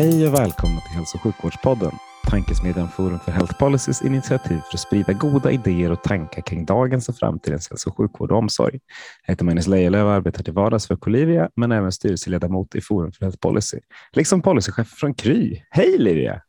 Hej 0.00 0.28
och 0.28 0.34
välkomna 0.34 0.80
till 0.80 0.96
Hälso 0.96 1.16
och 1.16 1.22
sjukvårdspodden, 1.22 1.90
tankesmedjan 2.30 2.88
Forum 2.88 3.18
för 3.18 3.32
Health 3.32 3.58
Policys 3.58 4.02
initiativ 4.02 4.58
för 4.58 4.74
att 4.74 4.80
sprida 4.80 5.12
goda 5.12 5.50
idéer 5.50 5.92
och 5.92 6.02
tankar 6.02 6.42
kring 6.42 6.64
dagens 6.64 7.08
och 7.08 7.16
framtidens 7.16 7.70
hälso 7.70 7.90
och 7.90 7.96
sjukvård 7.96 8.32
och 8.32 8.38
omsorg. 8.38 8.80
Jag 9.26 9.32
heter 9.32 9.44
Magnus 9.44 9.66
Lejelöw 9.66 10.04
och 10.04 10.12
arbetar 10.12 10.44
till 10.44 10.52
vardags 10.52 10.86
för 10.86 10.96
Colivia, 10.96 11.50
men 11.56 11.72
även 11.72 11.92
styrelseledamot 11.92 12.74
i 12.74 12.80
Forum 12.80 13.12
för 13.12 13.24
Health 13.24 13.38
Policy, 13.38 13.78
liksom 14.12 14.42
policychef 14.42 14.88
från 14.88 15.14
Kry. 15.14 15.62
Hej 15.70 15.98
Livia! 15.98 16.42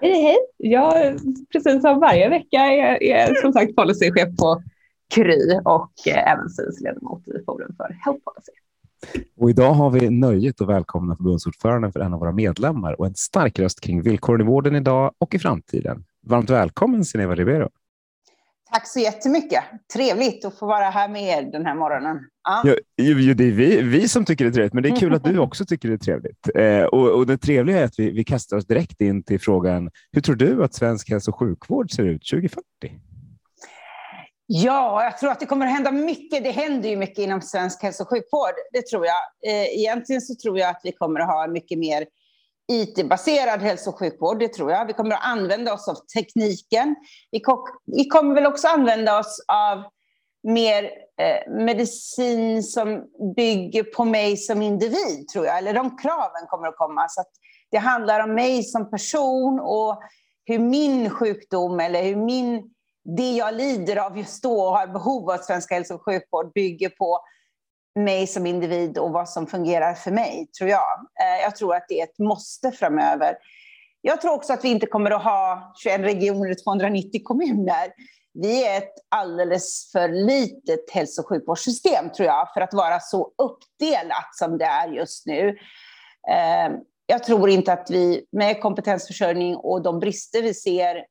Hej, 0.00 0.22
hej! 0.22 0.36
Jag, 0.56 1.18
precis 1.52 1.82
som 1.82 2.00
varje 2.00 2.28
vecka, 2.28 2.58
är, 2.58 3.02
är 3.02 3.34
som 3.34 3.52
sagt 3.52 3.76
policychef 3.76 4.36
på 4.36 4.62
Kry 5.14 5.60
och 5.64 5.92
eh, 6.06 6.32
även 6.32 6.48
styrelseledamot 6.48 7.28
i 7.28 7.44
Forum 7.46 7.74
för 7.76 7.96
Health 8.04 8.20
Policy. 8.24 8.52
Och 9.36 9.50
idag 9.50 9.72
har 9.72 9.90
vi 9.90 10.10
nöjet 10.10 10.60
att 10.60 10.68
välkomna 10.68 11.16
förbundsordföranden 11.16 11.92
för 11.92 12.00
en 12.00 12.14
av 12.14 12.20
våra 12.20 12.32
medlemmar 12.32 13.00
och 13.00 13.06
en 13.06 13.14
stark 13.14 13.58
röst 13.58 13.80
kring 13.80 14.02
villkoren 14.02 14.40
i 14.40 14.44
vården 14.44 14.76
idag 14.76 15.12
och 15.18 15.34
i 15.34 15.38
framtiden. 15.38 16.04
Varmt 16.26 16.50
välkommen 16.50 17.04
Sineva 17.04 17.34
Ribeiro. 17.34 17.68
Tack 18.72 18.88
så 18.88 19.00
jättemycket. 19.00 19.64
Trevligt 19.94 20.44
att 20.44 20.58
få 20.58 20.66
vara 20.66 20.90
här 20.90 21.08
med 21.08 21.22
er 21.22 21.52
den 21.52 21.66
här 21.66 21.74
morgonen. 21.74 22.18
Ja. 22.44 22.62
Ja, 22.64 23.04
ju, 23.04 23.34
det 23.34 23.44
är 23.44 23.52
vi, 23.52 23.82
vi 23.82 24.08
som 24.08 24.24
tycker 24.24 24.44
det 24.44 24.50
är 24.50 24.52
trevligt, 24.52 24.72
men 24.72 24.82
det 24.82 24.88
är 24.88 24.96
kul 24.96 25.14
att 25.14 25.24
du 25.24 25.38
också 25.46 25.64
tycker 25.64 25.88
det 25.88 25.94
är 25.94 25.98
trevligt. 25.98 26.48
Eh, 26.54 26.84
och, 26.84 27.10
och 27.10 27.26
det 27.26 27.38
trevliga 27.38 27.78
är 27.78 27.84
att 27.84 27.98
vi, 27.98 28.10
vi 28.10 28.24
kastar 28.24 28.56
oss 28.56 28.66
direkt 28.66 29.00
in 29.00 29.22
till 29.22 29.40
frågan, 29.40 29.90
hur 30.12 30.20
tror 30.20 30.36
du 30.36 30.64
att 30.64 30.74
svensk 30.74 31.10
hälso 31.10 31.30
och 31.30 31.38
sjukvård 31.38 31.90
ser 31.90 32.04
ut 32.04 32.22
2040? 32.30 32.62
Ja, 34.46 35.04
jag 35.04 35.18
tror 35.18 35.30
att 35.30 35.40
det 35.40 35.46
kommer 35.46 35.66
att 35.66 35.72
hända 35.72 35.92
mycket. 35.92 36.44
Det 36.44 36.50
händer 36.50 36.88
ju 36.88 36.96
mycket 36.96 37.18
inom 37.18 37.42
svensk 37.42 37.82
hälso 37.82 38.02
och 38.02 38.08
sjukvård. 38.08 38.54
Det 38.72 38.86
tror 38.86 39.06
jag. 39.06 39.16
Eh, 39.46 39.78
egentligen 39.78 40.22
så 40.22 40.34
tror 40.34 40.58
jag 40.58 40.70
att 40.70 40.80
vi 40.84 40.92
kommer 40.92 41.20
att 41.20 41.26
ha 41.26 41.46
mycket 41.46 41.78
mer 41.78 42.06
IT-baserad 42.72 43.60
hälso 43.60 43.90
och 43.90 43.98
sjukvård. 43.98 44.38
Det 44.38 44.48
tror 44.48 44.72
jag. 44.72 44.86
Vi 44.86 44.92
kommer 44.92 45.14
att 45.14 45.26
använda 45.26 45.74
oss 45.74 45.88
av 45.88 45.94
tekniken. 45.94 46.96
Vi 47.86 48.08
kommer 48.08 48.34
väl 48.34 48.46
också 48.46 48.68
använda 48.68 49.18
oss 49.18 49.44
av 49.48 49.84
mer 50.42 50.84
eh, 51.20 51.52
medicin 51.52 52.62
som 52.62 53.04
bygger 53.36 53.82
på 53.82 54.04
mig 54.04 54.36
som 54.36 54.62
individ, 54.62 55.28
tror 55.32 55.46
jag. 55.46 55.58
Eller 55.58 55.74
de 55.74 55.96
kraven 55.96 56.46
kommer 56.48 56.68
att 56.68 56.76
komma. 56.76 57.08
Så 57.08 57.20
att 57.20 57.30
det 57.70 57.78
handlar 57.78 58.20
om 58.20 58.34
mig 58.34 58.62
som 58.62 58.90
person 58.90 59.60
och 59.60 60.02
hur 60.44 60.58
min 60.58 61.10
sjukdom 61.10 61.80
eller 61.80 62.02
hur 62.02 62.16
min 62.16 62.70
det 63.06 63.32
jag 63.32 63.54
lider 63.54 63.96
av 63.96 64.18
just 64.18 64.42
då 64.42 64.60
och 64.60 64.78
har 64.78 64.86
behov 64.86 65.30
av 65.30 65.38
svensk 65.38 65.70
hälso 65.70 65.94
och 65.94 66.04
sjukvård 66.04 66.52
bygger 66.52 66.88
på 66.88 67.20
mig 67.98 68.26
som 68.26 68.46
individ 68.46 68.98
och 68.98 69.10
vad 69.10 69.28
som 69.28 69.46
fungerar 69.46 69.94
för 69.94 70.10
mig, 70.10 70.46
tror 70.58 70.70
jag. 70.70 70.98
Eh, 71.20 71.42
jag 71.42 71.56
tror 71.56 71.74
att 71.74 71.84
det 71.88 72.00
är 72.00 72.04
ett 72.04 72.18
måste 72.18 72.72
framöver. 72.72 73.36
Jag 74.00 74.20
tror 74.20 74.32
också 74.32 74.52
att 74.52 74.64
vi 74.64 74.68
inte 74.68 74.86
kommer 74.86 75.10
att 75.10 75.24
ha 75.24 75.72
21 75.82 76.00
regioner 76.00 76.50
och 76.50 76.58
290 76.64 77.20
kommuner. 77.24 77.92
Vi 78.34 78.66
är 78.66 78.78
ett 78.78 78.94
alldeles 79.08 79.92
för 79.92 80.08
litet 80.08 80.90
hälso 80.90 81.22
och 81.22 81.28
sjukvårdssystem, 81.28 82.10
tror 82.10 82.26
jag, 82.26 82.48
för 82.54 82.60
att 82.60 82.74
vara 82.74 83.00
så 83.00 83.32
uppdelat 83.42 84.34
som 84.34 84.58
det 84.58 84.64
är 84.64 84.88
just 84.88 85.26
nu. 85.26 85.48
Eh, 86.30 86.76
jag 87.06 87.24
tror 87.24 87.50
inte 87.50 87.72
att 87.72 87.90
vi 87.90 88.26
med 88.32 88.60
kompetensförsörjning 88.60 89.56
och 89.56 89.82
de 89.82 90.00
brister 90.00 90.42
vi 90.42 90.54
ser 90.54 91.04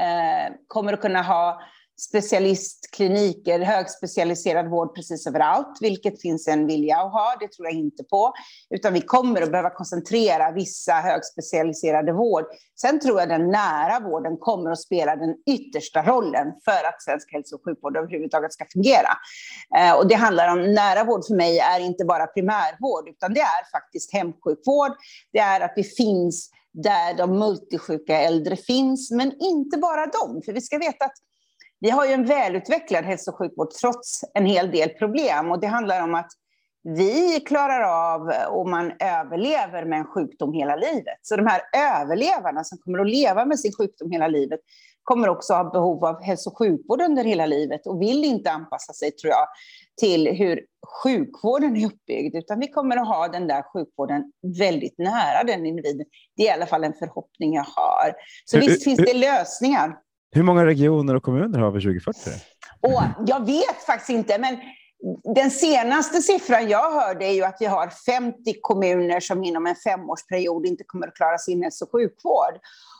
Eh, 0.00 0.54
kommer 0.68 0.92
att 0.92 1.00
kunna 1.00 1.22
ha 1.22 1.60
specialistkliniker, 1.98 3.60
högspecialiserad 3.60 4.70
vård 4.70 4.94
precis 4.94 5.26
överallt, 5.26 5.78
vilket 5.80 6.20
finns 6.20 6.48
en 6.48 6.66
vilja 6.66 6.96
att 6.96 7.12
ha, 7.12 7.36
det 7.40 7.52
tror 7.52 7.68
jag 7.68 7.74
inte 7.74 8.04
på. 8.04 8.32
Utan 8.70 8.92
vi 8.92 9.00
kommer 9.00 9.42
att 9.42 9.50
behöva 9.50 9.70
koncentrera 9.70 10.50
vissa 10.50 10.92
högspecialiserade 10.92 12.12
vård. 12.12 12.44
Sen 12.80 13.00
tror 13.00 13.20
jag 13.20 13.28
den 13.28 13.50
nära 13.50 14.00
vården 14.00 14.36
kommer 14.36 14.70
att 14.70 14.80
spela 14.80 15.16
den 15.16 15.34
yttersta 15.46 16.02
rollen 16.02 16.46
för 16.64 16.88
att 16.88 17.02
svensk 17.02 17.32
hälso 17.32 17.56
och 17.56 17.64
sjukvård 17.64 17.96
överhuvudtaget 17.96 18.52
ska 18.52 18.64
fungera. 18.72 19.10
Eh, 19.78 19.96
och 19.96 20.08
det 20.08 20.14
handlar 20.14 20.52
om 20.52 20.74
nära 20.74 21.04
vård 21.04 21.26
för 21.26 21.34
mig 21.34 21.58
är 21.58 21.80
inte 21.80 22.04
bara 22.04 22.26
primärvård, 22.26 23.08
utan 23.08 23.34
det 23.34 23.40
är 23.40 23.70
faktiskt 23.72 24.12
hemsjukvård. 24.12 24.92
Det 25.32 25.38
är 25.38 25.60
att 25.60 25.72
vi 25.76 25.84
finns 25.84 26.50
där 26.82 27.14
de 27.14 27.38
multisjuka 27.38 28.20
äldre 28.20 28.56
finns, 28.56 29.10
men 29.10 29.32
inte 29.40 29.78
bara 29.78 30.06
de. 30.06 30.42
För 30.42 30.52
vi 30.52 30.60
ska 30.60 30.78
veta 30.78 31.04
att 31.04 31.16
vi 31.80 31.90
har 31.90 32.06
ju 32.06 32.12
en 32.12 32.26
välutvecklad 32.26 33.04
hälso 33.04 33.30
och 33.30 33.38
sjukvård 33.38 33.70
trots 33.70 34.20
en 34.34 34.46
hel 34.46 34.70
del 34.70 34.88
problem. 34.88 35.50
Och 35.50 35.60
det 35.60 35.66
handlar 35.66 36.02
om 36.02 36.14
att 36.14 36.30
vi 36.82 37.40
klarar 37.40 37.82
av 38.14 38.32
och 38.50 38.68
man 38.68 38.92
överlever 39.00 39.84
med 39.84 39.98
en 39.98 40.06
sjukdom 40.06 40.52
hela 40.52 40.76
livet. 40.76 41.18
Så 41.22 41.36
de 41.36 41.46
här 41.46 41.62
överlevarna 41.76 42.64
som 42.64 42.78
kommer 42.78 42.98
att 42.98 43.10
leva 43.10 43.44
med 43.44 43.60
sin 43.60 43.72
sjukdom 43.72 44.10
hela 44.10 44.28
livet 44.28 44.60
kommer 45.06 45.28
också 45.28 45.54
ha 45.54 45.70
behov 45.70 46.04
av 46.04 46.22
hälso 46.22 46.50
och 46.50 46.58
sjukvård 46.58 47.00
under 47.00 47.24
hela 47.24 47.46
livet 47.46 47.86
och 47.86 48.02
vill 48.02 48.24
inte 48.24 48.50
anpassa 48.50 48.92
sig, 48.92 49.10
tror 49.10 49.30
jag, 49.30 49.46
till 50.00 50.28
hur 50.28 50.60
sjukvården 51.02 51.76
är 51.76 51.86
uppbyggd, 51.86 52.36
utan 52.36 52.60
vi 52.60 52.68
kommer 52.68 52.96
att 52.96 53.08
ha 53.08 53.28
den 53.28 53.46
där 53.46 53.62
sjukvården 53.62 54.32
väldigt 54.58 54.98
nära 54.98 55.44
den 55.44 55.66
individen. 55.66 56.06
Det 56.36 56.42
är 56.42 56.46
i 56.46 56.50
alla 56.50 56.66
fall 56.66 56.84
en 56.84 56.94
förhoppning 56.94 57.54
jag 57.54 57.66
har. 57.76 58.12
Så 58.44 58.58
visst 58.58 58.84
finns 58.84 58.98
det 58.98 59.14
lösningar. 59.14 59.96
Hur 60.30 60.42
många 60.42 60.66
regioner 60.66 61.14
och 61.14 61.22
kommuner 61.22 61.58
har 61.58 61.70
vi 61.70 61.80
2040? 61.80 62.30
Och 62.80 63.02
jag 63.26 63.46
vet 63.46 63.82
faktiskt 63.86 64.10
inte, 64.10 64.38
men 64.38 64.58
den 65.34 65.50
senaste 65.50 66.22
siffran 66.22 66.68
jag 66.68 66.92
hörde 66.92 67.24
är 67.24 67.32
ju 67.32 67.44
att 67.44 67.56
vi 67.60 67.66
har 67.66 67.88
50 67.88 68.54
kommuner 68.60 69.20
som 69.20 69.44
inom 69.44 69.66
en 69.66 69.74
femårsperiod 69.74 70.66
inte 70.66 70.84
kommer 70.86 71.08
att 71.08 71.14
klara 71.14 71.38
sin 71.38 71.62
hälso 71.62 71.84
och 71.84 71.92
sjukvård. 71.92 72.54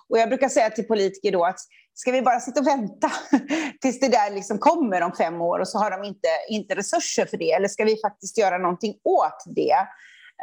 Och 0.08 0.18
jag 0.18 0.28
brukar 0.28 0.48
säga 0.48 0.70
till 0.70 0.86
politiker 0.86 1.32
då 1.32 1.44
att 1.44 1.58
ska 1.98 2.12
vi 2.12 2.22
bara 2.22 2.40
sitta 2.40 2.60
och 2.60 2.66
vänta 2.66 3.10
tills 3.80 4.00
det 4.00 4.08
där 4.08 4.30
liksom 4.30 4.58
kommer 4.58 5.02
om 5.02 5.12
fem 5.12 5.40
år 5.40 5.58
och 5.58 5.68
så 5.68 5.78
har 5.78 5.90
de 5.90 6.04
inte, 6.04 6.28
inte 6.48 6.74
resurser 6.74 7.26
för 7.26 7.36
det? 7.36 7.52
Eller 7.52 7.68
ska 7.68 7.84
vi 7.84 7.96
faktiskt 8.00 8.38
göra 8.38 8.58
någonting 8.58 8.94
åt 9.04 9.44
det? 9.46 9.76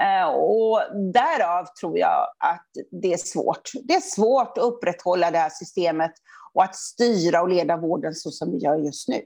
Eh, 0.01 0.27
och 0.27 0.81
därav 1.13 1.65
tror 1.79 1.97
jag 1.97 2.27
att 2.39 2.67
det 3.01 3.13
är 3.13 3.17
svårt. 3.17 3.71
Det 3.83 3.93
är 3.93 4.01
svårt 4.01 4.57
att 4.57 4.63
upprätthålla 4.63 5.31
det 5.31 5.37
här 5.37 5.49
systemet 5.49 6.11
och 6.53 6.63
att 6.63 6.75
styra 6.75 7.41
och 7.41 7.49
leda 7.49 7.77
vården 7.77 8.13
så 8.13 8.31
som 8.31 8.51
vi 8.51 8.57
gör 8.57 8.77
just 8.77 9.07
nu. 9.07 9.21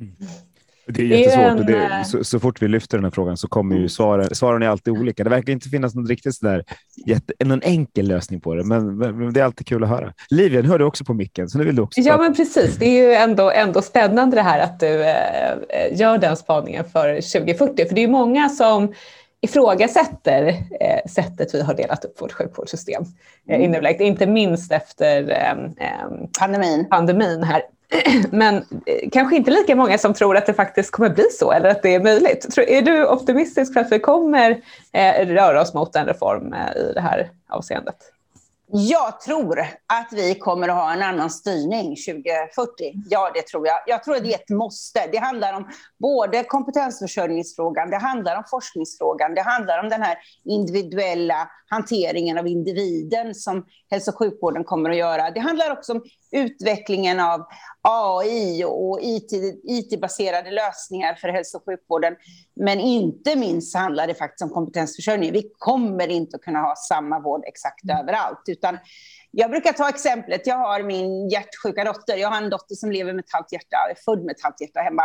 Mm. 0.00 0.16
Det 0.86 1.02
är 1.02 1.06
jättesvårt. 1.06 1.66
Det 1.66 1.76
är, 1.76 2.02
så, 2.02 2.24
så, 2.24 2.40
fort 2.40 2.62
vi 2.62 2.68
lyfter 2.68 2.98
den 2.98 3.04
här 3.04 3.10
frågan 3.10 3.36
så 3.36 3.48
kommer 3.48 3.76
ju 3.76 3.88
svaren, 3.88 4.34
svaren 4.34 4.62
är 4.62 4.68
alltid 4.68 4.92
olika. 4.98 5.24
Det 5.24 5.30
verkar 5.30 5.52
inte 5.52 5.68
finnas 5.68 5.94
någon 5.94 6.06
riktigt 6.06 6.34
sådär, 6.34 6.64
jätte, 7.06 7.44
någon 7.44 7.62
enkel 7.62 8.08
lösning 8.08 8.40
på 8.40 8.54
det, 8.54 8.64
men, 8.64 8.98
men 8.98 9.32
det 9.32 9.40
är 9.40 9.44
alltid 9.44 9.66
kul 9.66 9.84
att 9.84 9.90
höra. 9.90 10.12
Livia, 10.30 10.62
nu 10.62 10.68
hör 10.68 10.78
du 10.78 10.84
också 10.84 11.04
på 11.04 11.14
micken, 11.14 11.48
så 11.48 11.58
nu 11.58 11.64
vill 11.64 11.76
du 11.76 11.82
också 11.82 12.00
Ja, 12.00 12.18
men 12.18 12.34
precis. 12.34 12.76
Det 12.76 12.86
är 12.86 13.06
ju 13.06 13.14
ändå, 13.14 13.50
ändå 13.50 13.82
spännande 13.82 14.36
det 14.36 14.42
här 14.42 14.60
att 14.60 14.80
du 14.80 15.02
eh, 15.02 15.98
gör 16.00 16.18
den 16.18 16.36
spaningen 16.36 16.84
för 16.84 17.14
2040, 17.14 17.88
för 17.88 17.94
det 17.94 18.00
är 18.00 18.06
ju 18.06 18.12
många 18.12 18.48
som 18.48 18.92
ifrågasätter 19.40 20.48
eh, 20.80 21.10
sättet 21.10 21.54
vi 21.54 21.62
har 21.62 21.74
delat 21.74 22.04
upp 22.04 22.20
vårt 22.20 22.32
sjukvårdssystem 22.32 23.04
eh, 23.48 23.60
mm. 23.60 23.96
Inte 24.00 24.26
minst 24.26 24.72
efter 24.72 25.30
eh, 25.30 25.86
eh, 25.86 26.08
pandemin. 26.38 26.88
pandemin 26.90 27.42
här. 27.42 27.62
Men 28.30 28.56
eh, 28.56 29.08
kanske 29.12 29.36
inte 29.36 29.50
lika 29.50 29.76
många 29.76 29.98
som 29.98 30.14
tror 30.14 30.36
att 30.36 30.46
det 30.46 30.54
faktiskt 30.54 30.90
kommer 30.90 31.10
bli 31.10 31.24
så 31.30 31.52
eller 31.52 31.68
att 31.68 31.82
det 31.82 31.94
är 31.94 32.00
möjligt. 32.00 32.58
Är 32.58 32.82
du 32.82 33.06
optimistisk 33.06 33.72
för 33.72 33.80
att 33.80 33.92
vi 33.92 33.98
kommer 33.98 34.50
eh, 34.92 35.26
röra 35.26 35.62
oss 35.62 35.74
mot 35.74 35.96
en 35.96 36.06
reform 36.06 36.52
eh, 36.52 36.76
i 36.76 36.92
det 36.94 37.00
här 37.00 37.30
avseendet? 37.48 37.96
Jag 38.74 39.20
tror 39.20 39.60
att 39.86 40.08
vi 40.12 40.34
kommer 40.34 40.68
att 40.68 40.74
ha 40.74 40.92
en 40.92 41.02
annan 41.02 41.30
styrning 41.30 41.82
2040. 41.82 42.92
Ja, 43.10 43.30
det 43.34 43.42
tror 43.42 43.66
jag. 43.66 43.76
Jag 43.86 44.04
tror 44.04 44.16
att 44.16 44.24
det 44.24 44.32
är 44.32 44.38
ett 44.38 44.48
måste. 44.48 45.06
Det 45.12 45.18
handlar 45.18 45.52
om 45.52 45.68
både 45.98 46.44
kompetensförsörjningsfrågan, 46.44 47.90
det 47.90 47.96
handlar 47.96 48.36
om 48.36 48.44
forskningsfrågan, 48.50 49.34
det 49.34 49.42
handlar 49.42 49.82
om 49.82 49.88
den 49.88 50.02
här 50.02 50.18
individuella 50.44 51.48
hanteringen 51.66 52.38
av 52.38 52.46
individen 52.46 53.34
som 53.34 53.66
hälso 53.92 54.10
och 54.10 54.18
sjukvården 54.18 54.64
kommer 54.64 54.90
att 54.90 54.96
göra. 54.96 55.30
Det 55.30 55.40
handlar 55.40 55.70
också 55.70 55.92
om 55.92 56.04
utvecklingen 56.30 57.20
av 57.20 57.46
AI 57.82 58.64
och 58.64 58.98
IT-baserade 59.62 60.50
lösningar 60.50 61.14
för 61.14 61.28
hälso 61.28 61.58
och 61.58 61.64
sjukvården. 61.64 62.16
Men 62.54 62.80
inte 62.80 63.36
minst 63.36 63.76
handlar 63.76 64.06
det 64.06 64.14
faktiskt 64.14 64.42
om 64.42 64.50
kompetensförsörjning. 64.50 65.32
Vi 65.32 65.52
kommer 65.58 66.08
inte 66.08 66.36
att 66.36 66.42
kunna 66.42 66.58
ha 66.58 66.74
samma 66.76 67.20
vård 67.20 67.42
exakt 67.46 67.90
överallt, 68.00 68.42
utan 68.46 68.78
jag 69.30 69.50
brukar 69.50 69.72
ta 69.72 69.88
exemplet, 69.88 70.46
jag 70.46 70.58
har 70.58 70.82
min 70.82 71.28
hjärtsjuka 71.28 71.84
dotter. 71.84 72.16
Jag 72.16 72.28
har 72.28 72.36
en 72.36 72.50
dotter 72.50 72.74
som 72.74 72.90
lever 72.90 73.12
med 73.12 73.24
ett 73.24 73.32
halvt 73.32 73.52
hjärta, 73.52 73.76
är 73.90 73.94
född 74.04 74.24
med 74.24 74.34
ett 74.34 74.42
halvt 74.42 74.60
hjärta 74.60 74.80
hemma. 74.80 75.04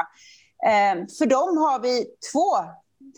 Eh, 0.66 1.06
för 1.18 1.25
dem 1.25 1.57
har 1.57 1.80
vi 1.80 2.06
två 2.31 2.48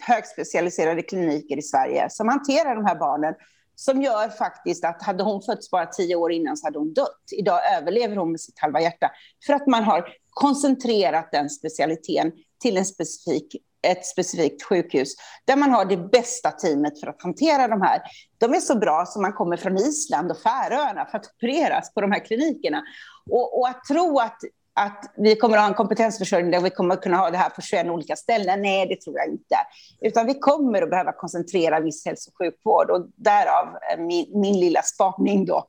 högspecialiserade 0.02 1.02
kliniker 1.02 1.58
i 1.58 1.62
Sverige 1.62 2.08
som 2.10 2.28
hanterar 2.28 2.76
de 2.76 2.86
här 2.86 2.96
barnen 2.96 3.34
som 3.80 4.02
gör 4.02 4.30
faktiskt 4.30 4.86
att 4.86 5.04
hade 5.04 5.24
hon 5.24 5.42
fötts 5.42 5.72
bara 5.72 5.86
tio 5.86 6.16
år 6.16 6.32
innan 6.32 6.58
så 6.58 6.68
hade 6.68 6.80
hon 6.80 6.94
dött. 6.94 7.24
Idag 7.32 7.60
överlever 7.78 8.16
hon 8.16 8.32
med 8.32 8.42
sitt 8.42 8.60
halva 8.60 8.82
hjärta 8.82 9.12
för 9.46 9.54
att 9.54 9.68
man 9.68 9.84
har 9.84 10.08
koncentrerat 10.30 11.32
den 11.32 11.50
specialiteten 11.50 12.32
till 12.62 12.78
en 12.78 12.86
specifik, 12.86 13.56
ett 13.88 14.06
specifikt 14.06 14.64
sjukhus 14.64 15.14
där 15.46 15.56
man 15.56 15.72
har 15.72 15.86
det 15.86 15.98
bästa 15.98 16.52
teamet 16.52 17.00
för 17.00 17.08
att 17.08 17.22
hantera 17.22 17.68
de 17.68 17.82
här. 17.82 18.02
De 18.38 18.54
är 18.54 18.60
så 18.60 18.78
bra 18.78 19.06
som 19.06 19.22
man 19.22 19.34
kommer 19.34 19.58
från 19.58 19.78
Island 19.78 20.32
och 20.32 20.38
Färöarna 20.38 21.06
för 21.06 21.18
att 21.18 21.26
opereras 21.36 21.94
på 21.94 22.02
de 22.02 22.12
här 22.12 22.26
klinikerna. 22.26 22.84
Och, 23.30 23.60
och 23.60 23.68
att 23.68 23.86
tro 23.86 24.20
att 24.20 24.40
att 24.74 25.14
vi 25.18 25.36
kommer 25.36 25.58
att 25.58 25.62
ha 25.62 25.68
en 25.68 25.74
kompetensförsörjning 25.74 26.52
där 26.52 26.62
vi 26.62 26.70
kommer 26.70 26.94
att 26.94 27.02
kunna 27.02 27.18
ha 27.18 27.30
det 27.30 27.38
här 27.38 27.50
på 27.50 27.62
21 27.62 27.88
olika 27.88 28.16
ställen. 28.16 28.62
Nej, 28.62 28.88
det 28.88 29.02
tror 29.02 29.18
jag 29.18 29.28
inte. 29.28 29.56
Utan 30.02 30.26
vi 30.26 30.40
kommer 30.40 30.82
att 30.82 30.90
behöva 30.90 31.12
koncentrera 31.12 31.80
viss 31.80 32.06
hälso 32.06 32.32
och 32.32 32.38
sjukvård 32.38 32.90
och 32.90 33.08
därav 33.16 33.68
eh, 33.92 34.00
min, 34.00 34.42
min 34.42 34.60
lilla 34.60 34.82
spaning 34.82 35.46
då. 35.46 35.68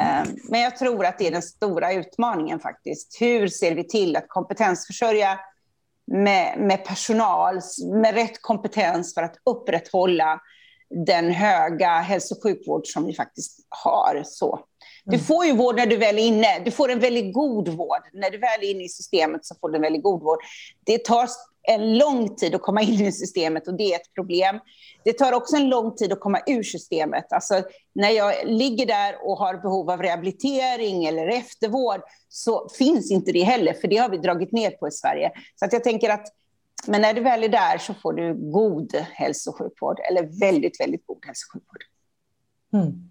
Ehm, 0.00 0.26
men 0.50 0.60
jag 0.60 0.76
tror 0.76 1.06
att 1.06 1.18
det 1.18 1.26
är 1.26 1.30
den 1.30 1.42
stora 1.42 1.92
utmaningen 1.92 2.60
faktiskt. 2.60 3.16
Hur 3.20 3.48
ser 3.48 3.74
vi 3.74 3.88
till 3.88 4.16
att 4.16 4.28
kompetensförsörja 4.28 5.40
med, 6.06 6.58
med 6.58 6.84
personal 6.84 7.60
med 7.92 8.14
rätt 8.14 8.42
kompetens 8.42 9.14
för 9.14 9.22
att 9.22 9.36
upprätthålla 9.44 10.40
den 11.06 11.30
höga 11.30 11.88
hälso 11.88 12.34
och 12.34 12.42
sjukvård 12.42 12.86
som 12.86 13.06
vi 13.06 13.14
faktiskt 13.14 13.66
har. 13.68 14.22
Så. 14.24 14.60
Du 15.10 15.16
mm. 15.16 15.26
får 15.26 15.46
ju 15.46 15.52
vård 15.52 15.76
när 15.76 15.86
du 15.86 15.96
väl 15.96 16.18
är 16.18 16.22
inne. 16.22 16.58
Du 16.64 16.70
får 16.70 16.90
en 16.90 17.00
väldigt 17.00 17.34
god 17.34 17.68
vård. 17.68 18.02
När 18.12 18.30
du 18.30 18.38
väl 18.38 18.60
är 18.62 18.70
inne 18.70 18.84
i 18.84 18.88
systemet 18.88 19.44
så 19.44 19.54
får 19.60 19.68
du 19.68 19.76
en 19.76 19.82
väldigt 19.82 20.02
god 20.02 20.22
vård. 20.22 20.38
Det 20.84 21.04
tar 21.04 21.28
en 21.62 21.98
lång 21.98 22.36
tid 22.36 22.54
att 22.54 22.62
komma 22.62 22.82
in 22.82 23.06
i 23.06 23.12
systemet 23.12 23.68
och 23.68 23.74
det 23.74 23.92
är 23.92 23.96
ett 23.96 24.14
problem. 24.14 24.60
Det 25.04 25.12
tar 25.12 25.32
också 25.32 25.56
en 25.56 25.68
lång 25.68 25.94
tid 25.96 26.12
att 26.12 26.20
komma 26.20 26.40
ur 26.46 26.62
systemet. 26.62 27.32
Alltså, 27.32 27.62
när 27.92 28.10
jag 28.10 28.34
ligger 28.44 28.86
där 28.86 29.14
och 29.22 29.38
har 29.38 29.54
behov 29.54 29.90
av 29.90 30.02
rehabilitering 30.02 31.04
eller 31.04 31.26
eftervård 31.26 32.00
så 32.28 32.68
finns 32.78 33.10
inte 33.10 33.32
det 33.32 33.42
heller, 33.42 33.72
för 33.72 33.88
det 33.88 33.96
har 33.96 34.08
vi 34.08 34.16
dragit 34.16 34.52
ner 34.52 34.70
på 34.70 34.88
i 34.88 34.90
Sverige. 34.90 35.32
Så 35.56 35.64
att 35.64 35.72
jag 35.72 35.84
tänker 35.84 36.10
att 36.10 36.26
men 36.86 37.02
när 37.02 37.14
du 37.14 37.20
väl 37.20 37.44
är 37.44 37.48
där 37.48 37.78
så 37.78 37.94
får 37.94 38.12
du 38.12 38.34
god 38.34 38.94
hälso 38.94 39.50
och 39.50 39.58
sjukvård, 39.58 40.00
eller 40.10 40.40
väldigt, 40.40 40.80
väldigt 40.80 41.06
god 41.06 41.26
hälso 41.26 41.46
och 41.48 41.52
sjukvård. 41.52 41.82
Mm. 42.72 43.09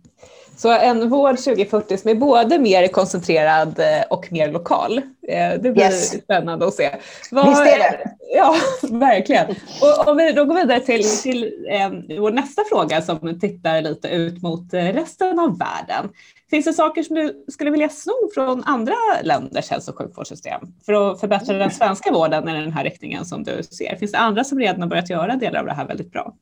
Så 0.59 0.71
en 0.71 1.09
vård 1.09 1.37
2040 1.37 1.97
som 1.97 2.11
är 2.11 2.15
både 2.15 2.59
mer 2.59 2.87
koncentrerad 2.87 3.79
eh, 3.79 4.03
och 4.09 4.31
mer 4.31 4.51
lokal. 4.51 4.97
Eh, 5.27 5.53
det 5.61 5.71
blir 5.71 5.83
yes. 5.83 6.23
spännande 6.23 6.67
att 6.67 6.73
se. 6.73 6.95
Vad, 7.31 7.49
Visst 7.49 7.61
är 7.61 7.79
det? 7.79 8.11
Ja, 8.35 8.55
verkligen. 8.89 9.47
Och 9.81 10.07
om 10.07 10.17
vi 10.17 10.31
då 10.31 10.45
går 10.45 10.55
vidare 10.55 10.79
till, 10.79 11.21
till 11.21 11.43
eh, 11.69 12.19
vår 12.19 12.31
nästa 12.31 12.63
fråga 12.69 13.01
som 13.01 13.39
tittar 13.39 13.81
lite 13.81 14.07
ut 14.07 14.41
mot 14.41 14.73
eh, 14.73 14.83
resten 14.83 15.39
av 15.39 15.57
världen. 15.59 16.09
Finns 16.49 16.65
det 16.65 16.73
saker 16.73 17.03
som 17.03 17.15
du 17.15 17.45
skulle 17.47 17.71
vilja 17.71 17.89
sno 17.89 18.29
från 18.33 18.63
andra 18.63 18.95
länders 19.23 19.69
hälso 19.69 19.91
och 19.91 19.97
sjukvårdssystem 19.97 20.61
för 20.85 20.93
att 20.93 21.19
förbättra 21.19 21.57
den 21.57 21.71
svenska 21.71 22.11
vården 22.11 22.49
i 22.49 22.53
den 22.53 22.73
här 22.73 22.83
riktningen 22.83 23.25
som 23.25 23.43
du 23.43 23.63
ser? 23.63 23.95
Finns 23.95 24.11
det 24.11 24.17
andra 24.17 24.43
som 24.43 24.59
redan 24.59 24.81
har 24.81 24.89
börjat 24.89 25.09
göra 25.09 25.35
delar 25.35 25.59
av 25.59 25.65
det 25.65 25.73
här 25.73 25.87
väldigt 25.87 26.11
bra? 26.11 26.33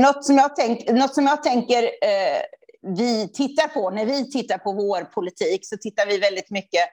Något 0.00 0.24
som 0.24 0.36
jag, 0.36 0.56
tänk, 0.56 0.90
något 0.90 1.14
som 1.14 1.26
jag 1.26 1.42
tänker 1.42 1.82
eh, 1.82 2.42
vi 2.96 3.28
tittar 3.28 3.68
på, 3.68 3.90
när 3.90 4.06
vi 4.06 4.30
tittar 4.30 4.58
på 4.58 4.72
vår 4.72 5.04
politik, 5.04 5.60
så 5.66 5.76
tittar 5.76 6.06
vi 6.06 6.18
väldigt 6.18 6.50
mycket 6.50 6.88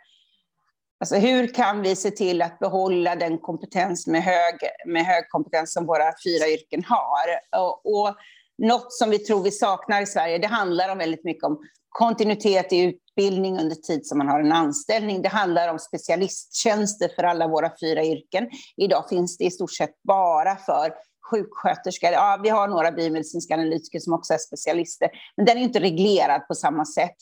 Alltså 1.00 1.16
hur 1.16 1.48
kan 1.48 1.82
vi 1.82 1.96
se 1.96 2.12
till 2.12 2.42
att 2.42 2.60
behålla 2.60 3.16
den 3.16 3.38
kompetens 3.38 4.08
med 4.08 4.24
hög, 4.24 4.56
med 4.86 5.06
hög 5.06 5.30
kompetens 5.30 5.74
som 5.74 5.86
våra 5.86 6.14
fyra 6.26 6.48
yrken 6.48 6.84
har? 6.84 7.60
Och, 7.62 7.86
och 7.86 8.16
något 8.58 8.94
som 8.94 9.10
vi 9.10 9.20
tror 9.20 9.44
vi 9.44 9.52
saknar 9.52 10.02
i 10.02 10.06
Sverige, 10.06 10.38
det 10.38 10.48
handlar 10.48 10.90
om 10.90 10.98
väldigt 10.98 11.24
mycket 11.24 11.44
om 11.44 11.60
kontinuitet 11.90 12.74
i 12.74 12.80
utbildning 12.80 13.60
under 13.60 13.76
tid 13.76 14.06
som 14.06 14.18
man 14.18 14.28
har 14.28 14.40
en 14.40 14.52
anställning. 14.52 15.22
Det 15.22 15.30
handlar 15.30 15.68
om 15.68 15.80
specialisttjänster 15.80 17.10
för 17.16 17.24
alla 17.24 17.48
våra 17.48 17.72
fyra 17.82 18.04
yrken. 18.04 18.50
Idag 18.78 19.10
finns 19.10 19.38
det 19.38 19.44
i 19.44 19.52
stort 19.52 19.74
sett 19.74 20.04
bara 20.04 20.56
för 20.56 20.94
sjuksköterska. 21.30 22.12
Ja, 22.12 22.40
vi 22.44 22.50
har 22.50 22.68
några 22.68 22.92
biomedicinska 22.92 23.54
analytiker 23.54 24.00
som 24.00 24.14
också 24.14 24.34
är 24.34 24.38
specialister, 24.38 25.10
men 25.38 25.46
den 25.46 25.58
är 25.58 25.62
inte 25.62 25.80
reglerad 25.80 26.48
på 26.48 26.56
samma 26.56 26.86
sätt. 26.86 27.16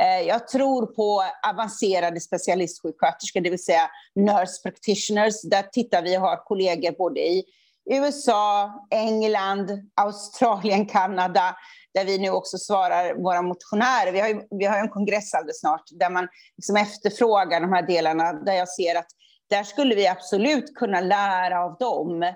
Eh, 0.00 0.28
jag 0.28 0.48
tror 0.48 0.86
på 0.86 1.24
avancerade 1.50 2.20
specialistsjuksköterskor, 2.20 3.40
det 3.40 3.50
vill 3.50 3.64
säga 3.64 3.90
nurse 4.14 4.62
practitioners. 4.62 5.42
Där 5.42 5.62
tittar 5.62 6.02
vi 6.02 6.16
och 6.16 6.20
har 6.20 6.36
kollegor 6.36 6.92
både 6.98 7.20
i 7.20 7.44
USA, 7.90 8.72
England, 8.90 9.70
Australien, 9.94 10.86
Kanada, 10.86 11.56
där 11.94 12.04
vi 12.04 12.18
nu 12.18 12.30
också 12.30 12.58
svarar 12.58 13.14
våra 13.14 13.42
motionärer. 13.42 14.12
Vi 14.12 14.20
har, 14.20 14.28
ju, 14.28 14.40
vi 14.50 14.64
har 14.64 14.78
en 14.78 14.88
kongress 14.88 15.34
alldeles 15.34 15.60
snart 15.60 15.82
där 15.90 16.10
man 16.10 16.28
liksom 16.56 16.76
efterfrågar 16.76 17.60
de 17.60 17.72
här 17.72 17.86
delarna, 17.86 18.32
där 18.32 18.52
jag 18.52 18.68
ser 18.68 18.98
att 18.98 19.06
där 19.50 19.62
skulle 19.62 19.94
vi 19.94 20.08
absolut 20.08 20.74
kunna 20.74 21.00
lära 21.00 21.64
av 21.64 21.76
dem 21.78 22.32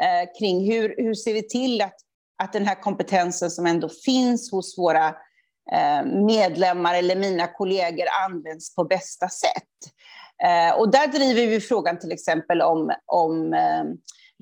eh, 0.00 0.38
kring 0.38 0.72
hur, 0.72 0.94
hur 0.98 1.14
ser 1.14 1.34
vi 1.34 1.48
till 1.48 1.82
att, 1.82 1.96
att 2.42 2.52
den 2.52 2.66
här 2.66 2.82
kompetensen 2.82 3.50
som 3.50 3.66
ändå 3.66 3.88
finns 4.04 4.52
hos 4.52 4.78
våra 4.78 5.06
eh, 5.72 6.04
medlemmar 6.26 6.94
eller 6.94 7.16
mina 7.16 7.46
kollegor 7.46 8.06
används 8.26 8.74
på 8.74 8.84
bästa 8.84 9.28
sätt. 9.28 9.92
Eh, 10.44 10.78
och 10.78 10.90
där 10.90 11.08
driver 11.08 11.46
vi 11.46 11.60
frågan 11.60 11.98
till 11.98 12.12
exempel 12.12 12.62
om, 12.62 12.92
om 13.06 13.52
eh, 13.52 13.84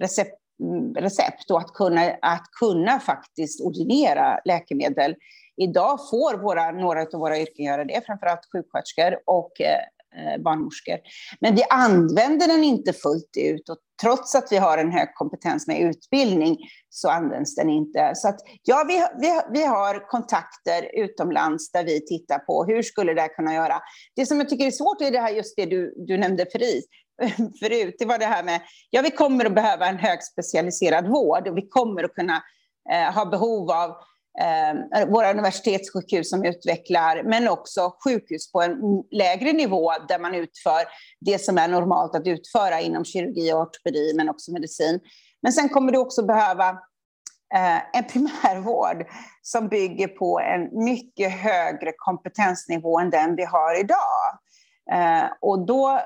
recept 0.03 0.41
recept 0.97 1.51
och 1.51 1.59
att 1.59 1.73
kunna, 1.73 2.17
att 2.23 2.51
kunna 2.61 3.01
faktiskt 3.01 3.61
ordinera 3.61 4.41
läkemedel. 4.45 5.15
Idag 5.57 5.99
får 6.11 6.39
våra, 6.39 6.71
några 6.71 7.01
av 7.01 7.21
våra 7.21 7.39
yrken 7.39 7.65
göra 7.65 7.85
det, 7.85 8.07
framförallt 8.07 8.49
sjuksköterskor 8.53 9.19
och 9.27 9.61
eh, 9.61 9.81
Eh, 10.19 10.43
barnmorskor. 10.43 10.99
Men 11.41 11.55
vi 11.55 11.63
använder 11.71 12.47
den 12.47 12.65
inte 12.65 12.93
fullt 12.93 13.37
ut 13.39 13.69
och 13.69 13.79
trots 14.03 14.35
att 14.35 14.49
vi 14.51 14.57
har 14.57 14.79
en 14.79 14.93
hög 14.93 15.15
kompetens 15.15 15.67
med 15.67 15.81
utbildning 15.81 16.57
så 16.89 17.09
används 17.09 17.55
den 17.55 17.71
inte. 17.71 18.13
Så 18.15 18.29
att, 18.29 18.41
ja, 18.63 18.85
vi, 18.89 19.07
vi, 19.21 19.41
vi 19.53 19.67
har 19.67 20.09
kontakter 20.09 20.91
utomlands 20.95 21.73
där 21.73 21.85
vi 21.85 22.07
tittar 22.07 22.39
på 22.39 22.65
hur 22.65 22.83
skulle 22.83 23.15
det 23.15 23.21
här 23.21 23.37
kunna 23.37 23.55
göra. 23.55 23.81
Det 24.17 24.27
som 24.27 24.39
jag 24.39 24.49
tycker 24.49 24.67
är 24.67 24.71
svårt 24.71 25.01
är 25.01 25.11
det 25.11 25.21
här, 25.21 25.31
just 25.31 25.57
det 25.57 25.67
du, 25.67 25.95
du 25.97 26.19
nämnde 26.19 26.47
förut, 26.53 26.87
förut, 27.61 27.97
det 27.99 28.05
var 28.05 28.19
det 28.19 28.27
här 28.27 28.45
med, 28.45 28.61
ja 28.91 29.03
vi 29.03 29.11
kommer 29.11 29.45
att 29.45 29.55
behöva 29.55 29.87
en 29.87 29.99
högspecialiserad 29.99 31.09
vård 31.09 31.49
och 31.49 31.57
vi 31.57 31.69
kommer 31.69 32.05
att 32.05 32.15
kunna 32.15 32.43
eh, 32.93 33.15
ha 33.15 33.25
behov 33.25 33.71
av 33.71 33.97
Ehm, 34.41 34.77
eh, 34.95 35.09
våra 35.09 35.31
universitetssjukhus 35.31 36.31
som 36.31 36.45
utvecklar, 36.45 37.23
men 37.23 37.49
också 37.49 37.97
sjukhus 38.05 38.53
på 38.53 38.63
en 38.63 38.79
lägre 39.11 39.53
nivå 39.53 39.93
där 40.09 40.19
man 40.19 40.35
utför 40.35 40.83
det 41.21 41.39
som 41.39 41.59
är 41.59 41.69
normalt 41.69 42.15
att 42.15 42.27
utföra 42.27 42.81
inom 42.81 43.05
kirurgi 43.05 43.53
och 43.53 43.61
ortopedi, 43.61 44.13
men 44.17 44.29
också 44.29 44.53
medicin. 44.53 45.01
Men 45.43 45.53
sen 45.53 45.69
kommer 45.69 45.93
du 45.93 45.99
också 45.99 46.27
behöva 46.27 46.69
eh, 47.55 47.99
en 47.99 48.05
primärvård 48.13 49.07
som 49.43 49.69
bygger 49.69 50.09
på 50.09 50.41
en 50.41 50.85
mycket 50.85 51.33
högre 51.33 51.93
kompetensnivå 51.97 52.99
än 52.99 53.11
den 53.11 53.37
vi 53.37 53.45
har 53.45 53.81
idag. 53.81 54.39
Eh, 54.93 55.31
och 55.41 55.67
då 55.67 56.01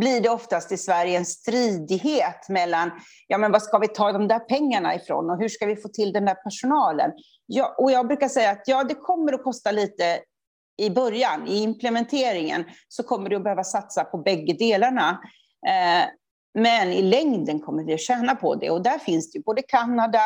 blir 0.00 0.20
det 0.20 0.28
oftast 0.28 0.72
i 0.72 0.76
Sverige 0.76 1.18
en 1.18 1.26
stridighet 1.26 2.48
mellan, 2.48 2.90
ja 3.28 3.38
men 3.38 3.52
vad 3.52 3.62
ska 3.62 3.78
vi 3.78 3.88
ta 3.88 4.12
de 4.12 4.28
där 4.28 4.38
pengarna 4.38 4.94
ifrån 4.94 5.30
och 5.30 5.38
hur 5.38 5.48
ska 5.48 5.66
vi 5.66 5.76
få 5.76 5.88
till 5.88 6.12
den 6.12 6.24
där 6.24 6.34
personalen? 6.34 7.10
Ja, 7.46 7.74
och 7.78 7.90
jag 7.90 8.06
brukar 8.06 8.28
säga 8.28 8.50
att 8.50 8.62
ja, 8.66 8.84
det 8.84 8.94
kommer 8.94 9.32
att 9.32 9.42
kosta 9.42 9.70
lite 9.70 10.20
i 10.76 10.90
början, 10.90 11.46
i 11.46 11.62
implementeringen, 11.62 12.64
så 12.88 13.02
kommer 13.02 13.30
du 13.30 13.36
att 13.36 13.44
behöva 13.44 13.64
satsa 13.64 14.04
på 14.04 14.18
bägge 14.18 14.52
delarna. 14.52 15.20
Eh, 15.66 16.08
men 16.54 16.92
i 16.92 17.02
längden 17.02 17.60
kommer 17.60 17.84
vi 17.84 17.94
att 17.94 18.00
tjäna 18.00 18.34
på 18.34 18.54
det 18.54 18.70
och 18.70 18.82
där 18.82 18.98
finns 18.98 19.32
det 19.32 19.38
ju 19.38 19.42
både 19.42 19.62
Kanada, 19.62 20.20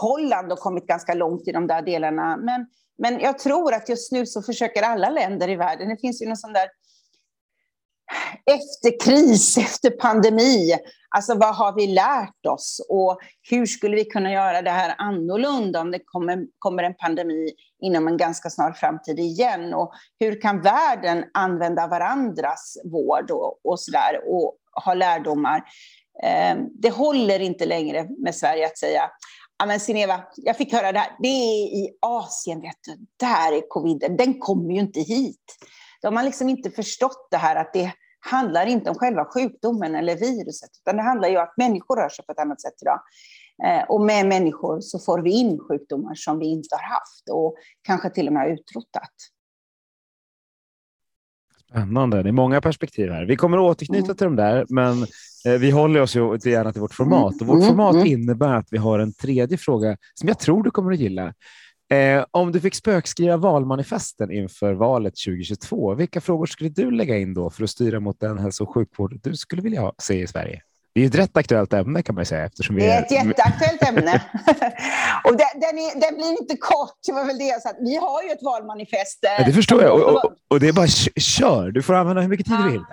Holland 0.00 0.48
har 0.48 0.56
kommit 0.56 0.86
ganska 0.86 1.14
långt 1.14 1.48
i 1.48 1.52
de 1.52 1.66
där 1.66 1.82
delarna. 1.82 2.36
Men, 2.36 2.66
men 2.98 3.20
jag 3.20 3.38
tror 3.38 3.74
att 3.74 3.88
just 3.88 4.12
nu 4.12 4.26
så 4.26 4.42
försöker 4.42 4.82
alla 4.82 5.10
länder 5.10 5.48
i 5.48 5.56
världen, 5.56 5.88
det 5.88 5.96
finns 6.00 6.22
ju 6.22 6.26
någon 6.26 6.36
sån 6.36 6.52
där 6.52 6.68
efter 8.46 9.00
kris, 9.04 9.58
efter 9.58 9.90
pandemi. 9.90 10.76
Alltså 11.14 11.34
vad 11.34 11.54
har 11.54 11.72
vi 11.76 11.86
lärt 11.86 12.46
oss 12.46 12.86
och 12.88 13.18
hur 13.50 13.66
skulle 13.66 13.96
vi 13.96 14.04
kunna 14.04 14.32
göra 14.32 14.62
det 14.62 14.70
här 14.70 14.94
annorlunda 14.98 15.80
om 15.80 15.90
det 15.90 16.00
kommer, 16.04 16.46
kommer 16.58 16.82
en 16.82 16.94
pandemi 16.94 17.50
inom 17.82 18.08
en 18.08 18.16
ganska 18.16 18.50
snar 18.50 18.72
framtid 18.72 19.18
igen? 19.18 19.74
Och 19.74 19.92
hur 20.18 20.40
kan 20.40 20.60
världen 20.60 21.24
använda 21.34 21.86
varandras 21.86 22.76
vård 22.84 23.30
och, 23.30 23.66
och 23.66 23.80
sådär 23.80 24.20
och 24.26 24.56
ha 24.84 24.94
lärdomar? 24.94 25.64
Eh, 26.24 26.56
det 26.82 26.90
håller 26.90 27.40
inte 27.40 27.66
längre 27.66 28.06
med 28.18 28.34
Sverige 28.34 28.66
att 28.66 28.78
säga 28.78 29.10
Ja, 29.62 29.66
men 29.66 29.80
Sineva, 29.80 30.24
jag 30.36 30.56
fick 30.56 30.72
höra 30.72 30.92
det 30.92 30.98
här. 30.98 31.16
Det 31.18 31.28
är 31.28 31.64
i 31.64 31.96
Asien, 32.00 32.60
vet 32.60 32.76
du. 32.86 33.06
Där 33.16 33.52
är 33.52 33.68
coviden. 33.68 34.16
Den 34.16 34.38
kommer 34.38 34.74
ju 34.74 34.80
inte 34.80 35.00
hit. 35.00 35.56
De 36.02 36.16
har 36.16 36.24
liksom 36.24 36.48
inte 36.48 36.70
förstått 36.70 37.28
det 37.30 37.36
här 37.36 37.56
att 37.56 37.72
det 37.72 37.92
handlar 38.30 38.66
inte 38.66 38.90
om 38.90 38.96
själva 38.96 39.24
sjukdomen 39.24 39.94
eller 39.94 40.16
viruset, 40.16 40.70
utan 40.80 40.96
det 40.96 41.02
handlar 41.02 41.28
ju 41.28 41.36
om 41.36 41.42
att 41.42 41.56
människor 41.56 41.96
rör 41.96 42.08
sig 42.08 42.24
på 42.24 42.32
ett 42.32 42.38
annat 42.38 42.60
sätt 42.60 42.74
idag. 42.82 43.00
Eh, 43.64 43.84
och 43.88 44.00
med 44.00 44.26
människor 44.26 44.80
så 44.80 44.98
får 44.98 45.22
vi 45.22 45.30
in 45.30 45.58
sjukdomar 45.68 46.14
som 46.14 46.38
vi 46.38 46.46
inte 46.46 46.68
har 46.74 46.82
haft 46.82 47.28
och 47.30 47.54
kanske 47.82 48.10
till 48.10 48.26
och 48.26 48.32
med 48.32 48.52
utrotat. 48.52 49.12
Spännande. 51.68 52.22
Det 52.22 52.28
är 52.28 52.32
många 52.32 52.60
perspektiv 52.60 53.10
här. 53.10 53.24
Vi 53.24 53.36
kommer 53.36 53.56
att 53.56 53.62
återknyta 53.62 54.04
mm. 54.04 54.16
till 54.16 54.24
dem 54.24 54.36
där, 54.36 54.66
men 54.68 55.02
eh, 55.46 55.60
vi 55.60 55.70
håller 55.70 56.00
oss 56.00 56.16
ju 56.16 56.38
gärna 56.44 56.72
till 56.72 56.80
vårt 56.80 56.94
format. 56.94 57.40
Och 57.40 57.46
vårt 57.46 57.56
mm. 57.56 57.68
format 57.68 57.94
mm. 57.94 58.06
innebär 58.06 58.54
att 58.54 58.68
vi 58.70 58.78
har 58.78 58.98
en 58.98 59.12
tredje 59.12 59.58
fråga 59.58 59.96
som 60.14 60.28
jag 60.28 60.38
tror 60.38 60.62
du 60.62 60.70
kommer 60.70 60.92
att 60.92 60.98
gilla. 60.98 61.34
Eh, 61.92 62.24
om 62.30 62.52
du 62.52 62.60
fick 62.60 62.74
spökskriva 62.74 63.36
valmanifesten 63.36 64.30
inför 64.32 64.72
valet 64.72 65.14
2022, 65.26 65.94
vilka 65.94 66.20
frågor 66.20 66.46
skulle 66.46 66.70
du 66.70 66.90
lägga 66.90 67.18
in 67.18 67.34
då 67.34 67.50
för 67.50 67.64
att 67.64 67.70
styra 67.70 68.00
mot 68.00 68.20
den 68.20 68.38
hälso 68.38 68.64
och 68.64 68.74
sjukvård 68.74 69.20
du 69.22 69.36
skulle 69.36 69.62
vilja 69.62 69.92
se 69.98 70.22
i 70.22 70.26
Sverige? 70.26 70.62
Det 70.94 71.02
är 71.02 71.06
ett 71.06 71.14
rätt 71.14 71.36
aktuellt 71.36 71.72
ämne 71.72 72.02
kan 72.02 72.14
man 72.14 72.26
säga. 72.26 72.44
Eftersom 72.44 72.76
vi 72.76 72.82
det 72.82 72.90
är 72.90 73.02
ett 73.02 73.10
jätteaktuellt 73.10 73.88
ämne. 73.88 74.22
och 75.24 75.36
den, 75.36 75.60
den, 75.60 75.78
är, 75.78 76.00
den, 76.00 76.16
blir 76.16 76.40
inte 76.40 76.56
kort, 76.56 76.98
det 77.06 77.12
var 77.12 77.24
väl 77.24 77.38
det 77.38 77.44
jag 77.44 77.62
sa. 77.62 77.70
Vi 77.80 77.96
har 77.96 78.22
ju 78.22 78.30
ett 78.30 78.42
valmanifest. 78.42 79.18
Ja, 79.22 79.44
det 79.46 79.52
förstår 79.52 79.82
jag. 79.82 79.94
Och, 79.94 80.24
och, 80.24 80.32
och, 80.48 80.60
det 80.60 80.68
är 80.68 80.72
bara 80.72 80.86
kör, 81.16 81.70
du 81.70 81.82
får 81.82 81.94
använda 81.94 82.22
hur 82.22 82.28
mycket 82.28 82.46
tid 82.46 82.56
du 82.64 82.70
vill. 82.70 82.84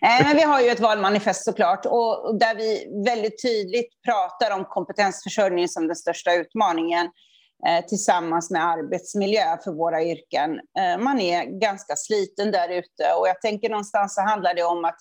Nej, 0.00 0.24
men 0.24 0.36
vi 0.36 0.42
har 0.42 0.60
ju 0.60 0.68
ett 0.68 0.80
valmanifest 0.80 1.44
såklart, 1.44 1.86
och 1.86 2.38
där 2.38 2.54
vi 2.56 3.02
väldigt 3.04 3.42
tydligt 3.42 3.88
pratar 4.04 4.56
om 4.56 4.64
kompetensförsörjning 4.64 5.68
som 5.68 5.86
den 5.86 5.96
största 5.96 6.34
utmaningen. 6.34 7.08
Eh, 7.66 7.84
tillsammans 7.84 8.50
med 8.50 8.66
arbetsmiljö 8.66 9.58
för 9.64 9.72
våra 9.72 10.02
yrken. 10.02 10.60
Eh, 10.78 10.98
man 10.98 11.20
är 11.20 11.44
ganska 11.44 11.96
sliten 11.96 12.50
där 12.50 12.68
ute 12.68 13.12
och 13.18 13.28
jag 13.28 13.40
tänker 13.40 13.68
någonstans 13.70 14.14
så 14.14 14.20
handlar 14.20 14.54
det 14.54 14.64
om 14.64 14.84
att 14.84 14.98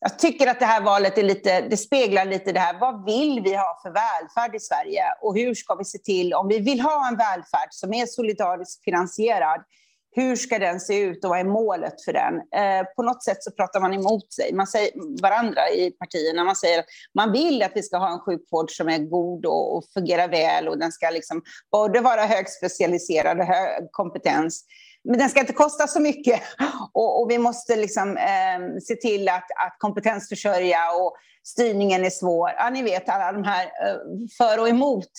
jag 0.00 0.18
tycker 0.18 0.46
att 0.46 0.60
det 0.60 0.66
här 0.66 0.80
valet 0.80 1.18
är 1.18 1.22
lite, 1.22 1.60
det 1.60 1.76
speglar 1.76 2.24
lite 2.24 2.52
det 2.52 2.60
här, 2.60 2.78
vad 2.80 3.04
vill 3.04 3.40
vi 3.40 3.54
ha 3.54 3.80
för 3.82 3.90
välfärd 3.90 4.54
i 4.54 4.60
Sverige? 4.60 5.04
Och 5.20 5.34
hur 5.34 5.54
ska 5.54 5.74
vi 5.74 5.84
se 5.84 5.98
till, 5.98 6.34
om 6.34 6.48
vi 6.48 6.58
vill 6.58 6.80
ha 6.80 7.08
en 7.08 7.16
välfärd 7.16 7.68
som 7.70 7.94
är 7.94 8.06
solidariskt 8.06 8.84
finansierad, 8.84 9.64
hur 10.10 10.36
ska 10.36 10.58
den 10.58 10.80
se 10.80 11.00
ut 11.00 11.24
och 11.24 11.30
vad 11.30 11.38
är 11.38 11.44
målet 11.44 12.04
för 12.04 12.12
den? 12.12 12.34
Eh, 12.34 12.86
på 12.96 13.02
något 13.02 13.24
sätt 13.24 13.44
så 13.44 13.50
pratar 13.50 13.80
man 13.80 13.94
emot 13.94 14.32
sig, 14.32 14.52
man 14.52 14.66
säger 14.66 15.20
varandra 15.22 15.70
i 15.70 15.90
partierna. 15.90 16.44
Man 16.44 16.56
säger 16.56 16.78
att 16.78 16.86
man 17.14 17.32
vill 17.32 17.62
att 17.62 17.72
vi 17.74 17.82
ska 17.82 17.96
ha 17.96 18.12
en 18.12 18.20
sjukvård 18.20 18.70
som 18.70 18.88
är 18.88 18.98
god 18.98 19.46
och, 19.46 19.76
och 19.76 19.84
fungerar 19.94 20.28
väl 20.28 20.68
och 20.68 20.78
den 20.78 20.92
ska 20.92 21.10
liksom 21.10 21.42
både 21.72 22.00
vara 22.00 22.20
högspecialiserad 22.20 23.38
och 23.38 23.46
hög 23.46 23.88
kompetens. 23.90 24.64
Men 25.04 25.18
den 25.18 25.30
ska 25.30 25.40
inte 25.40 25.52
kosta 25.52 25.86
så 25.86 26.00
mycket 26.00 26.40
och, 26.92 27.22
och 27.22 27.30
vi 27.30 27.38
måste 27.38 27.76
liksom, 27.76 28.16
eh, 28.16 28.80
se 28.82 28.94
till 28.94 29.28
att, 29.28 29.46
att 29.66 29.76
kompetensförsörja 29.78 30.92
och 31.00 31.16
styrningen 31.44 32.04
är 32.04 32.10
svår. 32.10 32.50
Ja, 32.56 32.70
ni 32.70 32.82
vet 32.82 33.08
alla 33.08 33.32
de 33.32 33.44
här 33.44 33.64
eh, 33.64 33.96
för 34.38 34.60
och 34.60 34.68
emot 34.68 35.10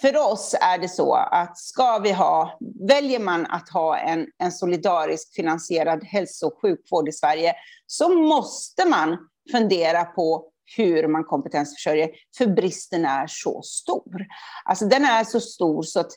för 0.00 0.32
oss 0.32 0.54
är 0.60 0.78
det 0.78 0.88
så 0.88 1.14
att 1.14 1.58
ska 1.58 1.98
vi 1.98 2.12
ha, 2.12 2.58
väljer 2.88 3.20
man 3.20 3.46
att 3.46 3.68
ha 3.68 3.98
en, 3.98 4.26
en 4.38 4.52
solidarisk 4.52 5.34
finansierad 5.34 6.04
hälso 6.04 6.46
och 6.46 6.58
sjukvård 6.62 7.08
i 7.08 7.12
Sverige 7.12 7.54
så 7.86 8.08
måste 8.08 8.88
man 8.88 9.18
fundera 9.52 10.04
på 10.04 10.48
hur 10.76 11.08
man 11.08 11.24
kompetensförsörjer, 11.24 12.10
för 12.38 12.46
bristen 12.46 13.04
är 13.04 13.26
så 13.26 13.62
stor. 13.62 14.26
Alltså 14.64 14.86
den 14.86 15.04
är 15.04 15.24
så 15.24 15.40
stor 15.40 15.82
så 15.82 16.00
att 16.00 16.12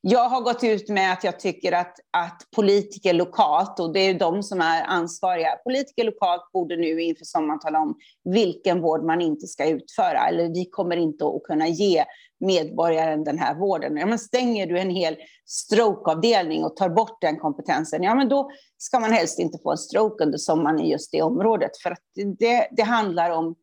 jag 0.00 0.28
har 0.28 0.40
gått 0.40 0.64
ut 0.64 0.88
med 0.88 1.12
att 1.12 1.24
jag 1.24 1.40
tycker 1.40 1.72
att, 1.72 1.96
att 2.10 2.42
politiker 2.56 3.12
lokalt, 3.12 3.80
och 3.80 3.92
det 3.92 4.00
är 4.00 4.14
de 4.14 4.42
som 4.42 4.60
är 4.60 4.82
ansvariga, 4.82 5.56
politiker 5.64 6.04
lokalt 6.04 6.52
borde 6.52 6.76
nu 6.76 7.02
inför 7.02 7.24
sommaren 7.24 7.60
tala 7.60 7.78
om 7.78 7.94
vilken 8.24 8.80
vård 8.80 9.04
man 9.04 9.20
inte 9.20 9.46
ska 9.46 9.66
utföra, 9.68 10.28
eller 10.28 10.48
vi 10.48 10.64
kommer 10.64 10.96
inte 10.96 11.24
att 11.26 11.42
kunna 11.42 11.68
ge 11.68 12.04
medborgaren 12.42 13.24
den 13.24 13.38
här 13.38 13.54
vården. 13.54 13.96
Ja, 13.96 14.06
men 14.06 14.18
stänger 14.18 14.66
du 14.66 14.78
en 14.78 14.90
hel 14.90 15.16
strokeavdelning 15.46 16.64
och 16.64 16.76
tar 16.76 16.88
bort 16.88 17.20
den 17.20 17.38
kompetensen, 17.38 18.02
ja 18.02 18.14
men 18.14 18.28
då 18.28 18.50
ska 18.78 19.00
man 19.00 19.12
helst 19.12 19.38
inte 19.38 19.58
få 19.62 19.70
en 19.70 19.78
stroke 19.78 20.24
under 20.24 20.38
sommaren 20.38 20.80
i 20.80 20.90
just 20.90 21.12
det 21.12 21.22
området, 21.22 21.70
för 21.82 21.90
att 21.90 22.02
det, 22.38 22.68
det 22.70 22.82
handlar 22.82 23.30
om 23.30 23.54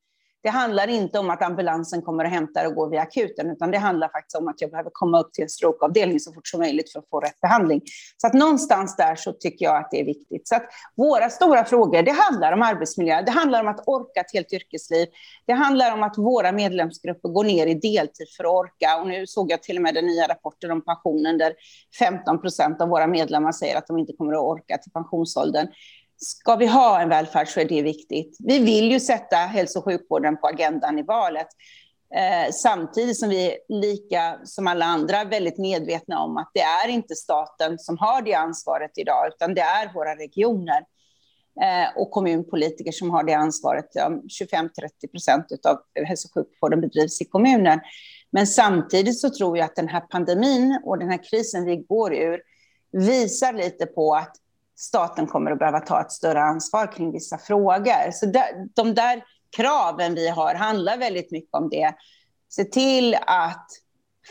det 0.44 0.50
handlar 0.50 0.88
inte 0.88 1.20
om 1.20 1.30
att 1.30 1.42
ambulansen 1.42 2.02
kommer 2.02 2.24
och 2.24 2.30
hämtar 2.30 2.66
och 2.66 2.76
går 2.76 2.90
via 2.90 3.02
akuten, 3.02 3.52
utan 3.52 3.72
det 3.72 3.78
handlar 3.78 4.08
faktiskt 4.10 4.36
om 4.36 4.48
att 4.48 4.62
jag 4.62 4.72
behöver 4.72 4.90
komma 4.94 5.20
upp 5.20 5.34
till 5.34 5.44
en 5.44 5.50
strokeavdelning 5.50 6.20
så 6.20 6.34
fort 6.34 6.48
som 6.48 6.60
möjligt 6.60 6.92
för 6.92 7.00
att 7.00 7.10
få 7.10 7.20
rätt 7.20 7.42
behandling. 7.42 7.82
Så 8.18 8.28
att 8.28 8.34
någonstans 8.34 8.96
där 8.96 9.16
så 9.16 9.32
tycker 9.34 9.66
jag 9.66 9.78
att 9.78 9.92
det 9.92 10.00
är 10.00 10.06
viktigt. 10.06 10.48
Så 10.48 10.56
att 10.56 10.64
våra 10.96 11.30
stora 11.30 11.66
frågor, 11.66 12.02
det 12.02 12.12
handlar 12.12 12.54
om 12.54 12.62
arbetsmiljö, 12.62 13.22
det 13.22 13.32
handlar 13.32 13.62
om 13.62 13.68
att 13.68 13.88
orka 13.88 14.20
ett 14.20 14.34
helt 14.34 14.54
yrkesliv. 14.54 15.08
Det 15.46 15.54
handlar 15.54 15.94
om 15.94 16.04
att 16.04 16.18
våra 16.18 16.52
medlemsgrupper 16.52 17.30
går 17.30 17.44
ner 17.44 17.68
i 17.68 17.74
deltid 17.74 18.28
för 18.38 18.44
att 18.44 18.52
orka. 18.52 19.02
Och 19.02 19.08
nu 19.08 19.28
såg 19.28 19.52
jag 19.52 19.64
till 19.64 19.76
och 19.76 19.82
med 19.82 19.94
den 19.94 20.06
nya 20.06 20.28
rapporten 20.28 20.72
om 20.72 20.82
pensionen 20.82 21.38
där 21.38 21.54
15 22.00 22.42
procent 22.42 22.82
av 22.82 22.90
våra 22.90 23.08
medlemmar 23.08 23.52
säger 23.52 23.78
att 23.78 23.88
de 23.88 23.98
inte 23.98 24.14
kommer 24.14 24.34
att 24.34 24.40
orka 24.40 24.78
till 24.78 24.92
pensionsåldern 24.92 25.68
ska 26.20 26.56
vi 26.56 26.66
ha 26.66 27.02
en 27.02 27.10
välfärd 27.10 27.48
så 27.48 27.60
är 27.60 27.66
det 27.66 27.82
viktigt. 27.82 28.38
Vi 28.40 28.60
vill 28.60 28.92
ju 28.92 29.00
sätta 29.00 29.36
hälso 29.36 29.80
och 29.80 29.86
sjukvården 29.86 30.38
på 30.38 30.48
agendan 30.48 31.00
i 31.00 31.04
valet. 31.04 31.48
Eh, 32.16 32.52
samtidigt 32.52 33.20
som 33.20 33.30
vi 33.30 33.58
lika 33.70 34.40
som 34.44 34.68
alla 34.68 34.86
andra 34.86 35.24
väldigt 35.24 35.58
medvetna 35.58 36.20
om 36.20 36.38
att 36.38 36.52
det 36.54 36.62
är 36.62 36.88
inte 36.88 37.16
staten 37.16 37.80
som 37.80 37.98
har 37.98 38.22
det 38.22 38.34
ansvaret 38.34 38.92
idag, 38.96 39.28
utan 39.28 39.54
det 39.54 39.62
är 39.62 39.94
våra 39.94 40.16
regioner 40.16 40.84
eh, 41.62 41.98
och 41.98 42.12
kommunpolitiker 42.12 42.92
som 42.92 43.12
har 43.12 43.24
det 43.24 43.34
ansvaret. 43.34 43.86
25-30 43.96 45.12
procent 45.12 45.46
av 45.66 45.78
hälso 46.08 46.28
och 46.28 46.34
sjukvården 46.34 46.82
bedrivs 46.82 47.22
i 47.22 47.26
kommunen. 47.26 47.80
Men 48.32 48.48
samtidigt 48.48 49.20
så 49.20 49.30
tror 49.30 49.58
jag 49.58 49.66
att 49.66 49.76
den 49.76 49.88
här 49.88 50.02
pandemin 50.02 50.80
och 50.86 51.00
den 51.00 51.10
här 51.10 51.30
krisen 51.30 51.66
vi 51.66 51.76
går 51.76 52.14
ur 52.14 52.42
visar 52.92 53.54
lite 53.54 53.86
på 53.86 54.16
att 54.16 54.36
staten 54.80 55.28
kommer 55.28 55.52
att 55.52 55.60
behöva 55.60 55.80
ta 55.80 56.02
ett 56.02 56.12
större 56.12 56.42
ansvar 56.42 56.92
kring 56.92 57.12
vissa 57.12 57.38
frågor. 57.38 58.12
Så 58.12 58.26
de 58.76 58.94
där 58.94 59.24
kraven 59.56 60.16
vi 60.16 60.30
har 60.30 60.56
handlar 60.56 60.98
väldigt 60.98 61.32
mycket 61.32 61.54
om 61.54 61.70
det. 61.70 61.94
Se 62.50 62.64
till 62.64 63.16
att 63.26 63.68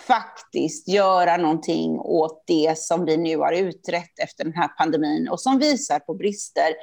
faktiskt 0.06 0.88
göra 0.88 1.36
någonting 1.36 1.98
åt 1.98 2.42
det 2.46 2.78
som 2.78 3.04
vi 3.04 3.16
nu 3.16 3.36
har 3.36 3.52
utrett 3.52 4.18
efter 4.22 4.44
den 4.44 4.52
här 4.52 4.68
pandemin 4.68 5.28
och 5.28 5.40
som 5.40 5.58
visar 5.58 5.98
på 5.98 6.14
brister 6.14 6.74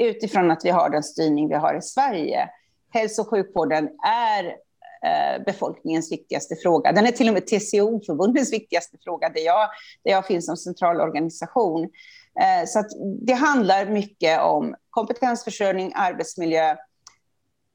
utifrån 0.00 0.50
att 0.50 0.64
vi 0.64 0.70
har 0.70 0.90
den 0.90 1.02
styrning 1.02 1.48
vi 1.48 1.54
har 1.54 1.74
i 1.74 1.82
Sverige. 1.82 2.48
Hälso 2.92 3.22
och 3.22 3.28
sjukvården 3.28 3.88
är 4.06 4.44
eh, 4.44 5.44
befolkningens 5.44 6.12
viktigaste 6.12 6.56
fråga. 6.56 6.92
Den 6.92 7.06
är 7.06 7.10
till 7.10 7.28
och 7.28 7.34
med 7.34 7.46
TCO-förbundets 7.46 8.52
viktigaste 8.52 8.96
fråga, 9.04 9.28
där 9.28 9.40
jag, 9.40 9.68
där 10.04 10.12
jag 10.12 10.26
finns 10.26 10.46
som 10.46 10.56
centralorganisation. 10.56 11.74
organisation. 11.74 11.90
Eh, 12.40 12.66
så 12.66 12.84
det 13.26 13.32
handlar 13.32 13.86
mycket 13.86 14.40
om 14.40 14.74
kompetensförsörjning, 14.90 15.92
arbetsmiljö, 15.94 16.76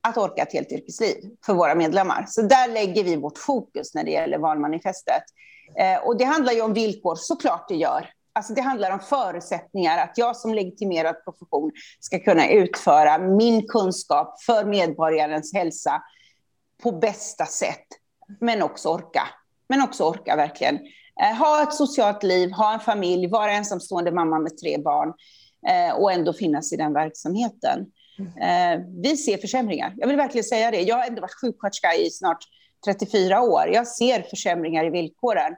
att 0.07 0.17
orka 0.17 0.41
ett 0.41 0.53
helt 0.53 0.71
yrkesliv 0.71 1.15
för 1.45 1.53
våra 1.53 1.75
medlemmar. 1.75 2.25
Så 2.27 2.41
där 2.41 2.67
lägger 2.67 3.03
vi 3.03 3.15
vårt 3.15 3.37
fokus 3.37 3.93
när 3.93 4.03
det 4.03 4.11
gäller 4.11 4.37
valmanifestet. 4.37 5.23
Eh, 5.79 6.07
och 6.07 6.17
det 6.17 6.23
handlar 6.23 6.53
ju 6.53 6.61
om 6.61 6.73
villkor, 6.73 7.15
såklart 7.15 7.67
det 7.67 7.75
gör. 7.75 8.09
Alltså 8.33 8.53
det 8.53 8.61
handlar 8.61 8.91
om 8.91 8.99
förutsättningar, 8.99 9.97
att 9.97 10.17
jag 10.17 10.37
som 10.37 10.53
legitimerad 10.53 11.23
profession 11.23 11.71
ska 11.99 12.19
kunna 12.19 12.49
utföra 12.49 13.17
min 13.17 13.67
kunskap 13.67 14.41
för 14.43 14.65
medborgarens 14.65 15.53
hälsa 15.53 16.03
på 16.83 16.91
bästa 16.91 17.45
sätt, 17.45 17.87
men 18.39 18.63
också 18.63 18.89
orka. 18.89 19.27
Men 19.67 19.81
också 19.81 20.03
orka 20.03 20.35
verkligen 20.35 20.79
Eh, 21.21 21.37
ha 21.37 21.63
ett 21.63 21.73
socialt 21.73 22.23
liv, 22.23 22.51
ha 22.51 22.73
en 22.73 22.79
familj, 22.79 23.27
vara 23.27 23.51
ensamstående 23.51 24.11
mamma 24.11 24.39
med 24.39 24.57
tre 24.57 24.77
barn 24.77 25.13
eh, 25.67 25.95
och 25.95 26.11
ändå 26.11 26.33
finnas 26.33 26.73
i 26.73 26.75
den 26.77 26.93
verksamheten. 26.93 27.85
Eh, 28.19 28.81
vi 29.03 29.17
ser 29.17 29.37
försämringar. 29.37 29.93
Jag 29.97 30.07
vill 30.07 30.17
verkligen 30.17 30.43
säga 30.43 30.71
det. 30.71 30.81
Jag 30.81 30.95
har 30.95 31.07
ändå 31.07 31.21
varit 31.21 31.41
sjuksköterska 31.41 31.93
i 31.93 32.09
snart 32.09 32.43
34 32.85 33.41
år. 33.41 33.69
Jag 33.73 33.87
ser 33.87 34.21
försämringar 34.21 34.85
i 34.85 34.89
villkoren. 34.89 35.55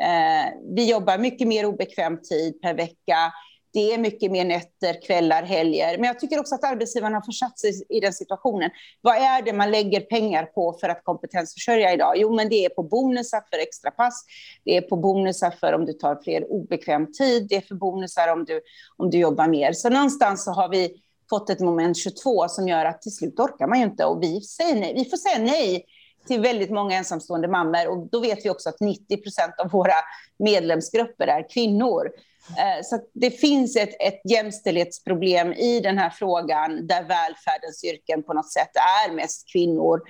Eh, 0.00 0.52
vi 0.76 0.90
jobbar 0.90 1.18
mycket 1.18 1.48
mer 1.48 1.66
obekväm 1.66 2.22
tid 2.22 2.62
per 2.62 2.74
vecka. 2.74 3.32
Det 3.76 3.92
är 3.92 3.98
mycket 3.98 4.32
mer 4.32 4.44
nätter, 4.44 5.02
kvällar, 5.06 5.42
helger. 5.42 5.98
Men 5.98 6.04
jag 6.04 6.20
tycker 6.20 6.40
också 6.40 6.54
att 6.54 6.64
arbetsgivarna 6.64 7.16
har 7.16 7.22
försatt 7.22 7.58
sig 7.58 7.72
i 7.88 8.00
den 8.00 8.12
situationen. 8.12 8.70
Vad 9.00 9.16
är 9.16 9.42
det 9.42 9.52
man 9.52 9.70
lägger 9.70 10.00
pengar 10.00 10.44
på 10.44 10.72
för 10.80 10.88
att 10.88 11.04
kompetensförsörja 11.04 11.92
idag? 11.92 12.12
Jo, 12.16 12.34
men 12.34 12.48
det 12.48 12.64
är 12.64 12.68
på 12.68 12.82
bonusar 12.82 13.42
för 13.50 13.58
extra 13.58 13.90
pass. 13.90 14.24
Det 14.64 14.76
är 14.76 14.80
på 14.80 14.96
bonusar 14.96 15.50
för 15.50 15.72
om 15.72 15.86
du 15.86 15.92
tar 15.92 16.22
fler 16.22 16.52
obekväm 16.52 17.12
tid. 17.12 17.46
Det 17.48 17.56
är 17.56 17.60
för 17.60 17.74
bonusar 17.74 18.32
om 18.32 18.44
du, 18.44 18.60
om 18.96 19.10
du 19.10 19.18
jobbar 19.18 19.48
mer. 19.48 19.72
Så 19.72 19.90
någonstans 19.90 20.44
så 20.44 20.50
har 20.50 20.68
vi 20.68 20.90
fått 21.30 21.50
ett 21.50 21.60
moment 21.60 21.96
22 21.96 22.48
som 22.48 22.68
gör 22.68 22.84
att 22.84 23.02
till 23.02 23.12
slut 23.14 23.40
orkar 23.40 23.66
man 23.66 23.78
ju 23.78 23.84
inte 23.84 24.04
och 24.04 24.22
vi 24.22 24.40
säger 24.40 24.80
nej. 24.80 24.94
Vi 24.94 25.04
får 25.04 25.16
säga 25.16 25.38
nej 25.38 25.84
till 26.26 26.40
väldigt 26.40 26.70
många 26.70 26.96
ensamstående 26.96 27.48
mammor 27.48 27.88
och 27.88 28.08
då 28.10 28.20
vet 28.20 28.44
vi 28.44 28.50
också 28.50 28.68
att 28.68 28.80
90 28.80 29.16
procent 29.16 29.54
av 29.58 29.70
våra 29.70 29.94
medlemsgrupper 30.38 31.26
är 31.26 31.48
kvinnor. 31.50 32.10
Eh, 32.50 32.82
så 32.84 33.00
det 33.12 33.30
finns 33.30 33.76
ett, 33.76 33.96
ett 34.00 34.20
jämställdhetsproblem 34.24 35.52
i 35.52 35.80
den 35.80 35.98
här 35.98 36.10
frågan 36.10 36.86
där 36.86 37.02
välfärdens 37.02 37.84
yrken 37.84 38.22
på 38.22 38.32
något 38.32 38.52
sätt 38.52 38.70
är 39.06 39.12
mest 39.12 39.52
kvinnor. 39.52 40.00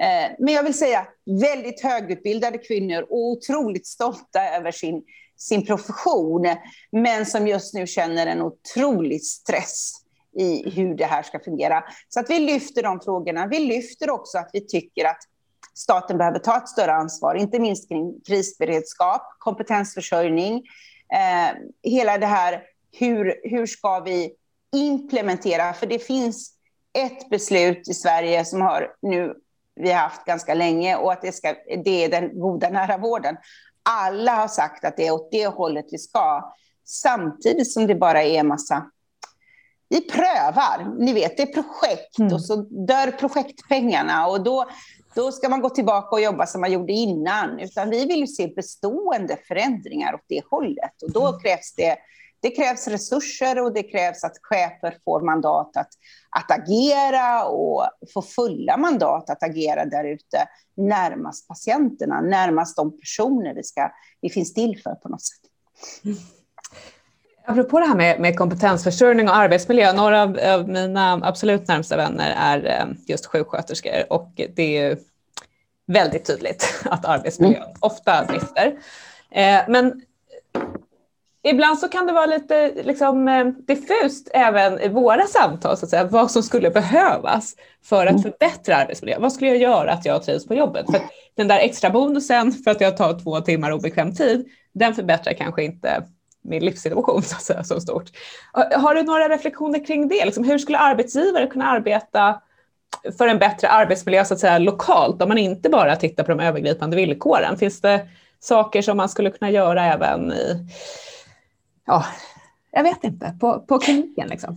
Eh, 0.00 0.32
men 0.38 0.54
jag 0.54 0.62
vill 0.62 0.78
säga 0.78 1.06
väldigt 1.40 1.82
högutbildade 1.82 2.58
kvinnor 2.58 3.02
och 3.02 3.18
otroligt 3.18 3.86
stolta 3.86 4.56
över 4.56 4.70
sin, 4.70 5.02
sin 5.36 5.66
profession 5.66 6.56
men 6.92 7.26
som 7.26 7.48
just 7.48 7.74
nu 7.74 7.86
känner 7.86 8.26
en 8.26 8.42
otrolig 8.42 9.22
stress 9.24 9.92
i 10.38 10.70
hur 10.70 10.94
det 10.94 11.04
här 11.04 11.22
ska 11.22 11.40
fungera. 11.40 11.84
Så 12.08 12.20
att 12.20 12.30
vi 12.30 12.38
lyfter 12.38 12.82
de 12.82 13.00
frågorna. 13.00 13.46
Vi 13.46 13.58
lyfter 13.58 14.10
också 14.10 14.38
att 14.38 14.50
vi 14.52 14.66
tycker 14.66 15.04
att 15.04 15.20
staten 15.74 16.18
behöver 16.18 16.38
ta 16.38 16.56
ett 16.56 16.68
större 16.68 16.92
ansvar, 16.92 17.34
inte 17.34 17.58
minst 17.58 17.88
kring 17.88 18.20
krisberedskap, 18.26 19.22
kompetensförsörjning, 19.38 20.62
eh, 21.12 21.56
hela 21.82 22.18
det 22.18 22.26
här 22.26 22.62
hur, 22.92 23.40
hur 23.42 23.66
ska 23.66 24.00
vi 24.00 24.34
implementera, 24.76 25.72
för 25.72 25.86
det 25.86 25.98
finns 25.98 26.52
ett 26.98 27.28
beslut 27.30 27.88
i 27.88 27.94
Sverige 27.94 28.44
som 28.44 28.60
har 28.60 28.88
nu 29.02 29.34
vi 29.74 29.92
har 29.92 30.00
haft 30.00 30.24
ganska 30.24 30.54
länge 30.54 30.96
och 30.96 31.12
att 31.12 31.22
det, 31.22 31.32
ska, 31.32 31.54
det 31.84 32.04
är 32.04 32.08
den 32.08 32.40
goda 32.40 32.68
nära 32.70 32.98
vården. 32.98 33.36
Alla 33.82 34.32
har 34.32 34.48
sagt 34.48 34.84
att 34.84 34.96
det 34.96 35.06
är 35.06 35.12
åt 35.12 35.30
det 35.30 35.46
hållet 35.46 35.86
vi 35.90 35.98
ska, 35.98 36.54
samtidigt 36.84 37.72
som 37.72 37.86
det 37.86 37.94
bara 37.94 38.22
är 38.22 38.40
en 38.40 38.46
massa 38.46 38.90
vi 39.90 40.00
prövar, 40.00 40.94
ni 40.98 41.12
vet, 41.12 41.36
det 41.36 41.42
är 41.42 41.62
projekt 41.62 42.18
mm. 42.18 42.32
och 42.32 42.42
så 42.42 42.56
dör 42.86 43.10
projektpengarna 43.10 44.26
och 44.26 44.44
då, 44.44 44.66
då 45.14 45.32
ska 45.32 45.48
man 45.48 45.60
gå 45.60 45.70
tillbaka 45.70 46.16
och 46.16 46.22
jobba 46.22 46.46
som 46.46 46.60
man 46.60 46.72
gjorde 46.72 46.92
innan. 46.92 47.58
Utan 47.60 47.90
vi 47.90 48.06
vill 48.06 48.34
se 48.34 48.46
bestående 48.46 49.36
förändringar 49.48 50.14
åt 50.14 50.24
det 50.28 50.42
hållet 50.50 51.02
och 51.02 51.12
då 51.12 51.26
mm. 51.26 51.40
krävs 51.40 51.74
det 51.76 51.96
det 52.42 52.50
krävs 52.50 52.88
resurser 52.88 53.62
och 53.62 53.72
det 53.72 53.82
krävs 53.82 54.24
att 54.24 54.36
chefer 54.42 54.98
får 55.04 55.20
mandat 55.20 55.76
att, 55.76 55.88
att 56.30 56.50
agera 56.50 57.44
och 57.44 57.86
få 58.14 58.22
fulla 58.22 58.76
mandat 58.76 59.30
att 59.30 59.42
agera 59.42 59.84
där 59.84 60.04
ute 60.04 60.48
närmast 60.76 61.48
patienterna, 61.48 62.20
närmast 62.20 62.76
de 62.76 62.98
personer 63.00 63.54
vi, 63.54 63.62
ska, 63.62 63.90
vi 64.20 64.30
finns 64.30 64.54
till 64.54 64.82
för 64.82 64.94
på 64.94 65.08
något 65.08 65.22
sätt. 65.22 65.40
Mm. 66.04 66.18
Apropå 67.46 67.80
det 67.80 67.86
här 67.86 67.96
med, 67.96 68.20
med 68.20 68.38
kompetensförsörjning 68.38 69.28
och 69.28 69.36
arbetsmiljö, 69.36 69.92
några 69.92 70.22
av, 70.22 70.38
av, 70.44 70.68
mina 70.68 71.20
absolut 71.22 71.68
närmsta 71.68 71.96
vänner 71.96 72.34
är 72.36 72.80
eh, 72.80 72.86
just 73.06 73.26
sjuksköterskor 73.26 74.12
och 74.12 74.32
det 74.56 74.78
är 74.78 74.98
väldigt 75.86 76.24
tydligt 76.24 76.82
att 76.84 77.04
arbetsmiljön 77.04 77.62
mm. 77.62 77.76
ofta 77.80 78.24
brister. 78.24 78.66
Eh, 79.30 79.60
men 79.68 80.02
ibland 81.42 81.78
så 81.78 81.88
kan 81.88 82.06
det 82.06 82.12
vara 82.12 82.26
lite 82.26 82.72
liksom, 82.82 83.28
eh, 83.28 83.46
diffust 83.46 84.30
även 84.34 84.80
i 84.80 84.88
våra 84.88 85.26
samtal, 85.26 85.76
så 85.76 85.84
att 85.84 85.90
säga, 85.90 86.04
vad 86.04 86.30
som 86.30 86.42
skulle 86.42 86.70
behövas 86.70 87.54
för 87.84 88.06
att 88.06 88.10
mm. 88.10 88.22
förbättra 88.22 88.76
arbetsmiljön. 88.76 89.22
Vad 89.22 89.32
skulle 89.32 89.50
jag 89.50 89.58
göra 89.58 89.92
att 89.92 90.04
jag 90.04 90.22
trivs 90.22 90.46
på 90.46 90.54
jobbet? 90.54 90.86
För 90.86 91.00
den 91.36 91.48
där 91.48 91.58
extra 91.58 91.90
bonusen 91.90 92.52
för 92.52 92.70
att 92.70 92.80
jag 92.80 92.96
tar 92.96 93.20
två 93.20 93.40
timmar 93.40 93.70
obekväm 93.70 94.14
tid, 94.14 94.48
den 94.74 94.94
förbättrar 94.94 95.32
kanske 95.32 95.64
inte 95.64 96.02
min 96.42 96.64
livssituation 96.64 97.22
så, 97.26 97.36
att 97.36 97.42
säga, 97.42 97.64
så 97.64 97.80
stort. 97.80 98.10
Har 98.52 98.94
du 98.94 99.02
några 99.02 99.28
reflektioner 99.28 99.86
kring 99.86 100.08
det? 100.08 100.24
Liksom, 100.24 100.44
hur 100.44 100.58
skulle 100.58 100.78
arbetsgivare 100.78 101.46
kunna 101.46 101.66
arbeta 101.66 102.42
för 103.18 103.28
en 103.28 103.38
bättre 103.38 103.68
arbetsmiljö 103.68 104.24
så 104.24 104.34
att 104.34 104.40
säga, 104.40 104.58
lokalt 104.58 105.22
om 105.22 105.28
man 105.28 105.38
inte 105.38 105.68
bara 105.68 105.96
tittar 105.96 106.24
på 106.24 106.30
de 106.30 106.40
övergripande 106.40 106.96
villkoren? 106.96 107.58
Finns 107.58 107.80
det 107.80 108.08
saker 108.40 108.82
som 108.82 108.96
man 108.96 109.08
skulle 109.08 109.30
kunna 109.30 109.50
göra 109.50 109.84
även 109.84 110.32
i, 110.32 110.66
ja, 111.86 112.04
jag 112.70 112.82
vet 112.82 113.04
inte, 113.04 113.34
på, 113.40 113.60
på 113.60 113.78
kliniken? 113.78 114.28
Liksom? 114.28 114.56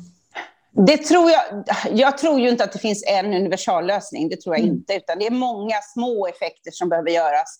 Det 0.71 0.97
tror 0.97 1.31
jag, 1.31 1.63
jag 1.91 2.17
tror 2.17 2.39
ju 2.39 2.49
inte 2.49 2.63
att 2.63 2.71
det 2.71 2.79
finns 2.79 3.03
en 3.07 3.33
universallösning, 3.33 4.29
det 4.29 4.41
tror 4.41 4.55
jag 4.55 4.63
mm. 4.63 4.75
inte, 4.75 4.93
utan 4.93 5.19
det 5.19 5.27
är 5.27 5.31
många 5.31 5.75
små 5.93 6.27
effekter 6.27 6.71
som 6.71 6.89
behöver 6.89 7.09
göras. 7.09 7.59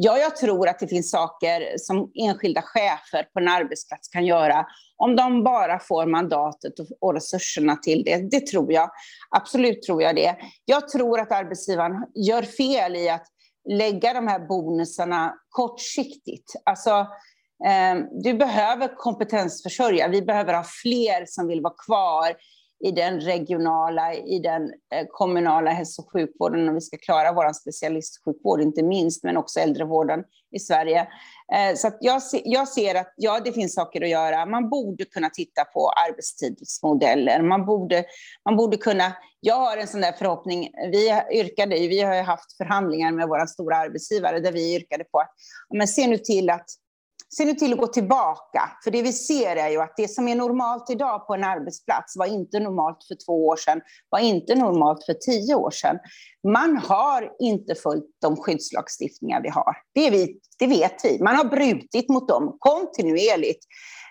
Ja, 0.00 0.18
jag 0.18 0.36
tror 0.36 0.68
att 0.68 0.78
det 0.78 0.88
finns 0.88 1.10
saker 1.10 1.78
som 1.78 2.10
enskilda 2.14 2.62
chefer 2.62 3.22
på 3.22 3.40
en 3.40 3.48
arbetsplats 3.48 4.08
kan 4.08 4.26
göra 4.26 4.66
om 4.96 5.16
de 5.16 5.44
bara 5.44 5.78
får 5.78 6.06
mandatet 6.06 6.72
och 7.00 7.14
resurserna 7.14 7.76
till 7.76 8.04
det. 8.04 8.30
Det 8.30 8.46
tror 8.46 8.72
jag. 8.72 8.90
Absolut 9.36 9.82
tror 9.82 10.02
jag 10.02 10.16
det. 10.16 10.36
Jag 10.64 10.88
tror 10.88 11.20
att 11.20 11.32
arbetsgivaren 11.32 12.06
gör 12.14 12.42
fel 12.42 12.96
i 12.96 13.08
att 13.08 13.26
lägga 13.70 14.12
de 14.14 14.28
här 14.28 14.46
bonusarna 14.46 15.34
kortsiktigt. 15.48 16.52
Alltså, 16.64 16.90
eh, 17.66 17.96
du 18.22 18.34
behöver 18.34 18.96
kompetensförsörja. 18.96 20.08
Vi 20.08 20.22
behöver 20.22 20.54
ha 20.54 20.64
fler 20.82 21.26
som 21.26 21.48
vill 21.48 21.60
vara 21.60 21.74
kvar 21.86 22.34
i 22.84 22.90
den 22.90 23.20
regionala, 23.20 24.14
i 24.14 24.38
den 24.38 24.62
eh, 24.62 25.06
kommunala 25.10 25.70
hälso 25.70 26.02
och 26.02 26.12
sjukvården 26.12 26.68
om 26.68 26.74
vi 26.74 26.80
ska 26.80 26.96
klara 26.96 27.32
vår 27.32 27.52
specialistsjukvård, 27.52 28.60
inte 28.60 28.82
minst, 28.82 29.24
men 29.24 29.36
också 29.36 29.60
äldrevården 29.60 30.24
i 30.56 30.58
Sverige. 30.58 31.00
Eh, 31.54 31.76
så 31.76 31.90
jag, 32.00 32.22
jag 32.44 32.68
ser 32.68 32.94
att 32.94 33.14
ja, 33.16 33.40
det 33.44 33.52
finns 33.52 33.74
saker 33.74 34.02
att 34.02 34.08
göra. 34.08 34.46
Man 34.46 34.70
borde 34.70 35.04
kunna 35.04 35.30
titta 35.30 35.64
på 35.64 35.90
arbetstidsmodeller. 35.90 37.42
Man 37.42 37.66
borde, 37.66 38.04
man 38.44 38.56
borde 38.56 38.76
kunna... 38.76 39.12
Jag 39.40 39.54
har 39.54 39.76
en 39.76 39.88
sån 39.88 40.00
där 40.00 40.12
förhoppning. 40.12 40.70
Vi 40.92 41.22
yrkade, 41.32 41.74
vi 41.74 42.00
har 42.00 42.22
haft 42.22 42.56
förhandlingar 42.56 43.12
med 43.12 43.28
våra 43.28 43.46
stora 43.46 43.76
arbetsgivare 43.76 44.40
där 44.40 44.52
vi 44.52 44.74
yrkade 44.74 45.04
på 45.04 45.18
att 45.18 45.30
men 45.74 45.88
se 45.88 46.06
nu 46.06 46.18
till 46.18 46.50
att 46.50 46.66
Se 47.30 47.44
nu 47.44 47.54
till 47.54 47.72
att 47.72 47.78
gå 47.78 47.86
tillbaka, 47.86 48.70
för 48.84 48.90
det 48.90 49.02
vi 49.02 49.12
ser 49.12 49.56
är 49.56 49.68
ju 49.68 49.80
att 49.80 49.96
det 49.96 50.08
som 50.08 50.28
är 50.28 50.34
normalt 50.34 50.90
idag 50.90 51.26
på 51.26 51.34
en 51.34 51.44
arbetsplats 51.44 52.16
var 52.16 52.26
inte 52.26 52.60
normalt 52.60 52.98
för 53.08 53.16
två 53.26 53.46
år 53.46 53.56
sedan, 53.56 53.80
var 54.08 54.18
inte 54.18 54.54
normalt 54.54 55.04
för 55.04 55.14
tio 55.14 55.54
år 55.54 55.70
sedan. 55.70 55.98
Man 56.48 56.76
har 56.76 57.32
inte 57.38 57.74
följt 57.74 58.04
de 58.22 58.36
skyddslagstiftningar 58.36 59.42
vi 59.42 59.48
har. 59.48 59.76
Det, 59.94 60.10
vi, 60.10 60.40
det 60.58 60.66
vet 60.66 61.04
vi. 61.04 61.22
Man 61.22 61.36
har 61.36 61.44
brutit 61.44 62.08
mot 62.08 62.28
dem 62.28 62.56
kontinuerligt. 62.58 63.64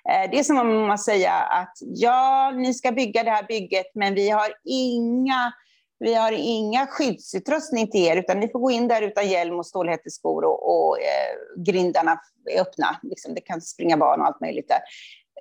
Eh, 0.09 0.31
det 0.31 0.39
är 0.39 0.43
som 0.43 0.57
om 0.57 0.87
man 0.87 0.99
säger 0.99 1.31
att 1.61 1.73
ja, 1.79 2.51
ni 2.51 2.73
ska 2.73 2.91
bygga 2.91 3.23
det 3.23 3.31
här 3.31 3.47
bygget, 3.47 3.87
men 3.95 4.15
vi 4.15 4.29
har 4.29 4.53
inga 4.65 5.53
vi 5.99 6.13
har 6.13 6.31
inga 6.31 6.87
skyddsutrustning 6.87 7.91
till 7.91 8.01
er, 8.01 8.17
utan 8.17 8.39
ni 8.39 8.49
får 8.49 8.59
gå 8.59 8.71
in 8.71 8.87
där 8.87 9.01
utan 9.01 9.29
hjälm 9.29 9.59
och 9.59 9.65
stålhätteskor 9.65 10.43
och, 10.45 10.69
och 10.69 10.97
eh, 10.99 11.63
grindarna 11.63 12.19
är 12.55 12.61
öppna. 12.61 12.99
Liksom, 13.03 13.33
det 13.33 13.41
kan 13.41 13.61
springa 13.61 13.97
barn 13.97 14.21
och 14.21 14.27
allt 14.27 14.41
möjligt 14.41 14.67
där. 14.67 14.79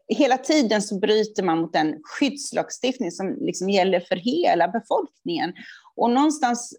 Hela 0.09 0.39
tiden 0.39 0.83
så 0.83 0.99
bryter 0.99 1.43
man 1.43 1.59
mot 1.59 1.73
den 1.73 2.01
skyddslagstiftning 2.03 3.11
som 3.11 3.37
liksom 3.41 3.71
gäller 3.71 4.01
för 4.01 4.17
hela 4.17 4.69
befolkningen. 4.69 5.53
Och 5.95 6.11
någonstans, 6.11 6.75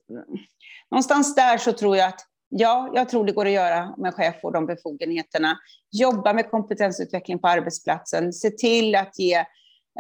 någonstans 0.92 1.36
där 1.36 1.58
så 1.58 1.72
tror 1.74 1.98
jag 1.98 2.08
att 2.08 2.28
Ja, 2.50 2.92
jag 2.94 3.10
tror 3.10 3.26
det 3.26 3.32
går 3.32 3.46
att 3.46 3.52
göra 3.52 3.94
om 3.98 4.06
en 4.06 4.12
chef 4.12 4.42
får 4.42 4.52
de 4.52 4.66
befogenheterna. 4.66 5.58
Jobba 5.92 6.34
med 6.34 6.52
kompetensutveckling 6.52 7.40
på 7.40 7.48
arbetsplatsen. 7.48 8.34
Se 8.34 8.50
till 8.50 8.96
att 8.96 9.20
ge 9.20 9.46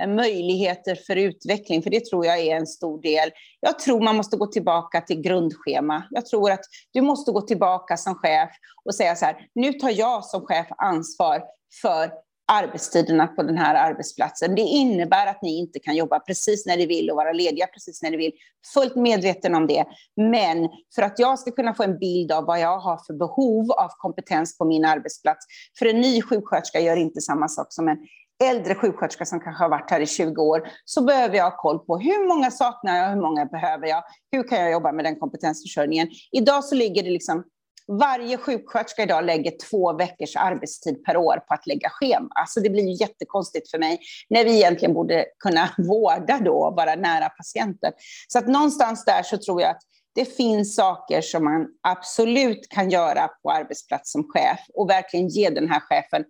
Eh, 0.01 0.07
möjligheter 0.07 0.95
för 0.95 1.15
utveckling, 1.15 1.83
för 1.83 1.89
det 1.89 2.05
tror 2.05 2.25
jag 2.25 2.39
är 2.39 2.55
en 2.55 2.67
stor 2.67 3.01
del. 3.01 3.31
Jag 3.59 3.79
tror 3.79 4.01
man 4.01 4.15
måste 4.15 4.37
gå 4.37 4.47
tillbaka 4.47 5.01
till 5.01 5.21
grundschema. 5.21 6.03
Jag 6.09 6.25
tror 6.25 6.51
att 6.51 6.65
du 6.91 7.01
måste 7.01 7.31
gå 7.31 7.41
tillbaka 7.41 7.97
som 7.97 8.15
chef 8.15 8.49
och 8.85 8.95
säga 8.95 9.15
så 9.15 9.25
här, 9.25 9.47
nu 9.55 9.73
tar 9.73 9.89
jag 9.89 10.25
som 10.25 10.45
chef 10.45 10.67
ansvar 10.77 11.43
för 11.81 12.11
arbetstiderna 12.51 13.27
på 13.27 13.43
den 13.43 13.57
här 13.57 13.75
arbetsplatsen. 13.75 14.55
Det 14.55 14.61
innebär 14.61 15.27
att 15.27 15.41
ni 15.41 15.57
inte 15.57 15.79
kan 15.79 15.95
jobba 15.95 16.19
precis 16.19 16.65
när 16.65 16.77
ni 16.77 16.85
vill 16.85 17.09
och 17.09 17.15
vara 17.15 17.31
lediga 17.31 17.67
precis 17.67 18.01
när 18.01 18.11
ni 18.11 18.17
vill. 18.17 18.31
Fullt 18.73 18.95
medveten 18.95 19.55
om 19.55 19.67
det. 19.67 19.85
Men 20.15 20.69
för 20.95 21.01
att 21.01 21.19
jag 21.19 21.39
ska 21.39 21.51
kunna 21.51 21.73
få 21.73 21.83
en 21.83 21.97
bild 21.97 22.31
av 22.31 22.45
vad 22.45 22.59
jag 22.59 22.79
har 22.79 22.99
för 23.07 23.13
behov 23.13 23.71
av 23.71 23.89
kompetens 23.97 24.57
på 24.57 24.65
min 24.65 24.85
arbetsplats. 24.85 25.45
För 25.79 25.85
en 25.85 26.01
ny 26.01 26.21
sjuksköterska 26.21 26.79
gör 26.79 26.97
inte 26.97 27.21
samma 27.21 27.47
sak 27.47 27.67
som 27.69 27.87
en 27.87 27.97
äldre 28.43 28.75
sjuksköterska 28.75 29.25
som 29.25 29.39
kanske 29.39 29.63
har 29.63 29.69
varit 29.69 29.91
här 29.91 29.99
i 29.99 30.07
20 30.07 30.41
år, 30.41 30.67
så 30.85 31.01
behöver 31.01 31.37
jag 31.37 31.43
ha 31.43 31.57
koll 31.57 31.79
på 31.79 31.97
hur 31.97 32.27
många 32.27 32.51
saknar 32.51 32.97
jag, 32.97 33.09
hur 33.09 33.21
många 33.21 33.45
behöver 33.45 33.87
jag, 33.87 34.03
hur 34.31 34.47
kan 34.47 34.59
jag 34.59 34.71
jobba 34.71 34.91
med 34.91 35.05
den 35.05 35.19
kompetensförsörjningen. 35.19 36.07
Idag 36.31 36.63
så 36.63 36.75
ligger 36.75 37.03
det 37.03 37.09
liksom 37.09 37.43
Varje 37.91 38.37
sjuksköterska 38.37 39.03
idag 39.03 39.25
lägger 39.25 39.53
två 39.69 39.93
veckors 39.93 40.35
arbetstid 40.35 41.03
per 41.03 41.17
år 41.17 41.37
på 41.47 41.53
att 41.53 41.67
lägga 41.67 41.89
schema. 41.89 42.29
Alltså 42.29 42.59
det 42.59 42.69
blir 42.69 42.83
ju 42.83 42.93
jättekonstigt 42.93 43.71
för 43.71 43.79
mig 43.79 43.99
när 44.29 44.45
vi 44.45 44.55
egentligen 44.55 44.93
borde 44.93 45.25
kunna 45.39 45.69
vårda 45.77 46.39
då 46.39 46.53
och 46.53 46.75
vara 46.75 46.95
nära 46.95 47.29
patienten. 47.29 47.93
Så 48.27 48.39
att 48.39 48.47
någonstans 48.47 49.05
där 49.05 49.23
så 49.23 49.37
tror 49.37 49.61
jag 49.61 49.71
att 49.71 49.81
det 50.15 50.25
finns 50.25 50.75
saker 50.75 51.21
som 51.21 51.43
man 51.43 51.67
absolut 51.87 52.69
kan 52.69 52.89
göra 52.89 53.27
på 53.27 53.51
arbetsplats 53.51 54.11
som 54.11 54.23
chef 54.23 54.59
och 54.73 54.89
verkligen 54.89 55.27
ge 55.27 55.49
den 55.49 55.69
här 55.69 55.79
chefen 55.79 56.23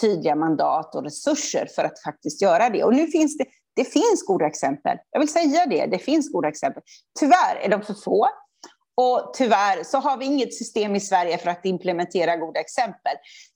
tydliga 0.00 0.36
mandat 0.36 0.94
och 0.94 1.04
resurser 1.04 1.68
för 1.74 1.84
att 1.84 2.02
faktiskt 2.02 2.42
göra 2.42 2.70
det. 2.70 2.84
Och 2.84 2.94
nu 2.94 3.06
finns 3.06 3.38
det, 3.38 3.44
det 3.76 3.84
finns 3.84 4.24
goda 4.26 4.46
exempel. 4.46 4.96
Jag 5.10 5.20
vill 5.20 5.32
säga 5.32 5.66
det, 5.66 5.86
det 5.86 5.98
finns 5.98 6.32
goda 6.32 6.48
exempel. 6.48 6.82
Tyvärr 7.20 7.56
är 7.62 7.68
de 7.68 7.82
för 7.82 7.94
få. 7.94 8.28
Och 8.94 9.30
tyvärr 9.34 9.84
så 9.84 9.98
har 9.98 10.16
vi 10.16 10.24
inget 10.24 10.54
system 10.54 10.96
i 10.96 11.00
Sverige 11.00 11.38
för 11.38 11.50
att 11.50 11.64
implementera 11.64 12.36
goda 12.36 12.60
exempel. 12.60 13.12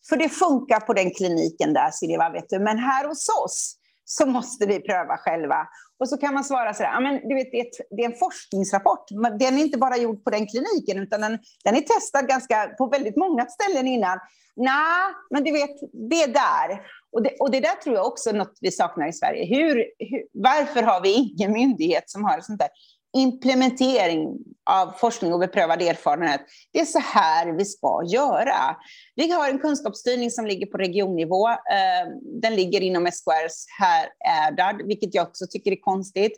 För 0.09 0.16
det 0.16 0.29
funkar 0.29 0.81
på 0.81 0.92
den 0.92 1.11
kliniken 1.11 1.73
där, 1.73 1.90
Silva, 1.90 2.31
vet 2.31 2.49
du. 2.49 2.59
Men 2.59 2.79
här 2.79 3.09
hos 3.09 3.29
oss 3.29 3.77
så 4.05 4.27
måste 4.27 4.66
vi 4.66 4.81
pröva 4.81 5.16
själva. 5.16 5.66
Och 6.05 6.09
så 6.09 6.17
kan 6.17 6.35
man 6.35 6.45
svara 6.45 6.75
så 6.75 6.83
här, 6.83 6.93
ja, 6.93 7.01
men 7.01 7.29
du 7.29 7.35
vet, 7.35 7.51
det, 7.51 7.61
är 7.61 7.67
ett, 7.67 7.87
det 7.90 8.03
är 8.03 8.07
en 8.07 8.19
forskningsrapport. 8.19 9.05
Den 9.38 9.59
är 9.59 9.62
inte 9.62 9.79
bara 9.79 9.97
gjord 9.97 10.25
på 10.25 10.31
den 10.31 10.47
kliniken, 10.47 11.03
utan 11.03 11.21
den, 11.21 11.38
den 11.64 11.77
är 11.77 11.81
testad 11.81 12.29
ganska, 12.29 12.67
på 12.79 12.87
väldigt 12.87 13.17
många 13.17 13.47
ställen 13.47 13.87
innan. 13.87 14.19
Nej, 14.57 15.14
men 15.31 15.45
du 15.45 15.53
vet, 15.53 15.77
det 16.11 16.23
är 16.23 16.29
där. 16.29 16.81
Och 17.12 17.23
det, 17.23 17.31
och 17.40 17.51
det 17.51 17.61
där 17.61 17.75
tror 17.85 17.97
jag 17.97 18.07
också 18.07 18.31
är 18.31 18.35
något 18.35 18.59
vi 18.61 18.71
saknar 18.71 19.09
i 19.09 19.12
Sverige. 19.12 19.45
Hur, 19.57 19.77
hur, 19.99 20.23
varför 20.33 20.83
har 20.83 21.01
vi 21.01 21.12
ingen 21.12 21.53
myndighet 21.53 22.11
som 22.11 22.25
har 22.25 22.40
sånt 22.40 22.59
där 22.59 22.69
implementering 23.14 24.38
av 24.70 24.92
forskning 24.92 25.33
och 25.33 25.38
beprövad 25.38 25.83
erfarenhet. 25.83 26.40
Det 26.72 26.81
är 26.81 26.85
så 26.85 26.98
här 26.98 27.53
vi 27.53 27.64
ska 27.64 28.03
göra. 28.07 28.77
Vi 29.14 29.31
har 29.31 29.48
en 29.48 29.59
kunskapsstyrning 29.59 30.31
som 30.31 30.46
ligger 30.46 30.66
på 30.66 30.79
regionnivå. 30.79 31.48
Eh, 31.48 32.09
den 32.42 32.57
ligger 32.57 32.81
inom 32.81 33.07
SKRs 33.07 33.66
häradd, 33.79 34.83
vilket 34.85 35.14
jag 35.14 35.29
också 35.29 35.46
tycker 35.50 35.72
är 35.72 35.81
konstigt. 35.81 36.33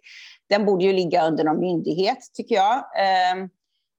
Den 0.48 0.64
borde 0.64 0.84
ju 0.84 0.92
ligga 0.92 1.26
under 1.26 1.44
någon 1.44 1.60
myndighet, 1.60 2.18
tycker 2.34 2.54
jag. 2.54 2.76
Eh, 2.76 3.46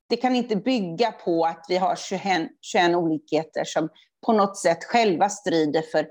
det 0.10 0.18
kan 0.18 0.36
inte 0.36 0.56
bygga 0.56 1.12
på 1.12 1.46
att 1.46 1.66
vi 1.70 1.78
har 1.78 1.96
21, 1.96 2.50
21 2.62 2.96
olikheter 2.96 3.64
som 3.64 3.90
på 4.26 4.34
något 4.34 4.58
sätt 4.58 4.84
själva 4.84 5.30
strider 5.30 5.82
för 5.82 6.08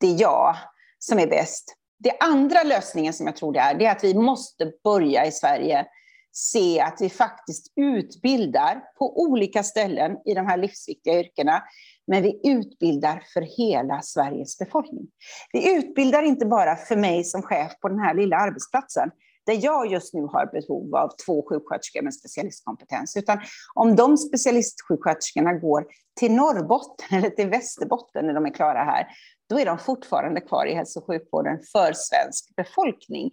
det 0.00 0.10
jag 0.10 0.56
som 0.98 1.18
är 1.18 1.26
bäst. 1.26 1.76
Det 2.04 2.16
andra 2.20 2.62
lösningen 2.62 3.12
som 3.12 3.26
jag 3.26 3.36
tror 3.36 3.52
det 3.52 3.60
är, 3.60 3.74
det 3.74 3.86
är 3.86 3.92
att 3.92 4.04
vi 4.04 4.14
måste 4.14 4.72
börja 4.84 5.26
i 5.26 5.32
Sverige 5.32 5.86
se 6.32 6.80
att 6.80 6.96
vi 7.00 7.10
faktiskt 7.10 7.72
utbildar 7.76 8.82
på 8.98 9.22
olika 9.22 9.62
ställen 9.62 10.16
i 10.24 10.34
de 10.34 10.46
här 10.46 10.56
livsviktiga 10.56 11.20
yrkena, 11.20 11.62
men 12.06 12.22
vi 12.22 12.40
utbildar 12.44 13.22
för 13.34 13.40
hela 13.40 14.02
Sveriges 14.02 14.58
befolkning. 14.58 15.06
Vi 15.52 15.76
utbildar 15.76 16.22
inte 16.22 16.46
bara 16.46 16.76
för 16.76 16.96
mig 16.96 17.24
som 17.24 17.42
chef 17.42 17.72
på 17.80 17.88
den 17.88 17.98
här 17.98 18.14
lilla 18.14 18.36
arbetsplatsen, 18.36 19.10
där 19.46 19.58
jag 19.64 19.92
just 19.92 20.14
nu 20.14 20.22
har 20.22 20.46
behov 20.46 20.96
av 20.96 21.10
två 21.26 21.46
sjuksköterskor 21.48 22.02
med 22.02 22.14
specialistkompetens, 22.14 23.16
utan 23.16 23.40
om 23.74 23.96
de 23.96 24.16
specialistsjuksköterskorna 24.16 25.52
går 25.52 25.86
till 26.20 26.32
Norrbotten 26.32 27.06
eller 27.18 27.30
till 27.30 27.48
Västerbotten 27.48 28.26
när 28.26 28.34
de 28.34 28.46
är 28.46 28.54
klara 28.54 28.84
här, 28.84 29.06
då 29.48 29.60
är 29.60 29.66
de 29.66 29.78
fortfarande 29.78 30.40
kvar 30.40 30.66
i 30.66 30.74
hälso 30.74 31.00
och 31.00 31.06
sjukvården 31.06 31.58
för 31.72 31.92
svensk 31.92 32.56
befolkning. 32.56 33.30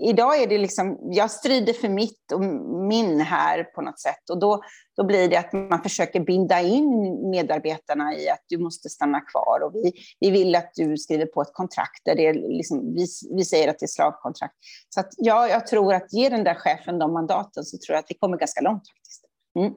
Idag 0.00 0.42
är 0.42 0.46
det 0.46 0.58
liksom, 0.58 0.98
jag 1.02 1.30
strider 1.30 1.72
för 1.72 1.88
mitt 1.88 2.32
och 2.32 2.40
min 2.88 3.20
här 3.20 3.64
på 3.64 3.82
något 3.82 4.00
sätt. 4.00 4.30
Och 4.30 4.38
då, 4.38 4.62
då 4.96 5.04
blir 5.04 5.28
det 5.28 5.36
att 5.36 5.52
man 5.52 5.82
försöker 5.82 6.20
binda 6.20 6.60
in 6.60 7.30
medarbetarna 7.30 8.14
i 8.16 8.28
att 8.28 8.44
du 8.48 8.58
måste 8.58 8.88
stanna 8.88 9.20
kvar. 9.20 9.60
Och 9.60 9.74
vi, 9.74 9.92
vi 10.20 10.30
vill 10.30 10.54
att 10.54 10.70
du 10.74 10.96
skriver 10.96 11.26
på 11.26 11.42
ett 11.42 11.52
kontrakt 11.52 12.04
där 12.04 12.14
det 12.14 12.26
är 12.26 12.34
liksom, 12.34 12.94
vi, 12.94 13.06
vi 13.36 13.44
säger 13.44 13.68
att 13.68 13.78
det 13.78 13.84
är 13.84 13.88
slavkontrakt. 13.88 14.54
Så 14.88 15.00
att, 15.00 15.08
ja, 15.16 15.48
jag 15.48 15.66
tror 15.66 15.94
att 15.94 16.12
ge 16.12 16.28
den 16.28 16.44
där 16.44 16.54
chefen 16.54 16.98
de 16.98 17.12
mandaten 17.12 17.64
så 17.64 17.78
tror 17.78 17.94
jag 17.94 17.98
att 17.98 18.10
vi 18.10 18.14
kommer 18.14 18.36
ganska 18.36 18.60
långt 18.60 18.88
faktiskt. 18.88 19.24
Mm. 19.58 19.72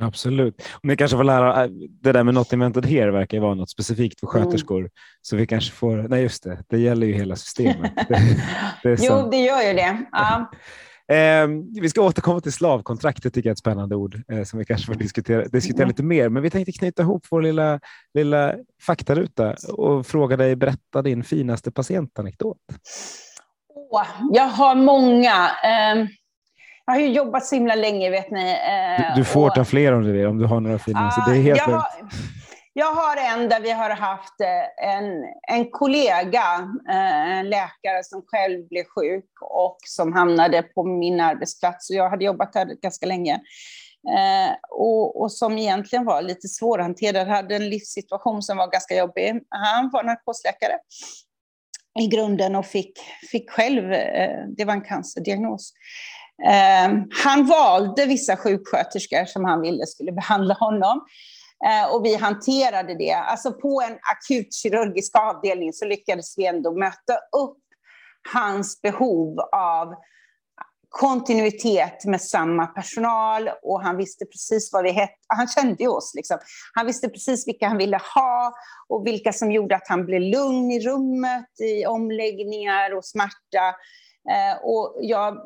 Absolut. 0.00 0.62
Och 0.72 0.84
ni 0.84 0.96
kanske 0.96 1.16
får 1.16 1.24
lära, 1.24 1.64
äh, 1.64 1.70
det 2.02 2.12
där 2.12 2.24
med 2.24 2.34
not 2.34 2.52
invented 2.52 2.86
here 2.86 3.10
verkar 3.10 3.40
vara 3.40 3.54
något 3.54 3.70
specifikt 3.70 4.20
för 4.20 4.26
mm. 4.26 4.44
sköterskor. 4.44 4.78
Mm. 4.78 4.90
Så 5.22 5.36
vi 5.36 5.46
kanske 5.46 5.72
får, 5.72 5.96
nej 5.96 6.22
just 6.22 6.44
det, 6.44 6.64
det 6.68 6.78
gäller 6.78 7.06
ju 7.06 7.12
hela 7.12 7.36
systemet. 7.36 7.92
Det, 8.08 8.96
det 8.96 9.04
jo, 9.04 9.28
det 9.30 9.36
gör 9.36 9.62
ju 9.62 9.72
det. 9.72 10.06
Ja. 10.12 10.50
Eh, 11.08 11.48
vi 11.80 11.88
ska 11.88 12.02
återkomma 12.02 12.40
till 12.40 12.52
slavkontraktet, 12.52 13.34
tycker 13.34 13.48
jag 13.48 13.50
är 13.50 13.54
ett 13.54 13.58
spännande 13.58 13.96
ord 13.96 14.22
eh, 14.28 14.42
som 14.42 14.58
vi 14.58 14.64
kanske 14.64 14.86
får 14.86 14.94
diskutera, 14.94 15.48
diskutera 15.48 15.82
mm. 15.82 15.88
lite 15.88 16.02
mer. 16.02 16.28
Men 16.28 16.42
vi 16.42 16.50
tänkte 16.50 16.72
knyta 16.72 17.02
ihop 17.02 17.26
vår 17.30 17.42
lilla, 17.42 17.80
lilla 18.14 18.54
faktaruta 18.82 19.54
och 19.72 20.06
fråga 20.06 20.36
dig, 20.36 20.56
berätta 20.56 21.02
din 21.02 21.24
finaste 21.24 21.70
patientanekdot. 21.70 22.58
Oh, 23.90 24.06
jag 24.32 24.48
har 24.48 24.74
många. 24.74 25.50
Eh, 25.64 26.06
jag 26.86 26.94
har 26.94 27.00
ju 27.00 27.08
jobbat 27.08 27.46
så 27.46 27.54
himla 27.54 27.74
länge, 27.74 28.10
vet 28.10 28.30
ni. 28.30 28.56
Du, 28.98 29.20
du 29.20 29.24
får 29.24 29.48
och, 29.48 29.54
ta 29.54 29.64
fler 29.64 29.92
om 29.92 30.04
du 30.04 30.12
vill, 30.12 30.26
om 30.26 30.38
du 30.38 30.46
har 30.46 30.60
några 30.60 30.78
fina. 30.78 31.00
Uh, 31.00 31.28
det 31.28 31.38
är 31.38 31.42
helt 31.42 31.58
jag, 31.58 31.64
har, 31.64 31.84
jag 32.72 32.94
har 32.94 33.16
en 33.16 33.48
där 33.48 33.60
vi 33.60 33.70
har 33.70 33.90
haft 33.90 34.40
eh, 34.40 34.88
en, 34.88 35.24
en 35.48 35.70
kollega, 35.70 36.44
eh, 36.90 37.38
en 37.38 37.50
läkare 37.50 38.04
som 38.04 38.22
själv 38.26 38.68
blev 38.68 38.84
sjuk 38.84 39.30
och 39.40 39.76
som 39.86 40.12
hamnade 40.12 40.62
på 40.62 40.84
min 40.84 41.20
arbetsplats. 41.20 41.90
Jag 41.90 42.10
hade 42.10 42.24
jobbat 42.24 42.52
där 42.52 42.66
ganska 42.82 43.06
länge. 43.06 43.34
Eh, 44.08 44.54
och, 44.70 45.22
och, 45.22 45.32
som 45.32 45.58
egentligen 45.58 46.04
var 46.04 46.22
lite 46.22 46.48
svårhanterad, 46.48 47.28
hade 47.28 47.56
en 47.56 47.68
livssituation 47.68 48.42
som 48.42 48.56
var 48.56 48.70
ganska 48.70 48.96
jobbig. 48.96 49.40
Han 49.48 49.90
var 49.92 50.04
narkosläkare 50.04 50.78
i 52.00 52.06
grunden 52.06 52.56
och 52.56 52.66
fick, 52.66 52.98
fick 53.30 53.50
själv, 53.50 53.92
eh, 53.92 54.44
det 54.56 54.64
var 54.64 54.72
en 54.72 54.84
cancerdiagnos. 54.84 55.72
Eh, 56.42 56.92
han 57.24 57.46
valde 57.46 58.06
vissa 58.06 58.36
sjuksköterskor 58.36 59.24
som 59.24 59.44
han 59.44 59.60
ville 59.60 59.86
skulle 59.86 60.12
behandla 60.12 60.54
honom. 60.54 61.00
Eh, 61.66 61.94
och 61.94 62.04
vi 62.04 62.16
hanterade 62.16 62.94
det. 62.94 63.12
Alltså 63.12 63.52
på 63.52 63.82
en 63.88 63.98
akutkirurgisk 64.12 65.18
avdelning 65.18 65.72
så 65.72 65.84
lyckades 65.84 66.38
vi 66.38 66.46
ändå 66.46 66.78
möta 66.78 67.14
upp 67.14 67.58
hans 68.32 68.82
behov 68.82 69.40
av 69.52 69.94
kontinuitet 70.88 72.04
med 72.04 72.20
samma 72.20 72.66
personal 72.66 73.50
och 73.62 73.82
han 73.82 73.96
visste 73.96 74.24
precis 74.26 74.72
vad 74.72 74.84
vi 74.84 74.90
hette. 74.90 75.14
Han 75.26 75.48
kände 75.48 75.82
ju 75.82 75.88
oss. 75.88 76.12
Liksom. 76.14 76.38
Han 76.74 76.86
visste 76.86 77.08
precis 77.08 77.48
vilka 77.48 77.68
han 77.68 77.76
ville 77.76 78.00
ha 78.14 78.54
och 78.88 79.06
vilka 79.06 79.32
som 79.32 79.52
gjorde 79.52 79.76
att 79.76 79.88
han 79.88 80.06
blev 80.06 80.20
lugn 80.20 80.70
i 80.70 80.80
rummet, 80.80 81.60
i 81.60 81.86
omläggningar 81.86 82.96
och 82.96 83.04
smärta. 83.04 83.68
Eh, 84.30 84.64
och 84.64 84.96
jag 85.00 85.38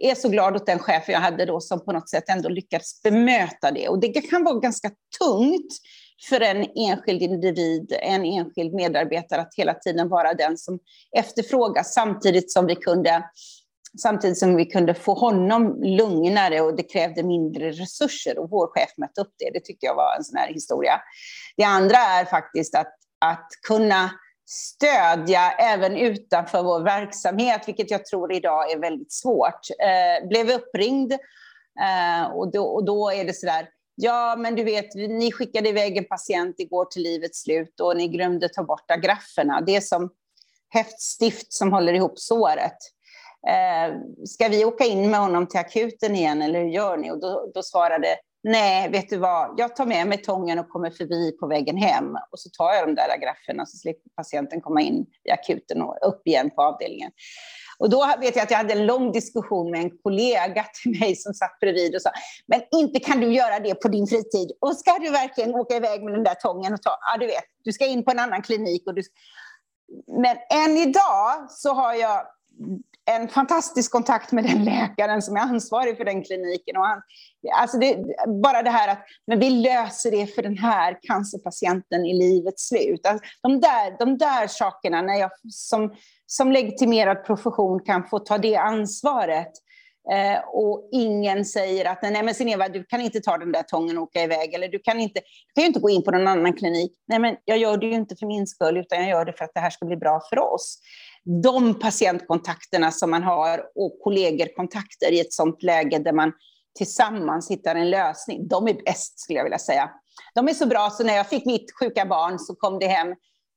är 0.00 0.14
så 0.14 0.28
glad 0.28 0.56
åt 0.56 0.66
den 0.66 0.78
chef 0.78 1.08
jag 1.08 1.20
hade 1.20 1.44
då 1.44 1.60
som 1.60 1.84
på 1.84 1.92
något 1.92 2.08
sätt 2.08 2.28
ändå 2.28 2.48
lyckats 2.48 3.02
bemöta 3.02 3.70
det. 3.70 3.88
Och 3.88 4.00
det 4.00 4.08
kan 4.08 4.44
vara 4.44 4.58
ganska 4.58 4.90
tungt 5.18 5.72
för 6.28 6.40
en 6.40 6.66
enskild 6.76 7.22
individ, 7.22 7.92
en 8.02 8.24
enskild 8.24 8.74
medarbetare 8.74 9.40
att 9.40 9.54
hela 9.56 9.74
tiden 9.74 10.08
vara 10.08 10.34
den 10.34 10.58
som 10.58 10.78
efterfrågas 11.16 11.94
samtidigt 11.94 12.52
som 12.52 12.66
vi 12.66 12.76
kunde 12.76 13.24
Samtidigt 14.02 14.38
som 14.38 14.56
vi 14.56 14.64
kunde 14.64 14.94
få 14.94 15.14
honom 15.14 15.82
lugnare 15.82 16.60
och 16.60 16.76
det 16.76 16.82
krävde 16.82 17.22
mindre 17.22 17.70
resurser 17.70 18.38
och 18.38 18.50
vår 18.50 18.66
chef 18.66 18.90
mötte 18.98 19.20
upp 19.20 19.34
det. 19.38 19.50
Det 19.50 19.64
tyckte 19.64 19.86
jag 19.86 19.94
var 19.94 20.16
en 20.16 20.24
sån 20.24 20.36
här 20.36 20.48
historia. 20.48 21.00
Det 21.56 21.64
andra 21.64 21.96
är 21.96 22.24
faktiskt 22.24 22.74
att, 22.74 22.94
att 23.20 23.48
kunna 23.68 24.10
stödja 24.46 25.52
även 25.52 25.96
utanför 25.96 26.62
vår 26.62 26.80
verksamhet, 26.80 27.68
vilket 27.68 27.90
jag 27.90 28.06
tror 28.06 28.32
idag 28.32 28.72
är 28.72 28.78
väldigt 28.78 29.12
svårt. 29.12 29.60
Eh, 29.80 30.28
blev 30.28 30.50
uppringd 30.50 31.12
eh, 31.82 32.32
och, 32.32 32.52
då, 32.52 32.64
och 32.64 32.84
då 32.84 33.10
är 33.10 33.24
det 33.24 33.32
sådär, 33.32 33.68
ja 33.94 34.36
men 34.38 34.54
du 34.54 34.64
vet, 34.64 34.94
ni 34.94 35.32
skickade 35.32 35.68
iväg 35.68 35.96
en 35.96 36.04
patient 36.04 36.54
igår 36.58 36.84
till 36.84 37.02
livets 37.02 37.42
slut 37.42 37.80
och 37.80 37.96
ni 37.96 38.08
glömde 38.08 38.48
ta 38.48 38.62
bort 38.62 38.90
agrafferna. 38.90 39.60
Det 39.60 39.76
är 39.76 39.80
som 39.80 40.10
häftstift 40.68 41.52
som 41.52 41.72
håller 41.72 41.92
ihop 41.92 42.18
såret. 42.18 42.78
Eh, 43.48 43.96
ska 44.26 44.48
vi 44.48 44.64
åka 44.64 44.84
in 44.84 45.10
med 45.10 45.20
honom 45.20 45.46
till 45.46 45.60
akuten 45.60 46.16
igen 46.16 46.42
eller 46.42 46.60
hur 46.60 46.68
gör 46.68 46.96
ni? 46.96 47.10
Och 47.10 47.20
då, 47.20 47.50
då 47.54 47.62
svarade 47.62 48.16
nej, 48.44 48.90
vet 48.90 49.08
du 49.08 49.16
vad, 49.16 49.54
jag 49.56 49.76
tar 49.76 49.86
med 49.86 50.06
mig 50.06 50.22
tången 50.22 50.58
och 50.58 50.68
kommer 50.68 50.90
förbi 50.90 51.32
på 51.40 51.46
vägen 51.46 51.76
hem. 51.76 52.14
Och 52.30 52.38
så 52.38 52.50
tar 52.50 52.72
jag 52.72 52.88
de 52.88 52.94
där 52.94 53.18
grafferna 53.22 53.66
så 53.66 53.76
slipper 53.76 54.10
patienten 54.16 54.60
komma 54.60 54.80
in 54.80 55.06
i 55.28 55.30
akuten 55.30 55.82
och 55.82 55.98
upp 56.02 56.26
igen 56.26 56.50
på 56.50 56.62
avdelningen. 56.62 57.10
Och 57.78 57.90
då 57.90 58.06
vet 58.20 58.36
jag 58.36 58.42
att 58.42 58.50
jag 58.50 58.58
hade 58.58 58.72
en 58.72 58.86
lång 58.86 59.12
diskussion 59.12 59.70
med 59.70 59.80
en 59.80 59.98
kollega 59.98 60.64
till 60.82 61.00
mig 61.00 61.16
som 61.16 61.34
satt 61.34 61.60
bredvid 61.60 61.94
och 61.94 62.02
sa, 62.02 62.10
men 62.46 62.62
inte 62.72 63.00
kan 63.00 63.20
du 63.20 63.34
göra 63.34 63.58
det 63.58 63.74
på 63.74 63.88
din 63.88 64.06
fritid. 64.06 64.52
Och 64.60 64.76
ska 64.76 64.98
du 64.98 65.10
verkligen 65.10 65.54
åka 65.54 65.76
iväg 65.76 66.02
med 66.02 66.14
den 66.14 66.24
där 66.24 66.34
tången 66.34 66.74
och 66.74 66.82
ta, 66.82 66.98
ja 67.00 67.18
du 67.20 67.26
vet, 67.26 67.44
du 67.64 67.72
ska 67.72 67.86
in 67.86 68.04
på 68.04 68.10
en 68.10 68.18
annan 68.18 68.42
klinik. 68.42 68.86
Och 68.86 68.94
du... 68.94 69.02
Men 70.06 70.36
än 70.50 70.76
idag 70.76 71.50
så 71.50 71.72
har 71.72 71.94
jag 71.94 72.26
en 73.06 73.28
fantastisk 73.28 73.92
kontakt 73.92 74.32
med 74.32 74.44
den 74.44 74.64
läkaren 74.64 75.22
som 75.22 75.36
är 75.36 75.40
ansvarig 75.40 75.96
för 75.96 76.04
den 76.04 76.24
kliniken. 76.24 76.76
Och 76.76 76.84
han, 76.84 77.02
alltså 77.60 77.78
det, 77.78 77.96
bara 78.42 78.62
det 78.62 78.70
här 78.70 78.88
att 78.88 79.04
men 79.26 79.40
vi 79.40 79.50
löser 79.50 80.10
det 80.10 80.26
för 80.26 80.42
den 80.42 80.58
här 80.58 80.98
cancerpatienten 81.02 82.04
i 82.04 82.14
livets 82.14 82.68
slut. 82.68 83.06
Alltså 83.06 83.24
de, 83.42 83.60
där, 83.60 83.98
de 83.98 84.18
där 84.18 84.46
sakerna, 84.46 85.02
när 85.02 85.14
jag 85.14 85.30
som, 85.50 85.94
som 86.26 86.52
legitimerad 86.52 87.24
profession 87.24 87.80
kan 87.84 88.08
få 88.08 88.18
ta 88.18 88.38
det 88.38 88.56
ansvaret, 88.56 89.52
Eh, 90.12 90.38
och 90.48 90.88
ingen 90.92 91.44
säger 91.44 91.84
att 91.84 92.02
nej 92.02 92.22
men 92.22 92.34
Sineva, 92.34 92.68
du 92.68 92.84
kan 92.84 93.00
inte 93.00 93.20
ta 93.20 93.38
den 93.38 93.52
där 93.52 93.62
tången 93.62 93.98
och 93.98 94.02
åka 94.02 94.22
iväg. 94.22 94.54
Eller 94.54 94.68
du 94.68 94.78
kan, 94.78 95.00
inte, 95.00 95.20
du 95.20 95.52
kan 95.54 95.62
ju 95.62 95.68
inte 95.68 95.80
gå 95.80 95.90
in 95.90 96.02
på 96.02 96.10
någon 96.10 96.28
annan 96.28 96.52
klinik. 96.52 96.92
Nej 97.08 97.18
men 97.18 97.36
jag 97.44 97.58
gör 97.58 97.76
det 97.76 97.86
ju 97.86 97.94
inte 97.94 98.16
för 98.16 98.26
min 98.26 98.46
skull, 98.46 98.76
utan 98.76 98.98
jag 98.98 99.08
gör 99.08 99.24
det 99.24 99.32
för 99.32 99.44
att 99.44 99.54
det 99.54 99.60
här 99.60 99.70
ska 99.70 99.86
bli 99.86 99.96
bra 99.96 100.20
för 100.30 100.38
oss. 100.38 100.78
De 101.42 101.78
patientkontakterna 101.78 102.90
som 102.90 103.10
man 103.10 103.22
har 103.22 103.64
och 103.74 104.00
kollegorkontakter 104.02 105.12
i 105.12 105.20
ett 105.20 105.32
sånt 105.32 105.62
läge 105.62 105.98
där 105.98 106.12
man 106.12 106.32
tillsammans 106.78 107.50
hittar 107.50 107.74
en 107.74 107.90
lösning, 107.90 108.48
de 108.48 108.68
är 108.68 108.74
bäst 108.84 109.20
skulle 109.20 109.38
jag 109.38 109.44
vilja 109.44 109.58
säga. 109.58 109.90
De 110.34 110.48
är 110.48 110.52
så 110.52 110.66
bra 110.66 110.90
så 110.90 111.04
när 111.04 111.16
jag 111.16 111.28
fick 111.28 111.44
mitt 111.46 111.78
sjuka 111.80 112.06
barn 112.06 112.38
så 112.38 112.54
kom 112.54 112.78
det 112.78 112.86
hem 112.86 113.14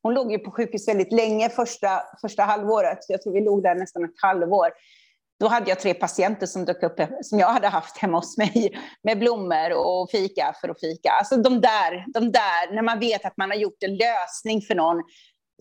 hon 0.08 0.14
låg 0.14 0.32
ju 0.32 0.40
på 0.40 0.52
sjukhus 0.52 0.88
väldigt 0.88 1.14
länge 1.14 1.50
första, 1.50 2.04
första 2.22 2.44
halvåret. 2.44 3.00
Jag 3.08 3.22
tror 3.22 3.34
vi 3.34 3.42
låg 3.42 3.64
där 3.64 3.76
nästan 3.76 4.06
ett 4.06 4.22
halvår. 4.22 4.70
Då 5.40 5.48
hade 5.48 5.70
jag 5.70 5.80
tre 5.80 5.94
patienter 5.94 6.46
som 6.46 6.66
dök 6.66 6.84
upp, 6.84 7.00
som 7.22 7.40
jag 7.40 7.48
hade 7.48 7.68
haft 7.68 7.98
hemma 7.98 8.18
hos 8.18 8.38
mig, 8.38 8.78
med 9.04 9.20
blommor 9.20 9.74
och 9.74 10.12
fika 10.12 10.54
för 10.62 10.70
att 10.70 10.80
fika. 10.80 11.10
Alltså 11.12 11.38
de 11.38 11.62
där, 11.62 12.06
de 12.14 12.32
där 12.32 12.76
när 12.76 12.82
man 12.82 13.00
vet 13.00 13.26
att 13.26 13.38
man 13.38 13.50
har 13.52 13.58
gjort 13.58 13.84
en 13.84 13.96
lösning 13.96 14.62
för 14.62 14.76
någon 14.76 15.04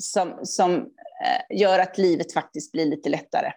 som, 0.02 0.38
som 0.42 0.74
eh, 0.74 1.58
gör 1.58 1.78
att 1.78 1.98
livet 1.98 2.32
faktiskt 2.32 2.72
blir 2.72 2.86
lite 2.86 3.08
lättare. 3.08 3.52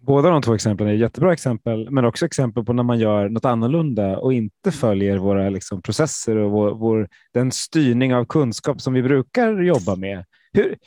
Båda 0.00 0.30
de 0.30 0.42
två 0.42 0.54
exemplen 0.54 0.88
är 0.88 0.92
jättebra 0.92 1.32
exempel, 1.32 1.90
men 1.90 2.04
också 2.04 2.26
exempel 2.26 2.64
på 2.64 2.72
när 2.72 2.82
man 2.82 2.98
gör 2.98 3.28
något 3.28 3.44
annorlunda 3.44 4.18
och 4.18 4.32
inte 4.32 4.72
följer 4.72 5.16
våra 5.16 5.50
liksom, 5.50 5.82
processer 5.82 6.36
och 6.36 6.50
vår, 6.50 6.74
vår, 6.74 7.08
den 7.32 7.52
styrning 7.52 8.14
av 8.14 8.24
kunskap 8.24 8.80
som 8.80 8.92
vi 8.92 9.02
brukar 9.02 9.62
jobba 9.62 9.96
med. 9.96 10.24
Hur, 10.52 10.78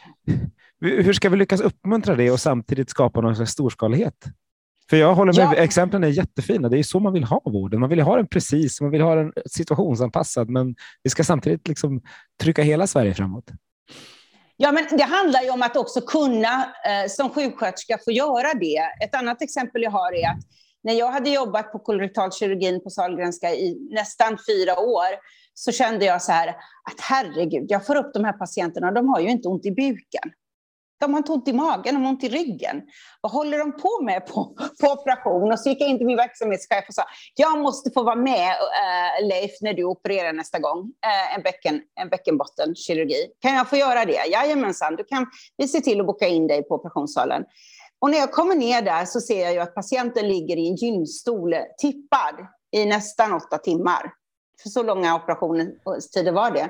hur 0.82 1.13
ska 1.13 1.30
vi 1.30 1.38
lyckas 1.38 1.62
uppmuntra 1.62 2.15
det 2.15 2.32
och 2.32 2.39
samtidigt 2.39 2.89
skapa 2.89 3.21
någon 3.21 3.36
slags 3.36 3.51
storskalighet? 3.51 4.25
För 4.89 4.97
jag 4.97 5.15
håller 5.15 5.34
med, 5.34 5.58
ja. 5.58 5.63
exemplen 5.63 6.04
är 6.04 6.08
jättefina. 6.08 6.69
Det 6.69 6.80
är 6.80 6.84
så 6.84 6.99
man 6.99 7.13
vill 7.13 7.23
ha 7.23 7.41
vården. 7.45 7.80
Man 7.80 7.89
vill 7.89 7.99
ha 7.99 8.15
den 8.15 8.28
precis, 8.28 8.82
man 8.82 8.91
vill 8.91 9.01
ha 9.01 9.15
den 9.15 9.34
situationsanpassad, 9.45 10.49
men 10.49 10.75
vi 11.04 11.10
ska 11.10 11.23
samtidigt 11.23 11.67
liksom 11.67 12.01
trycka 12.41 12.62
hela 12.62 12.88
Sverige 12.88 13.13
framåt. 13.13 13.51
Ja, 14.58 14.71
men 14.71 14.98
det 14.98 15.04
handlar 15.04 15.41
ju 15.41 15.50
om 15.50 15.62
att 15.62 15.78
också 15.78 16.02
kunna 16.02 16.63
eh, 16.63 17.10
som 17.10 17.30
sjuksköterska 17.30 17.98
få 18.06 18.12
göra 18.12 18.54
det. 18.54 19.06
Ett 19.06 19.15
annat 19.15 19.41
exempel 19.41 19.84
jag 19.84 19.91
har 19.91 20.13
är 20.13 20.30
att 20.30 20.39
när 20.84 20.93
jag 20.93 21.12
hade 21.12 21.30
jobbat 21.30 21.71
på 21.71 21.80
kolorektalkirurgin 21.80 22.84
på 22.84 22.89
Sahlgrenska 22.89 23.50
i 23.50 23.88
nästan 23.91 24.38
fyra 24.48 24.80
år, 24.80 25.08
så 25.54 25.71
kände 25.71 26.06
jag 26.06 26.21
så 26.21 26.32
här 26.32 26.48
att 26.84 27.02
herregud, 27.02 27.65
jag 27.69 27.86
får 27.86 27.95
upp 27.95 28.13
de 28.13 28.24
här 28.24 28.34
patienterna, 28.34 28.91
de 28.91 29.10
har 29.10 29.19
ju 29.19 29.30
inte 29.30 29.48
ont 29.48 29.65
i 29.65 29.71
buken. 29.71 30.32
De 31.00 31.14
har 31.14 31.18
inte 31.18 31.32
ont 31.32 31.48
i 31.48 31.54
magen, 31.54 31.96
de 31.96 32.04
har 32.04 32.10
ont 32.10 32.24
i 32.24 32.30
ryggen. 32.30 32.82
Vad 33.22 33.32
håller 33.32 33.58
de 33.58 33.72
på 33.72 34.02
med 34.04 34.28
på, 34.28 34.56
på 34.82 34.92
operation? 34.92 35.52
Och 35.52 35.60
så 35.60 35.70
gick 35.70 35.82
jag 35.82 35.90
in 35.90 35.98
till 35.98 36.08
min 36.08 36.18
verksamhetschef 36.18 36.86
och 36.88 36.94
sa, 36.94 37.04
jag 37.36 37.60
måste 37.60 37.92
få 37.92 38.04
vara 38.04 38.16
med 38.16 38.50
äh, 38.50 39.28
Leif 39.28 39.52
när 39.62 39.74
du 39.74 39.84
opererar 39.84 40.34
nästa 40.34 40.60
gång, 40.60 40.92
äh, 41.06 41.36
en, 41.36 41.42
bäcken, 41.42 41.82
en 41.96 42.10
bäckenbottenkirurgi. 42.10 43.28
Kan 43.42 43.54
jag 43.54 43.70
få 43.70 43.76
göra 43.76 44.06
det? 44.06 44.26
Jajamensan, 44.32 44.96
du 44.96 45.04
kan, 45.04 45.28
vi 45.58 45.68
ser 45.68 45.80
till 45.80 46.00
att 46.00 46.08
boka 46.08 46.28
in 46.28 46.48
dig 46.48 46.64
på 46.64 46.76
operationssalen. 46.76 47.44
Och 48.00 48.10
när 48.12 48.18
jag 48.18 48.32
kommer 48.32 48.56
ner 48.56 48.82
där 48.82 49.06
så 49.06 49.22
ser 49.22 49.44
jag 49.44 49.54
ju 49.54 49.60
att 49.60 49.76
patienten 49.76 50.28
ligger 50.28 50.58
i 50.58 50.68
en 50.68 50.76
gynstol 50.76 51.54
eh, 51.54 51.60
tippad 51.78 52.48
i 52.72 52.86
nästan 52.86 53.34
åtta 53.34 53.58
timmar. 53.58 54.14
För 54.64 54.70
så 54.70 54.84
långa 54.84 55.16
operationstider 55.16 56.32
var 56.32 56.52
det. 56.52 56.70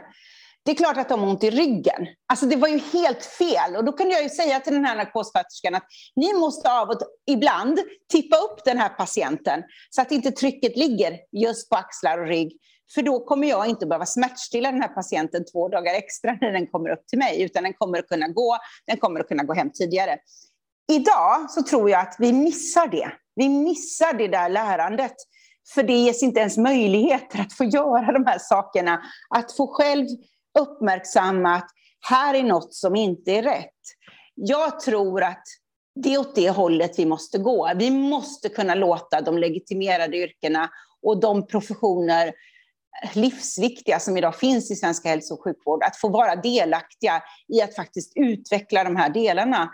Det 0.66 0.72
är 0.72 0.76
klart 0.76 0.98
att 0.98 1.10
de 1.10 1.20
har 1.20 1.30
ont 1.30 1.44
i 1.44 1.50
ryggen. 1.50 2.08
Alltså 2.30 2.46
det 2.46 2.56
var 2.56 2.68
ju 2.68 2.78
helt 2.78 3.26
fel. 3.26 3.76
Och 3.76 3.86
då 3.86 3.92
kunde 3.92 4.14
jag 4.14 4.24
ju 4.24 4.30
säga 4.30 4.60
till 4.60 4.74
den 4.74 4.86
här 4.86 4.96
narkossköterskan 4.96 5.76
att 5.76 5.86
ni 6.16 6.34
måste 6.34 6.72
av 6.72 6.90
och 6.90 6.98
ibland 7.28 7.80
tippa 8.12 8.38
upp 8.38 8.66
den 8.66 8.78
här 8.78 8.90
patienten 8.90 9.64
så 9.90 10.02
att 10.02 10.12
inte 10.12 10.32
trycket 10.32 10.78
ligger 10.78 11.20
just 11.32 11.70
på 11.70 11.76
axlar 11.76 12.18
och 12.18 12.28
rygg. 12.28 12.58
För 12.94 13.02
då 13.02 13.26
kommer 13.26 13.48
jag 13.48 13.68
inte 13.68 13.86
behöva 13.86 14.06
smärtstilla 14.06 14.72
den 14.72 14.82
här 14.82 14.88
patienten 14.88 15.46
två 15.52 15.70
dagar 15.70 15.94
extra 15.94 16.38
när 16.42 16.52
den 16.52 16.68
kommer 16.68 16.90
upp 16.90 17.08
till 17.08 17.20
mig, 17.20 17.42
utan 17.42 17.64
den 17.64 17.74
kommer 17.74 18.00
att 18.00 18.08
kunna 18.08 18.28
gå, 18.28 18.58
den 18.88 18.98
kommer 18.98 19.20
att 19.20 19.28
kunna 19.28 19.44
gå 19.44 19.54
hem 19.54 19.72
tidigare. 19.74 20.18
Idag 20.92 21.52
så 21.52 21.64
tror 21.64 21.90
jag 21.90 22.02
att 22.02 22.16
vi 22.20 22.34
missar 22.34 22.88
det. 22.88 23.12
Vi 23.36 23.50
missar 23.50 24.14
det 24.14 24.28
där 24.28 24.50
lärandet. 24.50 25.16
För 25.74 25.84
det 25.84 25.94
ges 25.94 26.24
inte 26.24 26.40
ens 26.40 26.58
möjligheter 26.58 27.40
att 27.40 27.54
få 27.54 27.64
göra 27.64 28.12
de 28.12 28.26
här 28.26 28.38
sakerna. 28.40 29.02
Att 29.30 29.52
få 29.58 29.68
själv 29.68 30.08
uppmärksamma 30.60 31.56
att 31.56 31.70
här 32.10 32.34
är 32.34 32.44
något 32.44 32.74
som 32.74 32.96
inte 32.96 33.32
är 33.32 33.44
rätt. 33.44 33.72
Jag 34.36 34.80
tror 34.80 35.24
att 35.24 35.44
det 36.04 36.14
är 36.14 36.20
åt 36.20 36.36
det 36.36 36.50
hållet 36.50 37.00
vi 37.00 37.06
måste 37.06 37.38
gå. 37.38 37.72
Vi 37.76 37.92
måste 37.92 38.50
kunna 38.50 38.76
låta 38.76 39.22
de 39.22 39.38
legitimerade 39.38 40.18
yrkena 40.18 40.70
och 41.02 41.20
de 41.20 41.48
professioner 41.48 42.34
livsviktiga 43.14 44.00
som 44.00 44.18
idag 44.18 44.36
finns 44.36 44.72
i 44.72 44.76
svensk 44.76 45.06
hälso 45.06 45.34
och 45.34 45.44
sjukvård, 45.44 45.84
att 45.84 45.98
få 45.98 46.10
vara 46.10 46.36
delaktiga 46.36 47.24
i 47.48 47.62
att 47.62 47.76
faktiskt 47.76 48.12
utveckla 48.16 48.84
de 48.84 48.96
här 48.96 49.10
delarna. 49.10 49.72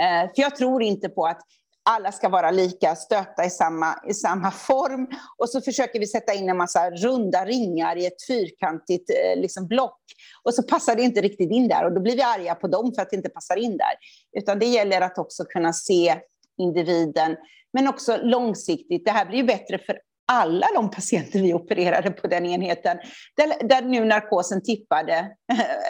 Eh, 0.00 0.30
för 0.34 0.42
jag 0.42 0.56
tror 0.56 0.82
inte 0.82 1.08
på 1.08 1.26
att 1.26 1.40
alla 1.84 2.12
ska 2.12 2.28
vara 2.28 2.50
lika, 2.50 2.96
stöta 2.96 3.44
i 3.44 3.50
samma, 3.50 3.98
i 4.08 4.14
samma 4.14 4.50
form. 4.50 5.06
Och 5.38 5.50
så 5.50 5.60
försöker 5.60 6.00
vi 6.00 6.06
sätta 6.06 6.34
in 6.34 6.48
en 6.48 6.56
massa 6.56 6.90
runda 6.90 7.44
ringar 7.44 7.96
i 7.96 8.06
ett 8.06 8.26
fyrkantigt 8.26 9.10
eh, 9.10 9.40
liksom, 9.40 9.66
block. 9.66 10.00
Och 10.42 10.54
så 10.54 10.62
passar 10.62 10.96
det 10.96 11.02
inte 11.02 11.20
riktigt 11.20 11.50
in 11.50 11.68
där 11.68 11.84
och 11.84 11.92
då 11.92 12.00
blir 12.00 12.16
vi 12.16 12.22
arga 12.22 12.54
på 12.54 12.68
dem 12.68 12.92
för 12.94 13.02
att 13.02 13.10
det 13.10 13.16
inte 13.16 13.28
passar 13.28 13.56
in 13.56 13.76
där. 13.76 13.94
Utan 14.38 14.58
det 14.58 14.66
gäller 14.66 15.00
att 15.00 15.18
också 15.18 15.44
kunna 15.44 15.72
se 15.72 16.16
individen, 16.58 17.36
men 17.72 17.88
också 17.88 18.16
långsiktigt. 18.22 19.04
Det 19.04 19.10
här 19.10 19.26
blir 19.26 19.38
ju 19.38 19.44
bättre 19.44 19.78
för 19.78 19.98
alla 20.32 20.66
de 20.74 20.90
patienter 20.90 21.38
vi 21.42 21.54
opererade 21.54 22.10
på 22.10 22.26
den 22.26 22.46
enheten, 22.46 22.98
där, 23.36 23.68
där 23.68 23.82
nu 23.82 24.04
narkosen 24.04 24.62
tippade 24.62 25.36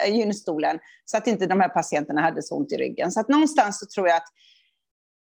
eh, 0.05 0.15
gynstolen, 0.15 0.79
så 1.05 1.17
att 1.17 1.27
inte 1.27 1.45
de 1.45 1.59
här 1.59 1.69
patienterna 1.69 2.21
hade 2.21 2.43
så 2.43 2.55
ont 2.55 2.71
i 2.71 2.77
ryggen. 2.77 3.11
Så 3.11 3.19
att 3.19 3.29
någonstans 3.29 3.79
så 3.79 3.85
tror 3.85 4.07
jag 4.07 4.17
att 4.17 4.27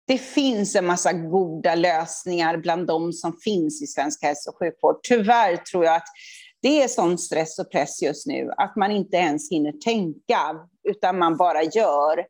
det 0.08 0.18
finns 0.18 0.76
en 0.76 0.86
massa 0.86 1.14
goda 1.14 1.76
lösningar 1.76 2.58
bland 2.58 2.88
de 2.88 3.14
som 3.14 3.38
finns 3.44 3.82
i 3.82 3.88
svensk 3.88 4.24
hälso 4.24 4.50
och 4.50 4.58
sjukvård. 4.58 5.00
Tyvärr 5.04 5.58
tror 5.58 5.86
jag 5.86 5.96
att 5.96 6.08
det 6.62 6.84
är 6.84 6.88
sån 6.88 7.18
stress 7.18 7.60
och 7.60 7.72
press 7.72 8.02
just 8.02 8.28
nu 8.28 8.52
att 8.58 8.76
man 8.76 8.92
inte 8.92 9.18
ens 9.18 9.52
hinner 9.52 9.72
tänka, 9.72 10.40
utan 10.90 11.20
man 11.20 11.38
bara 11.38 11.64
gör. 11.64 12.26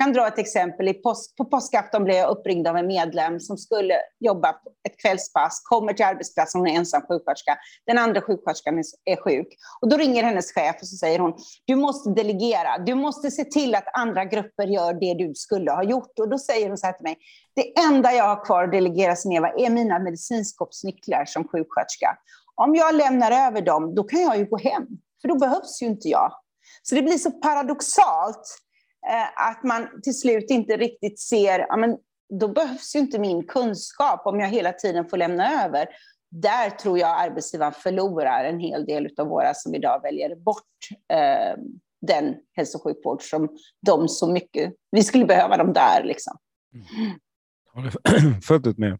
Jag 0.00 0.06
kan 0.06 0.12
dra 0.12 0.28
ett 0.28 0.38
exempel. 0.38 0.88
I 0.88 0.94
på 1.36 1.44
påskafton 1.50 2.04
blev 2.04 2.16
jag 2.16 2.30
uppringd 2.30 2.66
av 2.66 2.76
en 2.76 2.86
medlem 2.86 3.40
som 3.40 3.58
skulle 3.58 3.94
jobba 4.20 4.50
ett 4.88 5.00
kvällspass, 5.02 5.60
kommer 5.64 5.92
till 5.92 6.04
arbetsplatsen, 6.04 6.60
hon 6.60 6.68
är 6.68 6.74
ensam 6.74 7.02
sjuksköterska. 7.02 7.58
Den 7.86 7.98
andra 7.98 8.20
sjuksköterskan 8.20 8.78
är 9.04 9.16
sjuk. 9.16 9.48
Och 9.80 9.88
då 9.88 9.96
ringer 9.96 10.22
hennes 10.22 10.52
chef 10.52 10.76
och 10.80 10.88
så 10.88 10.96
säger 10.96 11.18
hon, 11.18 11.34
du 11.64 11.76
måste 11.76 12.10
delegera, 12.10 12.78
du 12.78 12.94
måste 12.94 13.30
se 13.30 13.44
till 13.44 13.74
att 13.74 13.84
andra 13.92 14.24
grupper 14.24 14.66
gör 14.66 14.92
det 14.92 15.14
du 15.14 15.34
skulle 15.34 15.70
ha 15.70 15.82
gjort. 15.82 16.18
Och 16.18 16.28
då 16.28 16.38
säger 16.38 16.68
hon 16.68 16.78
så 16.78 16.86
här 16.86 16.92
till 16.92 17.04
mig, 17.04 17.16
det 17.56 17.78
enda 17.78 18.12
jag 18.12 18.24
har 18.24 18.44
kvar 18.44 18.64
att 18.64 18.72
delegera, 18.72 19.16
Sineva, 19.16 19.48
är 19.48 19.70
mina 19.70 19.98
medicinskåpsnycklar 19.98 21.24
som 21.24 21.48
sjuksköterska. 21.48 22.16
Om 22.54 22.74
jag 22.74 22.94
lämnar 22.94 23.46
över 23.46 23.60
dem, 23.60 23.94
då 23.94 24.04
kan 24.04 24.20
jag 24.20 24.38
ju 24.38 24.44
gå 24.44 24.56
hem, 24.56 24.86
för 25.20 25.28
då 25.28 25.38
behövs 25.38 25.82
ju 25.82 25.86
inte 25.86 26.08
jag. 26.08 26.32
Så 26.82 26.94
det 26.94 27.02
blir 27.02 27.18
så 27.18 27.30
paradoxalt 27.30 28.58
att 29.34 29.62
man 29.62 29.88
till 30.02 30.18
slut 30.18 30.50
inte 30.50 30.76
riktigt 30.76 31.20
ser, 31.20 31.58
ja, 31.68 31.76
men 31.76 31.96
då 32.40 32.48
behövs 32.48 32.96
ju 32.96 32.98
inte 32.98 33.18
min 33.18 33.46
kunskap 33.46 34.26
om 34.26 34.40
jag 34.40 34.48
hela 34.48 34.72
tiden 34.72 35.08
får 35.08 35.16
lämna 35.16 35.64
över. 35.64 35.86
Där 36.30 36.70
tror 36.70 36.98
jag 36.98 37.20
arbetsgivaren 37.20 37.72
förlorar 37.72 38.44
en 38.44 38.60
hel 38.60 38.84
del 38.84 39.08
av 39.16 39.26
våra 39.26 39.54
som 39.54 39.74
idag 39.74 40.02
väljer 40.02 40.36
bort 40.36 40.62
eh, 41.12 41.62
den 42.00 42.34
hälso 42.56 42.78
och 42.78 42.84
sjukvård 42.84 43.22
som 43.22 43.48
de 43.86 44.08
så 44.08 44.32
mycket, 44.32 44.72
vi 44.90 45.02
skulle 45.02 45.24
behöva 45.24 45.56
dem 45.56 45.72
där 45.72 46.04
liksom. 46.04 46.36
Mm. 46.74 47.18
Håller 47.74 48.40
fullt 48.46 48.66
ut 48.66 48.78
med. 48.78 48.98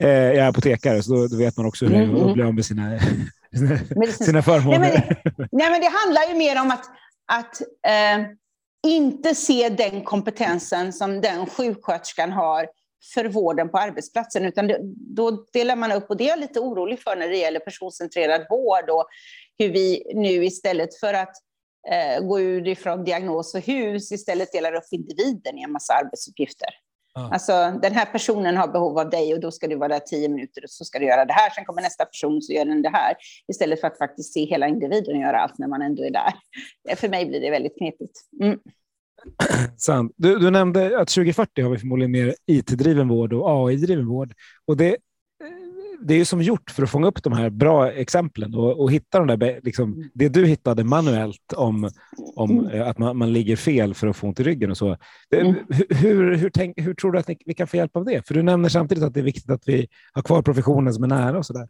Eh, 0.00 0.08
jag 0.08 0.36
är 0.36 0.48
apotekare, 0.48 1.02
så 1.02 1.14
då, 1.14 1.26
då, 1.26 1.36
vet 1.36 1.56
man 1.56 1.66
också 1.66 1.86
hur 1.86 1.94
mm. 1.94 2.26
det 2.26 2.32
blir 2.32 2.44
av 2.44 2.54
med 2.54 2.64
sina, 2.64 2.98
sina 4.10 4.42
förmåner. 4.42 4.78
Nej 4.78 5.22
men, 5.24 5.48
nej, 5.52 5.70
men 5.70 5.80
det 5.80 5.90
handlar 6.04 6.28
ju 6.28 6.38
mer 6.38 6.60
om 6.60 6.70
att, 6.70 6.84
att 7.32 7.60
eh, 7.86 8.26
inte 8.86 9.34
se 9.34 9.68
den 9.68 10.04
kompetensen 10.04 10.92
som 10.92 11.20
den 11.20 11.46
sjuksköterskan 11.46 12.32
har 12.32 12.68
för 13.14 13.24
vården 13.24 13.68
på 13.68 13.78
arbetsplatsen, 13.78 14.44
utan 14.44 14.66
det, 14.66 14.78
då 14.94 15.46
delar 15.52 15.76
man 15.76 15.92
upp, 15.92 16.10
och 16.10 16.16
det 16.16 16.24
är 16.24 16.28
jag 16.28 16.38
lite 16.38 16.60
orolig 16.60 17.00
för 17.00 17.16
när 17.16 17.28
det 17.28 17.36
gäller 17.36 17.60
personcentrerad 17.60 18.46
vård 18.50 18.90
och 18.90 19.06
hur 19.58 19.68
vi 19.68 20.12
nu 20.14 20.44
istället 20.44 21.00
för 21.00 21.14
att 21.14 21.36
eh, 21.90 22.24
gå 22.26 22.40
ur 22.40 22.68
ifrån 22.68 23.04
diagnos 23.04 23.54
och 23.54 23.60
hus 23.60 24.12
istället 24.12 24.52
delar 24.52 24.74
upp 24.74 24.84
individen 24.90 25.58
i 25.58 25.62
en 25.62 25.72
massa 25.72 25.92
arbetsuppgifter. 25.92 26.68
Alltså, 27.14 27.78
den 27.82 27.94
här 27.94 28.06
personen 28.06 28.56
har 28.56 28.68
behov 28.68 28.98
av 28.98 29.10
dig 29.10 29.34
och 29.34 29.40
då 29.40 29.50
ska 29.50 29.66
du 29.68 29.76
vara 29.76 29.88
där 29.88 29.98
tio 29.98 30.28
minuter 30.28 30.64
och 30.64 30.70
så 30.70 30.84
ska 30.84 30.98
du 30.98 31.04
göra 31.06 31.24
det 31.24 31.32
här. 31.32 31.50
Sen 31.50 31.64
kommer 31.64 31.82
nästa 31.82 32.04
person 32.04 32.42
så 32.42 32.52
gör 32.52 32.64
den 32.64 32.82
det 32.82 32.88
här. 32.88 33.14
Istället 33.48 33.80
för 33.80 33.86
att 33.86 33.98
faktiskt 33.98 34.32
se 34.32 34.44
hela 34.44 34.68
individen 34.68 35.20
göra 35.20 35.40
allt 35.40 35.58
när 35.58 35.68
man 35.68 35.82
ändå 35.82 36.04
är 36.04 36.10
där. 36.10 36.34
För 36.96 37.08
mig 37.08 37.26
blir 37.26 37.40
det 37.40 37.50
väldigt 37.50 37.78
knepigt. 37.78 38.12
Mm. 38.42 38.58
Du, 40.16 40.38
du 40.38 40.50
nämnde 40.50 41.00
att 41.00 41.08
2040 41.08 41.62
har 41.62 41.70
vi 41.70 41.78
förmodligen 41.78 42.12
mer 42.12 42.34
IT-driven 42.46 43.08
vård 43.08 43.32
och 43.32 43.50
AI-driven 43.50 44.06
vård. 44.06 44.34
Och 44.66 44.76
det, 44.76 44.96
det 46.04 46.14
är 46.14 46.18
ju 46.18 46.24
som 46.24 46.42
gjort 46.42 46.70
för 46.70 46.82
att 46.82 46.90
fånga 46.90 47.06
upp 47.06 47.22
de 47.22 47.32
här 47.32 47.50
bra 47.50 47.92
exemplen 47.92 48.54
och, 48.54 48.80
och 48.80 48.92
hitta 48.92 49.18
de 49.18 49.26
där, 49.26 49.60
liksom, 49.62 50.10
det 50.14 50.28
du 50.28 50.46
hittade 50.46 50.84
manuellt 50.84 51.52
om, 51.56 51.90
om 52.36 52.50
mm. 52.50 52.66
eh, 52.66 52.88
att 52.88 52.98
man, 52.98 53.16
man 53.16 53.32
ligger 53.32 53.56
fel 53.56 53.94
för 53.94 54.06
att 54.06 54.16
få 54.16 54.26
ont 54.26 54.40
i 54.40 54.42
ryggen 54.42 54.70
och 54.70 54.76
så. 54.76 54.96
Mm. 55.34 55.54
hur, 55.90 56.36
hur, 56.36 56.50
tänk, 56.50 56.80
hur, 56.80 56.94
tror 56.94 57.12
du 57.12 57.18
att 57.18 57.28
ni, 57.28 57.38
vi 57.46 57.54
kan 57.54 57.66
få 57.66 57.76
hjälp 57.76 57.96
av 57.96 58.04
det? 58.04 58.26
För 58.26 58.34
du 58.34 58.42
nämner 58.42 58.68
samtidigt 58.68 59.04
att 59.04 59.14
det 59.14 59.20
är 59.20 59.24
viktigt 59.24 59.50
att 59.50 59.68
vi 59.68 59.88
har 60.12 60.22
kvar 60.22 60.42
professionen 60.42 60.94
som 60.94 61.04
är 61.04 61.08
nära 61.08 61.38
och 61.38 61.46
så 61.46 61.52
där. 61.52 61.68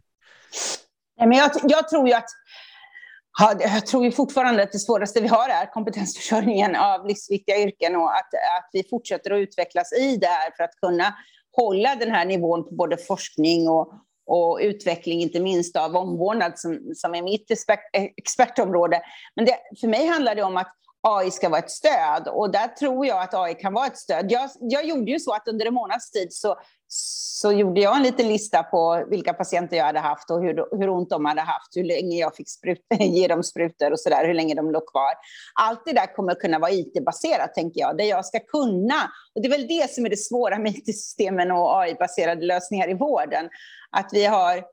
jag, 1.17 1.51
jag 1.63 1.89
tror 1.89 2.07
ju 2.07 2.13
att 2.13 2.29
jag 3.59 3.85
tror 3.85 4.05
ju 4.05 4.11
fortfarande 4.11 4.63
att 4.63 4.71
det 4.71 4.79
svåraste 4.79 5.21
vi 5.21 5.27
har 5.27 5.49
är 5.49 5.73
kompetensförsörjningen 5.73 6.75
av 6.75 7.07
livsviktiga 7.07 7.57
yrken 7.57 7.95
och 7.95 8.15
att, 8.15 8.33
att 8.33 8.69
vi 8.73 8.83
fortsätter 8.89 9.31
att 9.31 9.39
utvecklas 9.39 9.93
i 9.93 10.17
det 10.17 10.27
här 10.27 10.51
för 10.57 10.63
att 10.63 10.75
kunna 10.81 11.15
hålla 11.51 11.95
den 11.95 12.11
här 12.11 12.25
nivån 12.25 12.63
på 12.63 12.75
både 12.75 12.97
forskning 12.97 13.69
och, 13.69 13.93
och 14.25 14.59
utveckling, 14.61 15.21
inte 15.21 15.39
minst 15.39 15.75
av 15.75 15.95
omvårdnad 15.95 16.59
som, 16.59 16.91
som 16.95 17.15
är 17.15 17.21
mitt 17.21 17.51
expertområde. 18.17 19.01
Men 19.35 19.45
det, 19.45 19.57
för 19.81 19.87
mig 19.87 20.07
handlar 20.07 20.35
det 20.35 20.43
om 20.43 20.57
att 20.57 20.73
AI 21.07 21.31
ska 21.31 21.49
vara 21.49 21.59
ett 21.59 21.71
stöd 21.71 22.27
och 22.27 22.51
där 22.51 22.67
tror 22.67 23.05
jag 23.05 23.21
att 23.21 23.33
AI 23.33 23.53
kan 23.53 23.73
vara 23.73 23.87
ett 23.87 23.97
stöd. 23.97 24.31
Jag, 24.31 24.49
jag 24.59 24.85
gjorde 24.85 25.11
ju 25.11 25.19
så 25.19 25.33
att 25.33 25.47
under 25.47 25.65
en 25.65 25.73
månads 25.73 26.11
tid 26.11 26.27
så, 26.33 26.55
så 27.43 27.51
gjorde 27.51 27.81
jag 27.81 27.97
en 27.97 28.03
liten 28.03 28.27
lista 28.27 28.63
på 28.63 29.05
vilka 29.09 29.33
patienter 29.33 29.77
jag 29.77 29.85
hade 29.85 29.99
haft 29.99 30.31
och 30.31 30.41
hur, 30.41 30.77
hur 30.77 30.89
ont 30.89 31.09
de 31.09 31.25
hade 31.25 31.41
haft, 31.41 31.75
hur 31.75 31.83
länge 31.83 32.17
jag 32.17 32.35
fick 32.35 32.49
sprut, 32.49 32.85
ge 32.99 33.27
dem 33.27 33.43
sprutor 33.43 33.91
och 33.91 33.99
så 33.99 34.09
där, 34.09 34.27
hur 34.27 34.33
länge 34.33 34.55
de 34.55 34.71
låg 34.71 34.87
kvar. 34.87 35.13
Allt 35.61 35.85
det 35.85 35.93
där 35.93 36.15
kommer 36.15 36.35
kunna 36.35 36.59
vara 36.59 36.71
IT-baserat, 36.71 37.53
tänker 37.53 37.79
jag, 37.79 37.97
där 37.97 38.05
jag 38.05 38.25
ska 38.25 38.39
kunna. 38.39 39.11
Och 39.35 39.41
det 39.41 39.47
är 39.47 39.49
väl 39.49 39.67
det 39.67 39.91
som 39.91 40.05
är 40.05 40.09
det 40.09 40.17
svåra 40.17 40.59
med 40.59 40.71
IT-systemen 40.71 41.51
och 41.51 41.81
AI-baserade 41.81 42.45
lösningar 42.45 42.89
i 42.89 42.93
vården. 42.93 43.49
Att 43.91 44.09
vi 44.13 44.25
har 44.25 44.63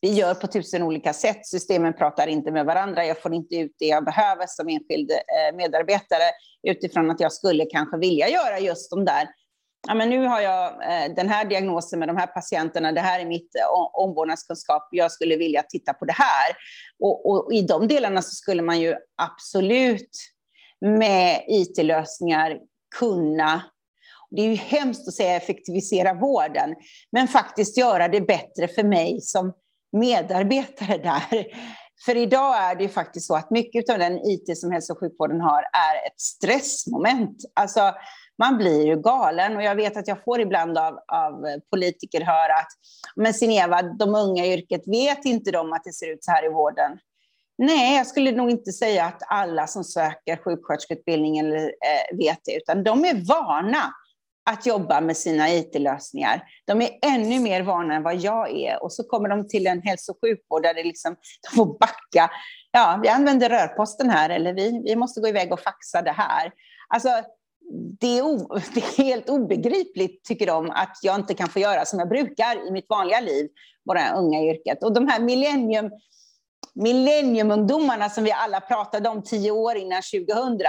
vi 0.00 0.12
gör 0.12 0.34
på 0.34 0.46
tusen 0.46 0.82
olika 0.82 1.12
sätt. 1.12 1.46
Systemen 1.46 1.92
pratar 1.92 2.26
inte 2.26 2.50
med 2.50 2.66
varandra. 2.66 3.06
Jag 3.06 3.22
får 3.22 3.34
inte 3.34 3.56
ut 3.56 3.76
det 3.78 3.86
jag 3.86 4.04
behöver 4.04 4.46
som 4.48 4.68
enskild 4.68 5.10
eh, 5.10 5.56
medarbetare 5.56 6.30
utifrån 6.62 7.10
att 7.10 7.20
jag 7.20 7.32
skulle 7.32 7.64
kanske 7.64 7.98
vilja 7.98 8.28
göra 8.28 8.58
just 8.58 8.90
de 8.90 9.04
där 9.04 9.28
ja, 9.86 9.94
men 9.94 10.10
nu 10.10 10.26
har 10.26 10.40
jag 10.40 10.66
eh, 10.66 11.14
den 11.14 11.28
här 11.28 11.44
diagnosen 11.44 11.98
med 11.98 12.08
de 12.08 12.16
här 12.16 12.26
patienterna, 12.26 12.92
det 12.92 13.00
här 13.00 13.20
är 13.20 13.24
mitt 13.24 13.54
eh, 13.54 13.62
omvårdnadskunskap, 13.92 14.88
jag 14.90 15.12
skulle 15.12 15.36
vilja 15.36 15.62
titta 15.62 15.94
på 15.94 16.04
det 16.04 16.12
här. 16.12 16.56
Och, 17.00 17.30
och 17.30 17.52
i 17.52 17.62
de 17.62 17.88
delarna 17.88 18.22
så 18.22 18.30
skulle 18.30 18.62
man 18.62 18.80
ju 18.80 18.96
absolut 19.16 20.10
med 20.80 21.44
IT-lösningar 21.48 22.58
kunna 22.98 23.62
det 24.30 24.42
är 24.42 24.46
ju 24.46 24.54
hemskt 24.54 25.08
att 25.08 25.14
säga 25.14 25.36
effektivisera 25.36 26.14
vården, 26.14 26.74
men 27.12 27.28
faktiskt 27.28 27.78
göra 27.78 28.08
det 28.08 28.20
bättre 28.20 28.68
för 28.68 28.82
mig 28.82 29.20
som 29.20 29.52
medarbetare 29.92 30.98
där. 30.98 31.46
För 32.04 32.16
idag 32.16 32.56
är 32.56 32.74
det 32.74 32.82
ju 32.82 32.88
faktiskt 32.88 33.26
så 33.26 33.34
att 33.34 33.50
mycket 33.50 33.90
av 33.90 33.98
den 33.98 34.18
IT 34.18 34.58
som 34.58 34.70
hälso 34.70 34.92
och 34.92 35.00
sjukvården 35.00 35.40
har 35.40 35.58
är 35.62 36.06
ett 36.06 36.20
stressmoment. 36.20 37.36
Alltså, 37.54 37.94
man 38.38 38.58
blir 38.58 38.86
ju 38.86 38.96
galen 38.96 39.56
och 39.56 39.62
jag 39.62 39.74
vet 39.74 39.96
att 39.96 40.08
jag 40.08 40.24
får 40.24 40.40
ibland 40.40 40.78
av, 40.78 40.98
av 41.08 41.60
politiker 41.70 42.20
höra 42.20 42.54
att 42.54 42.72
men 43.16 43.34
Sineva, 43.34 43.82
de 43.82 44.14
unga 44.14 44.44
i 44.44 44.52
yrket, 44.52 44.82
vet 44.86 45.24
inte 45.24 45.50
de 45.50 45.72
att 45.72 45.84
det 45.84 45.92
ser 45.92 46.12
ut 46.12 46.24
så 46.24 46.30
här 46.30 46.46
i 46.46 46.48
vården? 46.48 46.98
Nej, 47.58 47.96
jag 47.96 48.06
skulle 48.06 48.32
nog 48.32 48.50
inte 48.50 48.72
säga 48.72 49.04
att 49.04 49.22
alla 49.26 49.66
som 49.66 49.84
söker 49.84 50.36
sjuksköterskeutbildningen 50.36 51.54
eh, 51.54 52.16
vet 52.18 52.38
det, 52.44 52.56
utan 52.56 52.84
de 52.84 53.04
är 53.04 53.28
vana 53.28 53.92
att 54.50 54.66
jobba 54.66 55.00
med 55.00 55.16
sina 55.16 55.50
IT-lösningar. 55.50 56.42
De 56.64 56.82
är 56.82 56.90
ännu 57.02 57.40
mer 57.40 57.62
vana 57.62 57.94
än 57.94 58.02
vad 58.02 58.16
jag 58.16 58.50
är. 58.50 58.82
Och 58.82 58.92
så 58.92 59.04
kommer 59.04 59.28
de 59.28 59.48
till 59.48 59.66
en 59.66 59.82
hälso 59.82 60.12
och 60.12 60.18
sjukvård 60.20 60.62
där 60.62 60.74
det 60.74 60.82
liksom, 60.82 61.16
de 61.42 61.56
får 61.56 61.78
backa. 61.78 62.30
Ja, 62.70 63.00
vi 63.02 63.08
använder 63.08 63.48
rörposten 63.48 64.10
här, 64.10 64.30
eller 64.30 64.52
vi, 64.52 64.82
vi 64.84 64.96
måste 64.96 65.20
gå 65.20 65.28
iväg 65.28 65.52
och 65.52 65.60
faxa 65.60 66.02
det 66.02 66.12
här. 66.12 66.52
Alltså, 66.88 67.08
det 67.76 68.18
är, 68.18 68.22
o, 68.22 68.58
det 68.74 68.80
är 68.80 69.04
helt 69.04 69.28
obegripligt, 69.28 70.24
tycker 70.24 70.46
de, 70.46 70.70
att 70.70 70.98
jag 71.02 71.14
inte 71.14 71.34
kan 71.34 71.48
få 71.48 71.58
göra 71.58 71.84
som 71.84 71.98
jag 71.98 72.08
brukar 72.08 72.68
i 72.68 72.70
mitt 72.70 72.86
vanliga 72.88 73.20
liv, 73.20 73.48
våra 73.84 74.12
unga 74.12 74.42
yrket. 74.42 74.82
Och 74.82 74.92
de 74.92 75.08
här 75.08 75.20
millennium, 75.20 75.90
millenniumungdomarna 76.74 78.10
som 78.10 78.24
vi 78.24 78.32
alla 78.32 78.60
pratade 78.60 79.08
om 79.08 79.22
tio 79.22 79.50
år 79.50 79.76
innan 79.76 80.02
2000, 80.02 80.60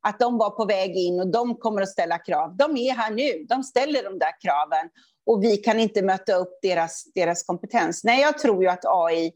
att 0.00 0.18
de 0.18 0.38
var 0.38 0.50
på 0.50 0.64
väg 0.64 0.96
in 0.96 1.20
och 1.20 1.26
de 1.26 1.56
kommer 1.56 1.82
att 1.82 1.88
ställa 1.88 2.18
krav. 2.18 2.56
De 2.56 2.76
är 2.76 2.94
här 2.94 3.10
nu, 3.10 3.46
de 3.48 3.62
ställer 3.62 4.04
de 4.04 4.18
där 4.18 4.40
kraven 4.40 4.90
och 5.26 5.44
vi 5.44 5.56
kan 5.56 5.80
inte 5.80 6.02
möta 6.02 6.34
upp 6.34 6.58
deras, 6.62 7.04
deras 7.14 7.42
kompetens. 7.42 8.04
Nej, 8.04 8.20
jag 8.20 8.38
tror 8.38 8.62
ju 8.62 8.68
att 8.68 8.84
AI 8.84 9.32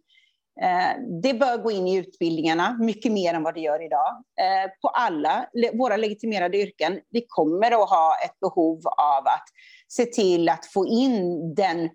Eh, 0.62 1.20
det 1.22 1.34
bör 1.34 1.62
gå 1.62 1.70
in 1.70 1.86
i 1.86 1.96
utbildningarna 1.96 2.76
mycket 2.80 3.12
mer 3.12 3.34
än 3.34 3.42
vad 3.42 3.54
det 3.54 3.60
gör 3.60 3.84
idag. 3.86 4.24
Eh, 4.40 4.70
på 4.82 4.88
alla 4.88 5.46
våra 5.74 5.96
legitimerade 5.96 6.58
yrken. 6.58 7.00
Vi 7.10 7.24
kommer 7.28 7.82
att 7.82 7.90
ha 7.90 8.14
ett 8.24 8.40
behov 8.40 8.86
av 8.86 9.26
att 9.26 9.44
se 9.88 10.04
till 10.04 10.48
att 10.48 10.66
få 10.66 10.86
in 10.86 11.54
den 11.54 11.88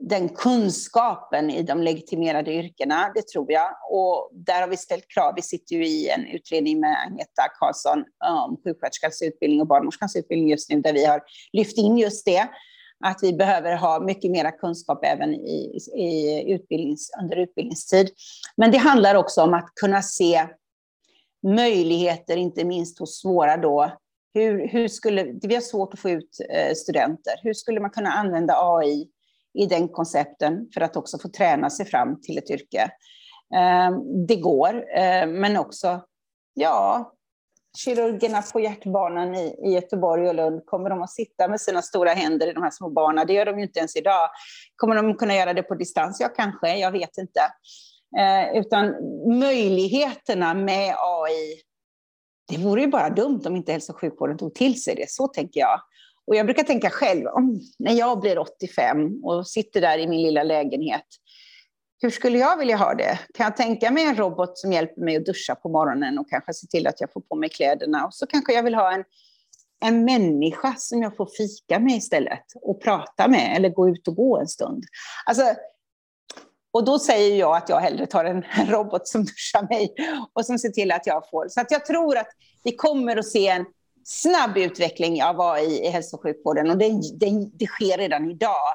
den 0.00 0.28
kunskapen 0.28 1.50
i 1.50 1.62
de 1.62 1.82
legitimerade 1.82 2.52
yrkena, 2.52 3.12
det 3.14 3.28
tror 3.28 3.52
jag. 3.52 3.70
Och 3.90 4.30
där 4.32 4.60
har 4.60 4.68
vi 4.68 4.76
ställt 4.76 5.08
krav. 5.08 5.32
Vi 5.36 5.42
sitter 5.42 5.76
ju 5.76 5.86
i 5.86 6.08
en 6.08 6.26
utredning 6.26 6.80
med 6.80 6.96
Agneta 7.06 7.42
Karlsson 7.58 8.04
om 8.24 8.60
sjuksköterskans 8.64 9.22
utbildning 9.22 9.60
och 9.60 9.66
barnmorskans 9.66 10.16
utbildning 10.16 10.50
just 10.50 10.70
nu, 10.70 10.80
där 10.80 10.92
vi 10.92 11.04
har 11.04 11.22
lyft 11.52 11.78
in 11.78 11.98
just 11.98 12.24
det. 12.24 12.48
Att 13.04 13.18
vi 13.22 13.32
behöver 13.32 13.76
ha 13.76 14.00
mycket 14.00 14.30
mera 14.30 14.52
kunskap 14.52 15.04
även 15.04 15.34
i, 15.34 15.78
i 15.94 16.44
utbildnings, 16.52 17.10
under 17.22 17.36
utbildningstid. 17.36 18.10
Men 18.56 18.70
det 18.70 18.78
handlar 18.78 19.14
också 19.14 19.42
om 19.42 19.54
att 19.54 19.74
kunna 19.80 20.02
se 20.02 20.46
möjligheter, 21.42 22.36
inte 22.36 22.64
minst 22.64 22.98
hos 22.98 23.20
svåra 23.20 23.56
då, 23.56 23.92
hur, 24.34 24.68
hur 24.68 24.88
skulle, 24.88 25.24
vi 25.42 25.54
har 25.54 25.62
svårt 25.62 25.94
att 25.94 26.00
få 26.00 26.10
ut 26.10 26.38
eh, 26.50 26.74
studenter. 26.74 27.34
Hur 27.42 27.54
skulle 27.54 27.80
man 27.80 27.90
kunna 27.90 28.10
använda 28.10 28.54
AI 28.56 29.08
i 29.54 29.66
den 29.66 29.88
koncepten 29.88 30.68
för 30.74 30.80
att 30.80 30.96
också 30.96 31.18
få 31.18 31.28
träna 31.28 31.70
sig 31.70 31.86
fram 31.86 32.20
till 32.20 32.38
ett 32.38 32.50
yrke. 32.50 32.90
Eh, 33.54 33.98
det 34.28 34.36
går, 34.36 34.74
eh, 34.98 35.26
men 35.26 35.56
också, 35.56 36.00
ja, 36.54 37.12
kirurgerna 37.76 38.42
på 38.42 38.60
hjärtbanan 38.60 39.34
i, 39.34 39.72
Göteborg 39.74 40.28
och 40.28 40.34
Lund, 40.34 40.66
kommer 40.66 40.90
de 40.90 41.02
att 41.02 41.10
sitta 41.10 41.48
med 41.48 41.60
sina 41.60 41.82
stora 41.82 42.10
händer 42.10 42.46
i 42.46 42.52
de 42.52 42.62
här 42.62 42.70
små 42.70 42.90
barnen? 42.90 43.26
Det 43.26 43.32
gör 43.32 43.44
de 43.44 43.58
ju 43.58 43.64
inte 43.64 43.78
ens 43.78 43.96
idag. 43.96 44.30
Kommer 44.76 44.94
de 44.94 45.14
kunna 45.14 45.34
göra 45.34 45.54
det 45.54 45.62
på 45.62 45.74
distans? 45.74 46.20
Ja, 46.20 46.28
kanske, 46.28 46.76
jag 46.76 46.92
vet 46.92 47.18
inte. 47.18 47.40
Eh, 48.18 48.60
utan 48.60 48.94
möjligheterna 49.38 50.54
med 50.54 50.94
AI, 50.98 51.62
det 52.48 52.58
vore 52.58 52.80
ju 52.80 52.86
bara 52.86 53.10
dumt 53.10 53.42
om 53.46 53.56
inte 53.56 53.72
hälso 53.72 53.92
och 53.92 54.00
sjukvården 54.00 54.38
tog 54.38 54.54
till 54.54 54.82
sig 54.82 54.94
det. 54.94 55.10
Så 55.10 55.28
tänker 55.28 55.60
jag. 55.60 55.80
Och 56.26 56.36
jag 56.36 56.46
brukar 56.46 56.62
tänka 56.62 56.90
själv, 56.90 57.26
om, 57.26 57.60
när 57.78 57.92
jag 57.92 58.20
blir 58.20 58.38
85 58.38 59.24
och 59.24 59.46
sitter 59.46 59.80
där 59.80 59.98
i 59.98 60.08
min 60.08 60.22
lilla 60.22 60.42
lägenhet, 60.42 61.06
hur 62.00 62.10
skulle 62.10 62.38
jag 62.38 62.56
vilja 62.56 62.76
ha 62.76 62.94
det? 62.94 63.18
Kan 63.34 63.44
jag 63.44 63.56
tänka 63.56 63.90
mig 63.90 64.04
en 64.04 64.16
robot 64.16 64.58
som 64.58 64.72
hjälper 64.72 65.00
mig 65.00 65.16
att 65.16 65.24
duscha 65.24 65.54
på 65.54 65.68
morgonen 65.68 66.18
och 66.18 66.28
kanske 66.28 66.54
se 66.54 66.66
till 66.66 66.86
att 66.86 67.00
jag 67.00 67.12
får 67.12 67.20
på 67.20 67.36
mig 67.36 67.48
kläderna? 67.48 68.06
Och 68.06 68.14
så 68.14 68.26
kanske 68.26 68.52
jag 68.52 68.62
vill 68.62 68.74
ha 68.74 68.92
en, 68.92 69.04
en 69.80 70.04
människa 70.04 70.74
som 70.78 71.02
jag 71.02 71.16
får 71.16 71.28
fika 71.38 71.78
med 71.78 71.96
istället 71.96 72.44
och 72.62 72.82
prata 72.82 73.28
med 73.28 73.56
eller 73.56 73.68
gå 73.68 73.88
ut 73.88 74.08
och 74.08 74.16
gå 74.16 74.38
en 74.38 74.48
stund. 74.48 74.84
Alltså, 75.26 75.42
och 76.70 76.84
då 76.84 76.98
säger 76.98 77.36
jag 77.36 77.56
att 77.56 77.68
jag 77.68 77.80
hellre 77.80 78.06
tar 78.06 78.24
en 78.24 78.44
robot 78.68 79.08
som 79.08 79.24
duschar 79.24 79.68
mig 79.68 79.94
och 80.32 80.46
som 80.46 80.58
ser 80.58 80.68
till 80.68 80.92
att 80.92 81.06
jag 81.06 81.28
får. 81.30 81.48
Så 81.48 81.60
att 81.60 81.70
jag 81.70 81.86
tror 81.86 82.16
att 82.16 82.28
vi 82.64 82.76
kommer 82.76 83.16
att 83.16 83.26
se 83.26 83.48
en 83.48 83.66
snabb 84.04 84.56
utveckling 84.56 85.22
av 85.22 85.40
AI 85.40 85.86
i 85.86 85.88
hälso 85.88 86.16
och 86.16 86.22
sjukvården 86.22 86.70
och 86.70 86.78
det, 86.78 86.88
det, 87.20 87.50
det 87.52 87.66
sker 87.66 87.98
redan 87.98 88.30
idag. 88.30 88.74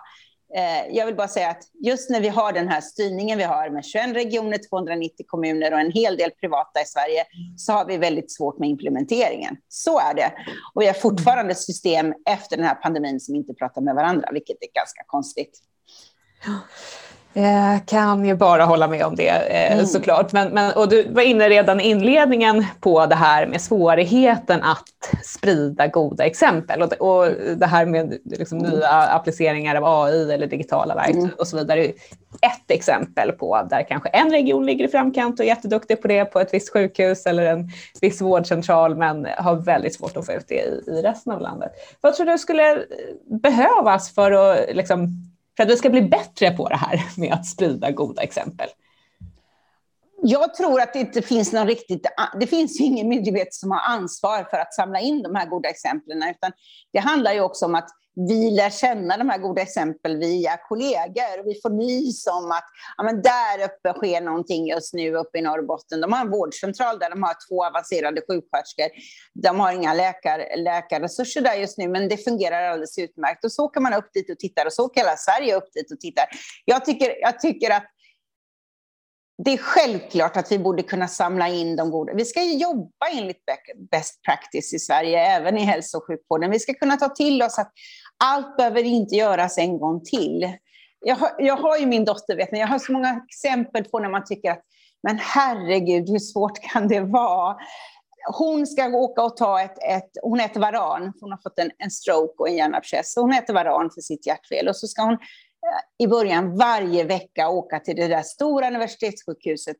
Eh, 0.56 0.96
jag 0.96 1.06
vill 1.06 1.16
bara 1.16 1.28
säga 1.28 1.50
att 1.50 1.64
just 1.74 2.10
när 2.10 2.22
vi 2.22 2.28
har 2.28 2.54
den 2.54 2.68
här 2.68 2.82
styrningen 2.82 3.38
vi 3.38 3.44
har 3.44 3.70
med 3.70 3.86
21 3.86 4.16
regioner, 4.16 4.58
290 4.70 5.26
kommuner 5.28 5.74
och 5.74 5.80
en 5.80 5.92
hel 5.92 6.18
del 6.18 6.32
privata 6.32 6.82
i 6.82 6.86
Sverige 6.86 7.26
så 7.58 7.74
har 7.74 7.86
vi 7.86 7.98
väldigt 7.98 8.32
svårt 8.32 8.60
med 8.60 8.70
implementeringen. 8.70 9.58
Så 9.68 10.00
är 10.00 10.14
det. 10.14 10.34
Och 10.74 10.82
vi 10.82 10.88
har 10.88 10.94
fortfarande 10.94 11.56
system 11.56 12.14
efter 12.30 12.58
den 12.58 12.66
här 12.66 12.76
pandemin 12.76 13.20
som 13.20 13.36
inte 13.36 13.54
pratar 13.54 13.82
med 13.82 13.96
varandra, 13.96 14.30
vilket 14.32 14.58
är 14.62 14.74
ganska 14.74 15.04
konstigt. 15.08 15.60
Jag 17.34 17.86
kan 17.86 18.26
ju 18.26 18.36
bara 18.36 18.66
hålla 18.66 18.88
med 18.88 19.06
om 19.06 19.16
det 19.16 19.30
mm. 19.30 19.86
såklart. 19.86 20.34
Men, 20.34 20.50
men, 20.54 20.74
och 20.74 20.90
du 20.90 21.08
var 21.10 21.22
inne 21.22 21.50
redan 21.50 21.80
i 21.80 21.84
inledningen 21.84 22.66
på 22.80 23.06
det 23.06 23.16
här 23.16 23.48
med 23.48 23.62
svårigheten 23.62 24.64
att 24.64 25.24
sprida 25.24 25.88
goda 25.88 26.26
exempel. 26.26 26.82
Och, 26.82 26.94
och 26.94 27.32
det 27.58 27.66
här 27.66 27.86
med 27.86 28.18
liksom 28.26 28.58
nya 28.58 28.90
appliceringar 28.90 29.76
av 29.76 29.84
AI 29.86 30.34
eller 30.34 30.48
digitala 30.48 30.96
verktyg 30.96 31.18
mm. 31.18 31.36
och 31.38 31.48
så 31.48 31.58
vidare. 31.58 31.92
Ett 32.42 32.72
exempel 32.72 33.32
på 33.32 33.68
där 33.70 33.86
kanske 33.90 34.10
en 34.10 34.32
region 34.32 34.66
ligger 34.66 34.86
i 34.86 34.88
framkant 34.88 35.40
och 35.40 35.46
är 35.46 35.50
jätteduktig 35.50 36.02
på 36.02 36.08
det 36.08 36.26
på 36.26 36.40
ett 36.40 36.54
visst 36.54 36.74
sjukhus 36.74 37.26
eller 37.26 37.46
en 37.46 37.70
viss 38.02 38.22
vårdcentral 38.22 38.96
men 38.96 39.28
har 39.38 39.56
väldigt 39.56 39.96
svårt 39.96 40.18
att 40.18 40.26
få 40.26 40.32
ut 40.32 40.46
det 40.48 40.56
i, 40.56 40.84
i 40.88 41.02
resten 41.02 41.34
av 41.34 41.42
landet. 41.42 41.72
Vad 42.02 42.16
tror 42.16 42.26
du 42.26 42.38
skulle 42.38 42.86
behövas 43.42 44.16
för 44.16 44.32
att 44.32 44.76
liksom, 44.76 45.33
för 45.58 45.64
att 45.64 45.70
vi 45.70 45.78
ska 45.78 45.90
bli 45.90 46.02
bättre 46.02 46.52
på 46.52 46.70
det 46.70 46.76
här 46.76 47.04
med 47.18 47.34
att 47.34 47.46
sprida 47.46 47.92
goda 47.92 48.22
exempel? 48.22 48.70
Jag 50.26 50.54
tror 50.54 50.82
att 50.82 50.94
det 50.94 51.00
inte 51.00 51.22
finns 51.22 51.54
någon 51.54 51.68
riktigt... 51.68 52.08
Det 52.40 52.48
finns 52.48 52.82
ju 52.82 52.86
ingen 52.86 53.08
myndighet 53.08 53.54
som 53.54 53.72
har 53.72 53.80
ansvar 53.80 54.48
för 54.50 54.58
att 54.58 54.74
samla 54.74 55.00
in 55.00 55.22
de 55.24 55.36
här 55.36 55.46
goda 55.46 55.70
exemplen, 55.70 56.24
utan 56.24 56.52
det 56.94 57.00
handlar 57.00 57.34
ju 57.34 57.42
också 57.42 57.66
om 57.66 57.76
att 57.76 57.90
vi 58.16 58.52
lär 58.52 58.70
känna 58.70 59.18
de 59.18 59.30
här 59.30 59.38
goda 59.38 59.62
exemplen 59.62 60.20
via 60.20 60.58
kollegor. 60.58 61.46
Vi 61.46 61.62
får 61.62 61.70
nys 61.70 62.28
om 62.28 62.52
att 62.52 62.66
ja, 62.98 63.04
men 63.04 63.22
där 63.22 63.66
uppe 63.66 64.00
sker 64.00 64.22
någonting 64.22 64.68
just 64.68 64.94
nu 64.94 65.16
uppe 65.16 65.38
i 65.38 65.42
Norrbotten. 65.42 66.02
De 66.02 66.14
har 66.14 66.22
en 66.22 66.32
vårdcentral 66.32 67.00
där 67.00 67.10
de 67.10 67.24
har 67.24 67.36
två 67.50 67.66
avancerade 67.66 68.22
sjuksköterskor. 68.22 68.88
De 69.34 69.60
har 69.60 69.72
inga 69.72 69.94
läkar, 69.94 70.58
läkarresurser 70.58 71.42
där 71.42 71.54
just 71.54 71.78
nu, 71.78 71.88
men 71.88 72.10
det 72.10 72.18
fungerar 72.18 72.64
alldeles 72.64 72.98
utmärkt. 72.98 73.46
Och 73.46 73.52
så 73.52 73.64
åker 73.64 73.82
man 73.82 73.94
upp 73.94 74.14
dit 74.14 74.30
och 74.32 74.40
tittar 74.40 74.66
och 74.66 74.74
så 74.74 74.86
åker 74.86 75.02
hela 75.02 75.18
Sverige 75.18 75.56
upp 75.56 75.74
dit 75.74 75.92
och 75.92 76.00
tittar. 76.00 76.26
Jag 76.66 76.86
tycker, 76.86 77.16
jag 77.22 77.40
tycker 77.40 77.72
att 77.72 77.86
det 79.38 79.54
är 79.54 79.58
självklart 79.58 80.38
att 80.38 80.52
vi 80.52 80.60
borde 80.60 80.84
kunna 80.84 81.08
samla 81.08 81.48
in 81.48 81.76
de 81.76 81.92
goda. 81.92 82.14
Vi 82.14 82.26
ska 82.26 82.42
jobba 82.44 83.08
enligt 83.12 83.38
best 83.92 84.22
practice 84.22 84.74
i 84.74 84.80
Sverige, 84.80 85.20
även 85.20 85.58
i 85.58 85.62
hälso 85.62 85.98
och 85.98 86.08
sjukvården. 86.08 86.52
Vi 86.52 86.60
ska 86.60 86.74
kunna 86.74 86.98
ta 86.98 87.10
till 87.10 87.44
oss 87.44 87.60
att 87.60 87.72
allt 88.24 88.58
behöver 88.58 88.84
inte 88.84 89.16
göras 89.16 89.58
en 89.58 89.80
gång 89.80 90.04
till. 90.04 90.54
Jag 91.06 91.16
har, 91.16 91.30
jag 91.38 91.58
har 91.58 91.78
ju 91.78 91.86
min 91.86 92.06
dotter, 92.06 92.36
vet 92.36 92.52
ni, 92.52 92.60
jag 92.60 92.68
har 92.68 92.80
så 92.80 92.92
många 92.92 93.22
exempel 93.30 93.84
på 93.84 94.00
när 94.00 94.10
man 94.10 94.26
tycker 94.26 94.52
att 94.52 94.64
men 95.08 95.18
herregud, 95.20 96.10
hur 96.10 96.20
svårt 96.20 96.60
kan 96.60 96.88
det 96.88 97.02
vara? 97.02 97.58
Hon 98.38 98.68
ska 98.68 98.88
åka 98.88 99.24
och 99.24 99.38
ta 99.38 99.62
ett, 99.62 99.78
ett 99.90 100.10
hon 100.22 100.40
äter 100.40 100.62
varan, 100.62 101.14
hon 101.22 101.32
har 101.32 101.40
fått 101.44 101.60
en, 101.60 101.72
en 101.78 101.92
stroke 101.92 102.34
och 102.38 102.50
en 102.50 102.56
hjärnabscess, 102.56 103.14
hon 103.16 103.34
äter 103.34 103.54
varan 103.54 103.90
för 103.94 104.02
sitt 104.02 104.28
hjärtfel 104.28 104.68
och 104.68 104.76
så 104.76 104.88
ska 104.88 105.02
hon 105.02 105.14
eh, 105.14 106.06
i 106.06 106.08
början 106.08 106.58
varje 106.58 107.04
vecka 107.04 107.50
åka 107.50 107.80
till 107.80 107.96
det 107.96 108.08
där 108.08 108.22
stora 108.22 108.68
universitetssjukhuset 108.68 109.78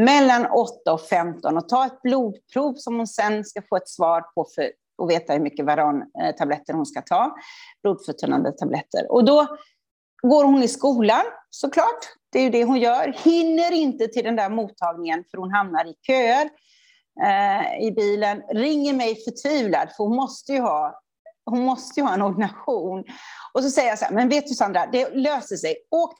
mellan 0.00 0.46
8 0.46 0.92
och 0.92 1.00
15 1.00 1.56
och 1.56 1.68
ta 1.68 1.86
ett 1.86 2.02
blodprov 2.02 2.74
som 2.74 2.96
hon 2.96 3.06
sen 3.06 3.44
ska 3.44 3.62
få 3.68 3.76
ett 3.76 3.88
svar 3.88 4.20
på 4.20 4.46
för 4.54 4.70
och 4.98 5.10
veta 5.10 5.32
hur 5.32 5.40
mycket 5.40 5.66
varantabletter 5.66 6.72
eh, 6.72 6.76
hon 6.76 6.86
ska 6.86 7.02
ta, 7.02 7.36
blodförtunnande 7.82 8.52
tabletter. 8.52 9.12
Och 9.12 9.24
då 9.24 9.46
går 10.22 10.44
hon 10.44 10.62
i 10.62 10.68
skolan 10.68 11.24
såklart, 11.50 12.04
det 12.32 12.38
är 12.38 12.42
ju 12.42 12.50
det 12.50 12.64
hon 12.64 12.78
gör, 12.78 13.16
hinner 13.24 13.72
inte 13.72 14.06
till 14.06 14.24
den 14.24 14.36
där 14.36 14.50
mottagningen 14.50 15.24
för 15.30 15.38
hon 15.38 15.52
hamnar 15.52 15.84
i 15.86 15.94
köer 16.06 16.50
eh, 17.24 17.86
i 17.86 17.92
bilen, 17.96 18.42
ringer 18.50 18.94
mig 18.94 19.16
förtvivlad 19.24 19.88
för 19.96 20.04
hon 20.04 20.16
måste 20.16 20.52
ju 20.52 20.60
ha 20.60 21.00
hon 21.46 21.64
måste 21.64 22.00
ju 22.00 22.06
ha 22.06 22.14
en 22.14 22.22
ordination. 22.22 23.04
Och 23.52 23.62
så 23.62 23.70
säger 23.70 23.88
jag 23.88 23.98
så 23.98 24.04
här, 24.04 24.12
men 24.12 24.28
vet 24.28 24.46
du 24.46 24.54
Sandra, 24.54 24.86
det 24.92 25.14
löser 25.14 25.56
sig. 25.56 25.76
Åk 25.90 26.14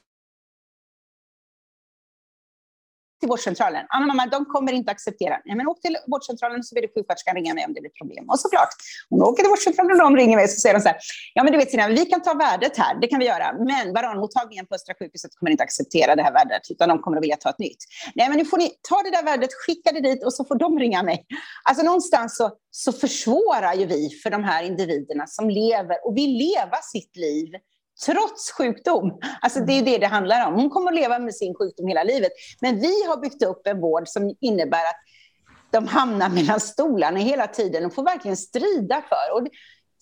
till 3.25 3.29
vårdcentralen. 3.29 3.83
Anna 3.89 4.05
mamma, 4.05 4.25
de 4.25 4.45
kommer 4.45 4.73
inte 4.73 4.91
acceptera. 4.91 5.35
Ja, 5.45 5.55
men 5.55 5.67
åk 5.67 5.81
till 5.81 5.97
vårdcentralen 6.07 6.63
så 6.63 6.75
vill 6.75 6.87
sjuksköterskan 6.95 7.35
ringa 7.35 7.53
mig 7.53 7.65
om 7.65 7.73
det 7.73 7.81
blir 7.81 7.95
problem. 8.01 8.29
Och 8.29 8.39
såklart, 8.39 8.71
hon 9.09 9.21
åker 9.23 9.43
till 9.43 9.49
vårdcentralen 9.49 9.91
och 9.91 10.03
de 10.07 10.15
ringer 10.21 10.35
mig 10.37 10.47
så 10.47 10.59
säger 10.59 10.75
de 10.75 10.81
så 10.81 10.89
här, 10.89 10.97
ja 11.33 11.43
men 11.43 11.51
du 11.53 11.57
vet 11.57 11.71
Sina, 11.71 11.87
vi 11.87 12.05
kan 12.05 12.21
ta 12.21 12.33
värdet 12.33 12.77
här, 12.77 12.93
det 13.01 13.07
kan 13.07 13.19
vi 13.19 13.25
göra, 13.25 13.47
men 13.69 13.93
varanmottagningen 13.93 14.65
på 14.67 14.75
Östra 14.75 14.93
sjukhuset 14.99 15.31
kommer 15.35 15.51
inte 15.51 15.63
acceptera 15.63 16.15
det 16.15 16.23
här 16.23 16.33
värdet, 16.33 16.61
utan 16.69 16.89
de 16.89 16.99
kommer 17.03 17.17
att 17.17 17.23
vilja 17.23 17.37
ta 17.37 17.49
ett 17.49 17.59
nytt. 17.59 17.81
Nej, 18.15 18.29
men 18.29 18.37
nu 18.37 18.45
får 18.45 18.57
ni 18.57 18.67
ta 18.89 18.97
det 19.05 19.11
där 19.17 19.23
värdet, 19.23 19.49
skicka 19.65 19.91
det 19.91 20.01
dit 20.09 20.25
och 20.25 20.33
så 20.33 20.45
får 20.45 20.55
de 20.55 20.79
ringa 20.79 21.03
mig. 21.03 21.25
Alltså 21.69 21.83
någonstans 21.85 22.37
så, 22.37 22.51
så 22.71 22.91
försvårar 22.93 23.73
ju 23.73 23.85
vi 23.85 24.09
för 24.23 24.29
de 24.29 24.43
här 24.43 24.63
individerna 24.63 25.27
som 25.27 25.49
lever 25.49 25.97
och 26.05 26.17
vill 26.17 26.33
leva 26.47 26.77
sitt 26.93 27.15
liv 27.15 27.49
trots 28.05 28.51
sjukdom. 28.51 29.19
Alltså 29.41 29.59
det 29.59 29.73
är 29.73 29.83
det 29.83 29.97
det 29.97 30.07
handlar 30.07 30.47
om. 30.47 30.53
Hon 30.53 30.69
kommer 30.69 30.91
att 30.91 30.95
leva 30.95 31.19
med 31.19 31.35
sin 31.35 31.55
sjukdom 31.55 31.87
hela 31.87 32.03
livet. 32.03 32.31
Men 32.61 32.79
vi 32.79 33.05
har 33.07 33.17
byggt 33.17 33.43
upp 33.43 33.67
en 33.67 33.81
vård 33.81 34.07
som 34.07 34.35
innebär 34.41 34.85
att 34.85 34.99
de 35.71 35.87
hamnar 35.87 36.29
mellan 36.29 36.59
stolarna 36.59 37.19
hela 37.19 37.47
tiden 37.47 37.85
och 37.85 37.93
får 37.93 38.03
verkligen 38.03 38.37
strida 38.37 39.01
för. 39.09 39.33
Och 39.33 39.47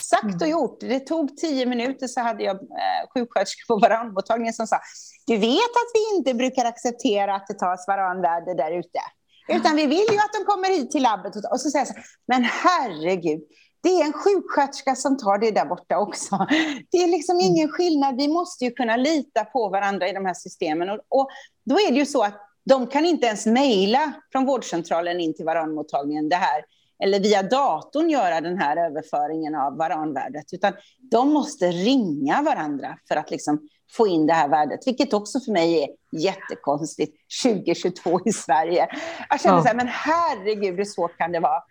sagt 0.03 0.35
och 0.35 0.47
mm. 0.47 0.49
gjort. 0.49 0.79
Det 0.79 0.99
tog 0.99 1.37
tio 1.37 1.65
minuter 1.65 2.07
så 2.07 2.21
hade 2.21 2.43
jag 2.43 2.55
eh, 2.55 3.09
sjuksköterskor 3.13 3.75
på 3.75 3.79
varanmottagningen 3.79 4.53
som 4.53 4.67
sa 4.67 4.79
du 5.27 5.37
vet 5.37 5.73
att 5.81 5.91
vi 5.93 6.17
inte 6.17 6.33
brukar 6.33 6.65
acceptera 6.65 7.35
att 7.35 7.47
det 7.47 7.53
tas 7.53 7.87
varanvärde 7.87 8.53
där 8.53 8.71
ute. 8.71 8.99
Utan 9.47 9.75
vi 9.75 9.85
vill 9.85 10.07
ju 10.11 10.17
att 10.17 10.33
de 10.33 10.45
kommer 10.45 10.69
hit 10.69 10.91
till 10.91 11.03
labbet. 11.03 11.35
Och 11.51 11.61
så 11.61 11.69
säger 11.69 11.85
jag 11.85 11.95
så 11.95 12.01
men 12.27 12.43
herregud, 12.43 13.41
det 13.83 13.89
är 13.89 14.05
en 14.05 14.13
sjuksköterska 14.13 14.95
som 14.95 15.17
tar 15.17 15.37
det 15.37 15.51
där 15.51 15.65
borta 15.65 15.97
också. 15.97 16.47
Det 16.91 16.97
är 16.97 17.07
liksom 17.07 17.35
mm. 17.35 17.45
ingen 17.45 17.69
skillnad. 17.69 18.15
Vi 18.17 18.27
måste 18.27 18.65
ju 18.65 18.71
kunna 18.71 18.97
lita 18.97 19.45
på 19.45 19.69
varandra 19.69 20.09
i 20.09 20.13
de 20.13 20.25
här 20.25 20.33
systemen. 20.33 20.89
Och, 20.89 20.99
och 21.09 21.29
då 21.65 21.75
är 21.75 21.91
det 21.91 21.97
ju 21.97 22.05
så 22.05 22.23
att 22.23 22.41
de 22.65 22.87
kan 22.87 23.05
inte 23.05 23.27
ens 23.27 23.45
mejla 23.45 24.13
från 24.31 24.45
vårdcentralen 24.45 25.19
in 25.19 25.35
till 25.35 25.45
varanmottagningen 25.45 26.29
det 26.29 26.35
här, 26.35 26.65
eller 27.03 27.19
via 27.19 27.43
datorn 27.43 28.09
göra 28.09 28.41
den 28.41 28.57
här 28.57 28.77
överföringen 28.77 29.55
av 29.55 29.77
varanvärdet, 29.77 30.53
utan 30.53 30.73
de 31.11 31.33
måste 31.33 31.67
ringa 31.67 32.41
varandra 32.41 32.97
för 33.07 33.15
att 33.15 33.31
liksom 33.31 33.67
få 33.91 34.07
in 34.07 34.27
det 34.27 34.33
här 34.33 34.47
värdet, 34.47 34.79
vilket 34.85 35.13
också 35.13 35.39
för 35.39 35.51
mig 35.51 35.83
är 35.83 35.89
jättekonstigt 36.19 37.17
2022 37.43 38.19
i 38.25 38.33
Sverige. 38.33 38.87
Jag 39.29 39.41
känner 39.41 39.57
ja. 39.57 39.61
så 39.61 39.67
här, 39.67 39.75
men 39.75 39.87
herregud, 39.87 40.77
hur 40.77 40.85
svårt 40.85 41.17
kan 41.17 41.31
det 41.31 41.39
vara? 41.39 41.63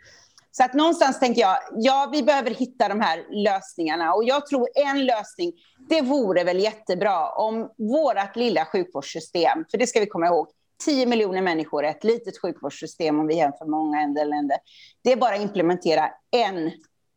Så 0.55 0.65
att 0.65 0.75
någonstans 0.75 1.21
tänker 1.21 1.41
jag, 1.41 1.59
ja, 1.73 2.09
vi 2.13 2.23
behöver 2.23 2.51
hitta 2.51 2.89
de 2.89 3.01
här 3.01 3.25
lösningarna. 3.31 4.15
Och 4.15 4.25
jag 4.25 4.47
tror 4.47 4.69
en 4.75 5.07
lösning, 5.07 5.53
det 5.89 6.01
vore 6.01 6.45
väl 6.45 6.59
jättebra 6.59 7.29
om 7.29 7.71
vårt 7.79 8.37
lilla 8.37 8.65
sjukvårdssystem, 8.65 9.65
för 9.71 9.79
det 9.79 9.87
ska 9.87 10.01
vi 10.01 10.07
komma 10.07 10.27
ihåg, 10.27 10.49
10 10.85 11.07
miljoner 11.07 11.43
människor, 11.43 11.85
ett 11.85 12.05
litet 12.05 12.41
sjukvårdssystem 12.43 13.21
om 13.21 13.27
vi 13.27 13.37
jämför 13.37 13.65
med 13.65 13.71
många 13.71 13.99
andra 13.99 14.25
länder. 14.25 14.59
Det 15.05 15.13
är 15.13 15.17
bara 15.17 15.35
att 15.35 15.41
implementera 15.41 16.11
en, 16.31 16.71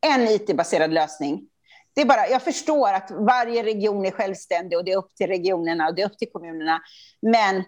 en 0.07 0.27
IT-baserad 0.27 0.93
lösning. 0.93 1.49
Det 1.95 2.01
är 2.01 2.05
bara, 2.05 2.27
jag 2.27 2.41
förstår 2.41 2.93
att 2.93 3.11
varje 3.11 3.63
region 3.63 4.05
är 4.05 4.11
självständig 4.11 4.77
och 4.77 4.85
det 4.85 4.91
är 4.91 4.97
upp 4.97 5.15
till 5.15 5.27
regionerna 5.27 5.87
och 5.87 5.95
det 5.95 6.01
är 6.01 6.05
upp 6.05 6.17
till 6.17 6.31
kommunerna. 6.31 6.81
Men 7.21 7.63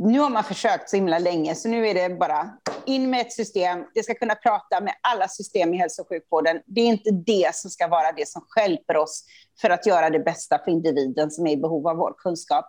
nu 0.00 0.18
har 0.18 0.30
man 0.30 0.44
försökt 0.44 0.90
så 0.90 0.96
himla 0.96 1.18
länge, 1.18 1.54
så 1.54 1.68
nu 1.68 1.88
är 1.88 1.94
det 1.94 2.14
bara 2.14 2.50
in 2.86 3.10
med 3.10 3.20
ett 3.20 3.32
system. 3.32 3.84
Det 3.94 4.02
ska 4.02 4.14
kunna 4.14 4.34
prata 4.34 4.80
med 4.80 4.94
alla 5.00 5.28
system 5.28 5.74
i 5.74 5.76
hälso 5.76 6.02
och 6.02 6.08
sjukvården. 6.08 6.60
Det 6.66 6.80
är 6.80 6.86
inte 6.86 7.10
det 7.10 7.54
som 7.54 7.70
ska 7.70 7.88
vara 7.88 8.12
det 8.12 8.28
som 8.28 8.42
hjälper 8.60 8.96
oss 8.96 9.24
för 9.60 9.70
att 9.70 9.86
göra 9.86 10.10
det 10.10 10.18
bästa 10.18 10.58
för 10.58 10.70
individen 10.70 11.30
som 11.30 11.46
är 11.46 11.52
i 11.52 11.56
behov 11.56 11.88
av 11.88 11.96
vår 11.96 12.14
kunskap. 12.18 12.64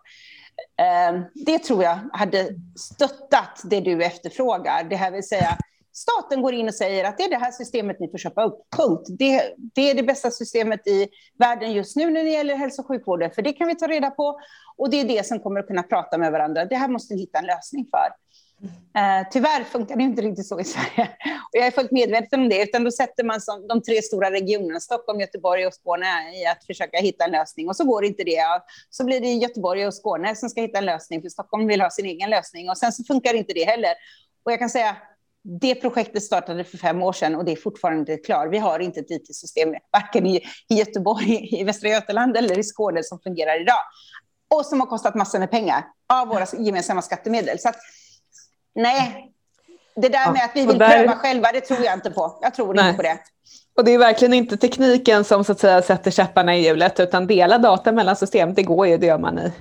Ehm, 0.78 1.24
det 1.46 1.60
tror 1.60 1.84
jag 1.84 2.00
hade 2.14 2.50
stöttat 2.80 3.62
det 3.64 3.80
du 3.80 4.04
efterfrågar, 4.04 4.84
det 4.84 4.96
här 4.96 5.12
vill 5.12 5.28
säga 5.28 5.58
staten 5.94 6.42
går 6.42 6.54
in 6.54 6.68
och 6.68 6.74
säger 6.74 7.04
att 7.04 7.18
det 7.18 7.24
är 7.24 7.30
det 7.30 7.38
här 7.38 7.52
systemet 7.52 8.00
ni 8.00 8.10
får 8.12 8.18
köpa 8.18 8.44
upp, 8.44 8.60
punkt. 8.78 9.08
Det, 9.10 9.56
det, 9.76 9.90
är 9.90 9.96
det 9.96 10.04
bästa 10.04 10.32
systemet 10.32 10.88
i 10.88 11.08
världen 11.40 11.74
just 11.74 11.96
nu 11.96 12.10
när 12.10 12.24
det 12.24 12.30
gäller 12.30 12.56
hälso 12.56 12.82
och 12.82 12.88
sjukvården, 12.88 13.32
för 13.32 13.42
det 13.42 13.54
kan 13.54 13.68
vi 13.68 13.76
ta 13.76 13.88
reda 13.88 14.12
på 14.12 14.40
och 14.78 14.90
det 14.90 15.00
är 15.02 15.06
det 15.06 15.26
som 15.26 15.40
kommer 15.40 15.60
att 15.60 15.68
kunna 15.68 15.84
prata 15.84 16.18
med 16.18 16.32
varandra. 16.32 16.66
Det 16.66 16.76
här 16.76 16.88
måste 16.88 17.14
ni 17.14 17.20
hitta 17.20 17.40
en 17.40 17.46
lösning 17.46 17.88
för. 17.92 18.08
Uh, 18.64 19.30
tyvärr 19.32 19.64
funkar 19.64 19.96
det 19.96 20.04
inte 20.04 20.22
riktigt 20.22 20.48
så 20.48 20.60
i 20.60 20.64
Sverige. 20.64 21.10
Och 21.52 21.58
jag 21.58 21.68
är 21.68 21.72
fullt 21.72 21.92
medveten 21.92 22.42
om 22.42 22.50
det. 22.50 22.64
Utan 22.64 22.84
då 22.84 22.92
sätter 22.92 23.24
man 23.24 23.42
som, 23.42 23.68
de 23.68 23.82
tre 23.82 24.02
stora 24.02 24.32
regionerna, 24.32 24.80
Stockholm, 24.80 25.20
Göteborg 25.20 25.68
och 25.68 25.74
Skåne, 25.74 26.42
i 26.42 26.46
att 26.46 26.66
försöka 26.66 26.98
hitta 26.98 27.26
en 27.26 27.32
lösning. 27.32 27.70
Och 27.70 27.76
så 27.76 27.84
går 27.84 28.06
inte 28.06 28.24
det. 28.24 28.44
Så 28.90 29.06
blir 29.06 29.22
det 29.22 29.28
Göteborg 29.28 29.88
och 29.88 29.94
Skåne 29.94 30.36
som 30.36 30.50
ska 30.50 30.62
hitta 30.62 30.78
en 30.78 30.86
lösning, 30.86 31.22
för 31.22 31.30
Stockholm 31.30 31.68
vill 31.68 31.82
ha 31.82 31.90
sin 31.90 32.06
egen 32.06 32.30
lösning. 32.30 32.70
Och 32.70 32.78
sen 32.78 32.92
så 32.92 33.04
funkar 33.04 33.34
inte 33.34 33.54
det 33.54 33.64
heller. 33.64 33.94
Och 34.44 34.52
jag 34.52 34.60
kan 34.60 34.70
säga, 34.70 34.96
det 35.44 35.76
projektet 35.76 36.24
startade 36.24 36.64
för 36.64 36.78
fem 36.78 37.04
år 37.04 37.14
sedan 37.14 37.36
och 37.36 37.46
det 37.46 37.52
är 37.52 37.56
fortfarande 37.56 38.00
inte 38.00 38.18
klart. 38.18 38.48
Vi 38.52 38.58
har 38.58 38.80
inte 38.80 39.00
ett 39.00 39.12
IT-system, 39.12 39.76
varken 39.92 40.26
i, 40.26 40.42
i 40.70 40.76
Göteborg, 40.76 41.60
i 41.60 41.64
Västra 41.64 41.90
Götaland 41.90 42.38
eller 42.38 42.60
i 42.60 42.64
Skåne 42.64 43.04
som 43.04 43.20
fungerar 43.20 43.62
idag. 43.62 43.80
Och 44.54 44.66
som 44.66 44.80
har 44.80 44.88
kostat 44.88 45.16
massor 45.16 45.40
med 45.40 45.52
pengar 45.52 45.86
av 46.14 46.28
våra 46.28 46.46
gemensamma 46.60 47.02
skattemedel. 47.02 47.60
Så 47.60 47.70
att, 47.70 47.76
nej, 48.76 49.32
det 49.96 50.10
där 50.10 50.32
med 50.32 50.46
att 50.46 50.52
vi 50.56 50.66
vill 50.66 50.78
där... 50.78 50.90
pröva 50.90 51.16
själva, 51.16 51.52
det 51.52 51.62
tror 51.62 51.80
jag 51.84 51.94
inte 51.94 52.12
på. 52.12 52.40
Jag 52.42 52.54
tror 52.54 52.74
nej. 52.74 52.86
inte 52.86 52.98
på 52.98 53.04
det. 53.04 53.18
Och 53.78 53.86
det 53.86 53.92
är 53.92 53.98
verkligen 53.98 54.34
inte 54.34 54.58
tekniken 54.58 55.24
som 55.24 55.44
så 55.44 55.52
att 55.52 55.60
säga 55.60 55.82
sätter 55.82 56.12
käpparna 56.12 56.56
i 56.56 56.66
hjulet, 56.66 57.00
utan 57.00 57.28
dela 57.28 57.58
data 57.58 57.92
mellan 57.92 58.16
system, 58.16 58.54
det 58.54 58.64
går 58.64 58.88
ju, 58.88 58.98
det 58.98 59.06
gör 59.06 59.20
man 59.20 59.40
i 59.40 59.52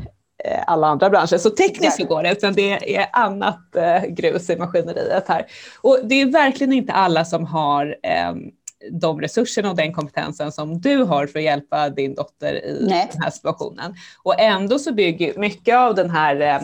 alla 0.67 0.87
andra 0.87 1.11
branscher. 1.11 1.39
Så 1.39 1.51
tekniskt 1.51 1.97
så 1.97 2.05
går 2.05 2.23
det, 2.23 2.33
utan 2.33 2.53
det 2.53 2.97
är 2.97 3.07
annat 3.13 3.77
eh, 3.77 4.05
grus 4.05 4.51
i 4.51 4.57
maskineriet 4.57 5.29
här. 5.29 5.47
Och 5.81 5.99
det 6.05 6.15
är 6.15 6.27
verkligen 6.27 6.73
inte 6.73 6.93
alla 6.93 7.25
som 7.25 7.47
har 7.47 7.97
eh, 8.03 8.35
de 8.91 9.21
resurserna 9.21 9.71
och 9.71 9.77
den 9.77 9.93
kompetensen 9.93 10.53
som 10.53 10.81
du 10.81 10.97
har 10.97 11.27
för 11.27 11.39
att 11.39 11.45
hjälpa 11.45 11.89
din 11.89 12.15
dotter 12.15 12.65
i 12.65 12.87
Nej. 12.89 13.09
den 13.13 13.23
här 13.23 13.31
situationen. 13.31 13.95
Och 14.23 14.41
ändå 14.41 14.79
så 14.79 14.93
bygger 14.93 15.39
mycket 15.39 15.77
av 15.77 15.95
den 15.95 16.11
här 16.11 16.61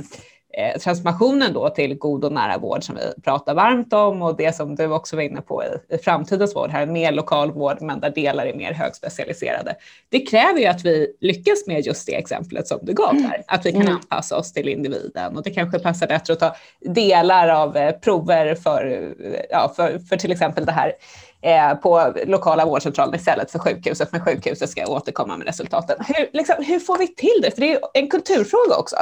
eh, 0.57 0.81
transformationen 0.81 1.53
då 1.53 1.69
till 1.69 1.99
god 1.99 2.25
och 2.25 2.33
nära 2.33 2.59
vård 2.59 2.85
som 2.85 2.95
vi 2.95 3.23
pratar 3.23 3.55
varmt 3.55 3.93
om 3.93 4.23
och 4.23 4.37
det 4.37 4.57
som 4.57 4.75
du 4.75 4.87
också 4.87 5.17
var 5.17 5.23
inne 5.23 5.41
på 5.41 5.63
i, 5.65 5.95
i 5.95 5.99
framtidens 5.99 6.57
vård 6.57 6.71
här, 6.71 6.87
mer 6.87 7.13
lokal 7.13 7.53
vård 7.53 7.77
men 7.81 8.01
där 8.01 8.11
delar 8.11 8.47
är 8.47 8.55
mer 8.55 8.73
högspecialiserade. 8.73 9.75
Det 10.09 10.21
kräver 10.21 10.61
ju 10.61 10.67
att 10.67 10.85
vi 10.85 11.17
lyckas 11.21 11.67
med 11.67 11.87
just 11.87 12.07
det 12.07 12.15
exemplet 12.15 12.69
som 12.69 12.79
du 12.83 12.93
gav 12.93 13.15
här, 13.15 13.35
mm. 13.35 13.43
att 13.47 13.67
vi 13.67 13.73
kan 13.73 13.83
mm. 13.83 13.95
anpassa 13.95 14.37
oss 14.37 14.53
till 14.53 14.69
individen 14.69 15.37
och 15.37 15.43
det 15.43 15.51
kanske 15.51 15.79
passar 15.79 16.07
bättre 16.07 16.33
att 16.33 16.41
ta 16.41 16.57
delar 16.81 17.49
av 17.49 17.77
eh, 17.77 17.93
prover 17.93 18.55
för, 18.55 19.15
ja, 19.51 19.73
för, 19.77 19.99
för 19.99 20.17
till 20.17 20.33
exempel 20.33 20.67
det 20.67 20.73
här 20.73 20.93
eh, 21.41 21.75
på 21.75 22.13
lokala 22.27 22.65
vårdcentralen 22.65 23.15
istället 23.15 23.51
för 23.51 23.59
sjukhuset, 23.59 24.13
men 24.13 24.21
sjukhuset 24.21 24.71
ska 24.71 24.87
återkomma 24.87 25.37
med 25.37 25.47
resultaten. 25.47 25.97
Hur, 26.07 26.29
liksom, 26.33 26.55
hur 26.59 26.79
får 26.79 26.99
vi 26.99 27.15
till 27.15 27.41
det? 27.43 27.51
För 27.51 27.61
det 27.61 27.73
är 27.73 27.81
en 27.95 28.09
kulturfråga 28.09 28.77
också. 28.79 28.97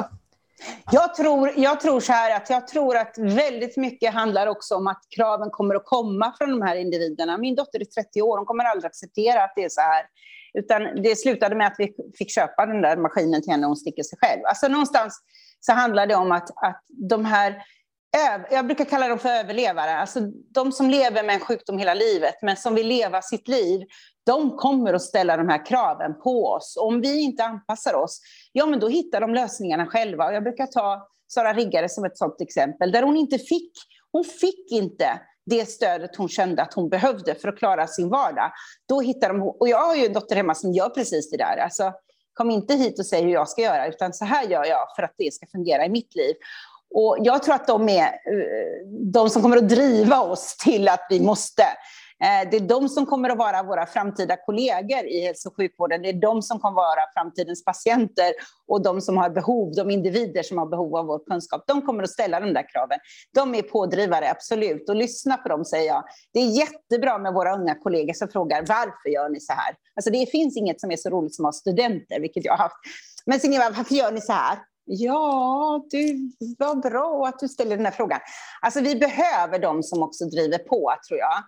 Jag 0.91 1.15
tror, 1.15 1.53
jag 1.57 1.81
tror 1.81 2.01
så 2.01 2.13
här 2.13 2.37
att 2.37 2.51
jag 2.51 2.69
tror 2.69 2.97
att 2.97 3.19
väldigt 3.19 3.77
mycket 3.77 4.15
handlar 4.15 4.47
också 4.47 4.75
om 4.75 4.87
att 4.87 5.03
kraven 5.17 5.51
kommer 5.51 5.75
att 5.75 5.85
komma 5.85 6.35
från 6.39 6.51
de 6.51 6.63
här 6.63 6.77
individerna. 6.77 7.39
Min 7.39 7.55
dotter 7.55 7.81
är 7.81 7.85
30 7.85 8.23
år, 8.23 8.37
hon 8.37 8.47
kommer 8.47 8.65
aldrig 8.65 8.89
acceptera 8.89 9.45
att 9.45 9.53
det 9.57 9.65
är 9.65 9.69
så 9.69 9.81
här. 9.81 10.05
Utan 10.59 11.03
det 11.03 11.17
slutade 11.19 11.57
med 11.57 11.67
att 11.67 11.75
vi 11.79 11.95
fick 12.19 12.35
köpa 12.35 12.67
den 12.67 12.83
där 12.83 12.97
maskinen 12.97 13.43
till 13.43 13.53
henne 13.53 13.67
och 13.67 13.69
hon 13.69 13.77
sticker 13.77 14.03
sig 14.03 14.19
själv. 14.23 14.41
Alltså 14.45 14.69
någonstans 14.69 15.21
så 15.61 15.73
handlar 15.73 16.07
det 16.07 16.15
om 16.15 16.33
att, 16.33 16.51
att 16.51 16.83
de 17.11 17.25
här 17.25 17.63
jag 18.51 18.67
brukar 18.67 18.85
kalla 18.85 19.09
dem 19.09 19.19
för 19.19 19.29
överlevare, 19.29 19.97
alltså 19.97 20.21
de 20.55 20.73
som 20.73 20.91
lever 20.91 21.23
med 21.23 21.35
en 21.35 21.41
sjukdom 21.41 21.79
hela 21.79 21.95
livet, 21.95 22.35
men 22.43 22.57
som 22.57 22.75
vill 22.75 22.87
leva 22.87 23.23
sitt 23.23 23.49
liv, 23.49 23.81
de 24.27 24.57
kommer 24.57 24.95
att 24.95 25.03
ställa 25.03 25.37
de 25.37 25.49
här 25.49 25.67
kraven 25.67 26.21
på 26.21 26.47
oss. 26.47 26.77
Om 26.81 27.01
vi 27.01 27.21
inte 27.21 27.45
anpassar 27.45 27.95
oss, 27.95 28.21
ja 28.53 28.67
men 28.67 28.81
då 28.81 28.89
hittar 28.89 29.21
de 29.21 29.35
lösningarna 29.35 29.87
själva. 29.87 30.33
Jag 30.33 30.43
brukar 30.43 30.67
ta 30.67 31.09
Sara 31.29 31.53
Riggare 31.53 31.89
som 31.89 32.05
ett 32.05 32.19
sådant 32.19 32.41
exempel, 32.41 32.93
där 32.93 33.03
hon 33.03 33.17
inte 33.17 33.39
fick, 33.39 33.73
hon 34.13 34.25
fick 34.25 34.73
inte 34.73 35.21
det 35.47 35.67
stödet 35.67 36.17
hon 36.17 36.29
kände 36.29 36.63
att 36.63 36.75
hon 36.75 36.89
behövde 36.89 37.35
för 37.35 37.49
att 37.49 37.59
klara 37.59 37.87
sin 37.87 38.09
vardag. 38.09 38.53
Då 38.89 39.01
hittar 39.01 39.29
de, 39.29 39.43
och 39.43 39.69
jag 39.69 39.87
har 39.87 39.95
ju 39.95 40.07
en 40.07 40.13
dotter 40.13 40.37
hemma 40.37 40.55
som 40.55 40.73
gör 40.73 40.89
precis 40.89 41.31
det 41.31 41.37
där. 41.37 41.57
Alltså, 41.57 41.93
kom 42.35 42.51
inte 42.51 42.75
hit 42.75 42.99
och 42.99 43.07
säg 43.07 43.23
hur 43.23 43.33
jag 43.33 43.49
ska 43.49 43.63
göra, 43.63 43.87
utan 43.87 44.13
så 44.13 44.25
här 44.25 44.49
gör 44.49 44.65
jag 44.65 44.87
för 44.97 45.03
att 45.03 45.15
det 45.19 45.35
ska 45.35 45.47
fungera 45.47 45.87
i 45.87 45.89
mitt 45.89 46.15
liv. 46.15 46.35
Och 46.95 47.17
jag 47.21 47.43
tror 47.43 47.55
att 47.55 47.67
de 47.67 47.89
är 47.89 48.07
eh, 48.07 48.89
de 49.13 49.31
som 49.31 49.43
kommer 49.43 49.57
att 49.57 49.69
driva 49.69 50.21
oss 50.21 50.57
till 50.57 50.89
att 50.89 51.07
vi 51.11 51.21
måste. 51.21 51.63
Eh, 52.25 52.51
det 52.51 52.57
är 52.57 52.61
de 52.61 52.89
som 52.89 53.07
kommer 53.07 53.31
att 53.31 53.39
vara 53.39 53.63
våra 53.63 53.87
framtida 53.87 54.37
kollegor 54.37 55.07
i 55.07 55.27
hälso 55.27 55.49
och 55.49 55.57
sjukvården. 55.57 56.03
Det 56.03 56.09
är 56.09 56.21
de 56.21 56.43
som 56.43 56.59
kommer 56.59 56.81
att 56.81 56.87
vara 56.97 57.01
framtidens 57.15 57.65
patienter 57.65 58.33
och 58.69 58.83
de 58.83 59.01
som 59.01 59.17
har 59.17 59.31
behov, 59.31 59.75
de 59.75 59.91
individer 59.91 60.43
som 60.43 60.59
har 60.59 60.67
behov 60.67 60.97
av 60.97 61.07
vår 61.07 61.19
kunskap. 61.19 61.65
De 61.67 61.83
kommer 61.83 62.03
att 62.03 62.11
ställa 62.11 62.41
de 62.41 62.53
där 62.53 62.69
kraven. 62.73 62.99
De 63.35 63.55
är 63.55 63.63
pådrivare, 63.63 64.31
absolut. 64.31 64.89
Och 64.89 64.97
lyssna 64.97 65.37
på 65.37 65.49
dem, 65.49 65.65
säger 65.65 65.87
jag. 65.87 66.05
Det 66.33 66.41
är 66.41 66.47
jättebra 66.47 67.19
med 67.19 67.35
våra 67.35 67.57
unga 67.57 67.75
kollegor 67.75 68.13
som 68.13 68.29
frågar 68.29 68.65
varför 68.69 69.09
gör 69.09 69.29
ni 69.29 69.41
så 69.41 69.53
här? 69.53 69.75
Alltså 69.97 70.11
det 70.11 70.31
finns 70.31 70.57
inget 70.57 70.81
som 70.81 70.91
är 70.91 70.97
så 70.97 71.11
roligt 71.11 71.35
som 71.35 71.45
att 71.45 71.55
ha 71.55 71.61
studenter, 71.61 72.21
vilket 72.21 72.45
jag 72.45 72.53
har 72.53 72.59
haft. 72.59 72.77
Men 73.27 73.41
Signeva, 73.41 73.71
varför 73.71 73.95
gör 73.95 74.13
ni 74.13 74.21
så 74.21 74.33
här? 74.33 74.59
Ja, 74.85 75.85
du, 75.91 76.31
vad 76.59 76.83
bra 76.83 77.27
att 77.27 77.39
du 77.39 77.49
ställer 77.49 77.77
den 77.77 77.87
här 77.87 77.93
frågan. 77.93 78.21
Alltså, 78.63 78.81
vi 78.81 78.97
behöver 78.97 79.59
de 79.59 79.83
som 79.83 80.03
också 80.03 80.25
driver 80.25 80.59
på, 80.59 80.95
tror 81.09 81.21
jag. 81.21 81.45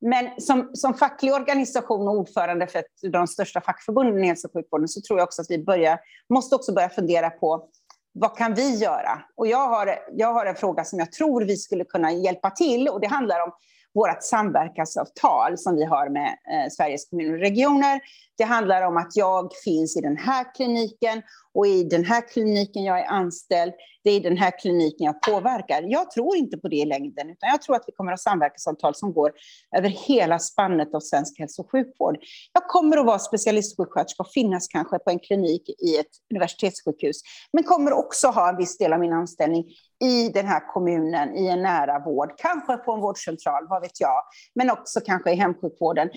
Men 0.00 0.40
som, 0.40 0.70
som 0.74 0.94
facklig 0.94 1.34
organisation 1.34 2.08
och 2.08 2.14
ordförande 2.14 2.66
för 2.66 2.78
ett, 2.78 3.12
de 3.12 3.26
största 3.26 3.60
fackförbunden 3.60 4.24
i 4.24 4.26
hälso 4.26 4.48
och 4.48 4.52
sjukvården 4.52 4.88
så 4.88 5.00
tror 5.00 5.18
jag 5.18 5.26
också 5.26 5.42
att 5.42 5.50
vi 5.50 5.64
börjar, 5.64 5.98
måste 6.34 6.54
också 6.54 6.72
börja 6.72 6.88
fundera 6.88 7.30
på 7.30 7.68
vad 8.12 8.36
kan 8.36 8.54
vi 8.54 8.76
göra? 8.76 9.22
Och 9.36 9.46
jag 9.46 9.68
har, 9.68 9.98
jag 10.12 10.32
har 10.32 10.46
en 10.46 10.54
fråga 10.54 10.84
som 10.84 10.98
jag 10.98 11.12
tror 11.12 11.42
vi 11.42 11.56
skulle 11.56 11.84
kunna 11.84 12.12
hjälpa 12.12 12.50
till 12.50 12.88
och 12.88 13.00
det 13.00 13.06
handlar 13.06 13.40
om 13.40 13.52
vårt 13.96 14.22
samverkansavtal 14.22 15.58
som 15.58 15.76
vi 15.76 15.84
har 15.84 16.08
med 16.08 16.28
eh, 16.28 16.70
Sveriges 16.70 17.08
kommuner 17.10 17.32
och 17.32 17.40
regioner. 17.40 18.00
Det 18.38 18.44
handlar 18.44 18.82
om 18.82 18.96
att 18.96 19.16
jag 19.16 19.50
finns 19.64 19.96
i 19.96 20.00
den 20.00 20.16
här 20.16 20.54
kliniken 20.54 21.22
och 21.54 21.66
i 21.66 21.84
den 21.84 22.04
här 22.04 22.28
kliniken 22.28 22.84
jag 22.84 23.00
är 23.00 23.06
anställd. 23.06 23.72
Det 24.06 24.10
är 24.10 24.20
den 24.20 24.36
här 24.36 24.58
kliniken 24.58 25.06
jag 25.06 25.22
påverkar. 25.22 25.82
Jag 25.82 26.10
tror 26.10 26.36
inte 26.36 26.56
på 26.58 26.68
det 26.68 26.76
i 26.76 26.84
längden, 26.84 27.30
utan 27.30 27.48
jag 27.48 27.62
tror 27.62 27.76
att 27.76 27.84
vi 27.86 27.92
kommer 27.92 28.12
att 28.12 28.20
ha 28.20 28.30
samverkansavtal 28.30 28.94
som 28.94 29.12
går 29.12 29.32
över 29.76 29.88
hela 29.88 30.38
spannet 30.38 30.94
av 30.94 31.00
svensk 31.00 31.38
hälso 31.38 31.62
och 31.62 31.70
sjukvård. 31.70 32.16
Jag 32.52 32.68
kommer 32.68 32.96
att 32.96 33.06
vara 33.06 33.18
specialistsjuksköterska 33.18 34.22
och 34.22 34.30
finnas 34.30 34.68
kanske 34.68 34.98
på 34.98 35.10
en 35.10 35.18
klinik 35.18 35.68
i 35.68 35.96
ett 35.96 36.10
universitetssjukhus, 36.34 37.20
men 37.52 37.64
kommer 37.64 37.92
också 37.92 38.28
ha 38.28 38.48
en 38.48 38.56
viss 38.56 38.78
del 38.78 38.92
av 38.92 39.00
min 39.00 39.12
anställning 39.12 39.64
i 40.04 40.28
den 40.28 40.46
här 40.46 40.72
kommunen, 40.72 41.36
i 41.36 41.46
en 41.46 41.62
nära 41.62 41.98
vård, 41.98 42.32
kanske 42.36 42.76
på 42.76 42.92
en 42.92 43.00
vårdcentral, 43.00 43.66
vad 43.68 43.82
vet 43.82 44.00
jag, 44.00 44.22
men 44.54 44.70
också 44.70 45.00
kanske 45.00 45.32
i 45.32 45.34
hemsjukvården. 45.34 46.10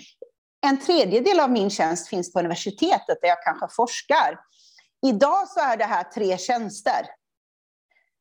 En 0.68 0.80
tredjedel 0.80 1.40
av 1.40 1.52
min 1.52 1.70
tjänst 1.70 2.08
finns 2.08 2.34
på 2.34 2.40
universitetet 2.40 3.18
där 3.22 3.28
jag 3.28 3.44
kanske 3.44 3.68
forskar. 3.76 4.40
Idag 5.08 5.48
så 5.48 5.60
är 5.60 5.78
det 5.78 5.84
här 5.84 6.04
tre 6.04 6.38
tjänster, 6.38 7.19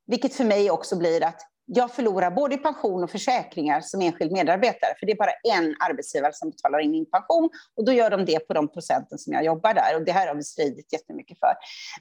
vilket 0.08 0.34
för 0.34 0.44
mig 0.44 0.70
också 0.70 0.98
blir 0.98 1.24
att 1.24 1.40
jag 1.70 1.90
förlorar 1.90 2.30
både 2.30 2.56
pension 2.56 3.04
och 3.04 3.10
försäkringar 3.10 3.80
som 3.80 4.00
enskild 4.00 4.32
medarbetare, 4.32 4.94
för 4.98 5.06
det 5.06 5.12
är 5.12 5.16
bara 5.16 5.56
en 5.56 5.76
arbetsgivare 5.90 6.32
som 6.34 6.50
betalar 6.50 6.78
in 6.78 6.90
min 6.90 7.10
pension 7.10 7.50
och 7.76 7.84
då 7.84 7.92
gör 7.92 8.10
de 8.10 8.24
det 8.24 8.38
på 8.38 8.54
de 8.54 8.68
procenten 8.68 9.18
som 9.18 9.32
jag 9.32 9.44
jobbar 9.44 9.74
där 9.74 9.96
och 9.96 10.04
det 10.04 10.12
här 10.12 10.28
har 10.28 10.34
vi 10.34 10.42
stridit 10.42 10.92
jättemycket 10.92 11.38
för. 11.38 11.54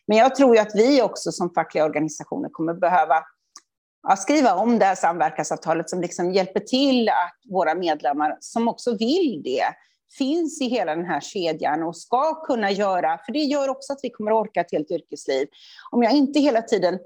Men 0.07 0.17
jag 0.17 0.35
tror 0.35 0.55
ju 0.55 0.61
att 0.61 0.75
vi 0.75 1.01
också 1.01 1.31
som 1.31 1.53
fackliga 1.53 1.85
organisationer 1.85 2.49
kommer 2.49 2.73
behöva 2.73 3.23
ja, 4.07 4.15
skriva 4.15 4.55
om 4.55 4.79
det 4.79 4.85
här 4.85 4.95
samverkansavtalet 4.95 5.89
som 5.89 6.01
liksom 6.01 6.31
hjälper 6.31 6.59
till 6.59 7.09
att 7.09 7.51
våra 7.51 7.75
medlemmar 7.75 8.37
som 8.39 8.67
också 8.67 8.97
vill 8.97 9.41
det 9.43 9.63
finns 10.17 10.61
i 10.61 10.65
hela 10.65 10.95
den 10.95 11.05
här 11.05 11.19
kedjan 11.19 11.83
och 11.83 11.97
ska 11.97 12.45
kunna 12.45 12.71
göra, 12.71 13.19
för 13.25 13.33
det 13.33 13.39
gör 13.39 13.69
också 13.69 13.93
att 13.93 13.99
vi 14.03 14.09
kommer 14.09 14.31
att 14.31 14.47
orka 14.47 14.61
ett 14.61 14.71
helt 14.71 14.91
yrkesliv. 14.91 15.47
Om 15.91 16.03
jag 16.03 16.13
inte 16.13 16.39
hela 16.39 16.61
tiden 16.61 16.99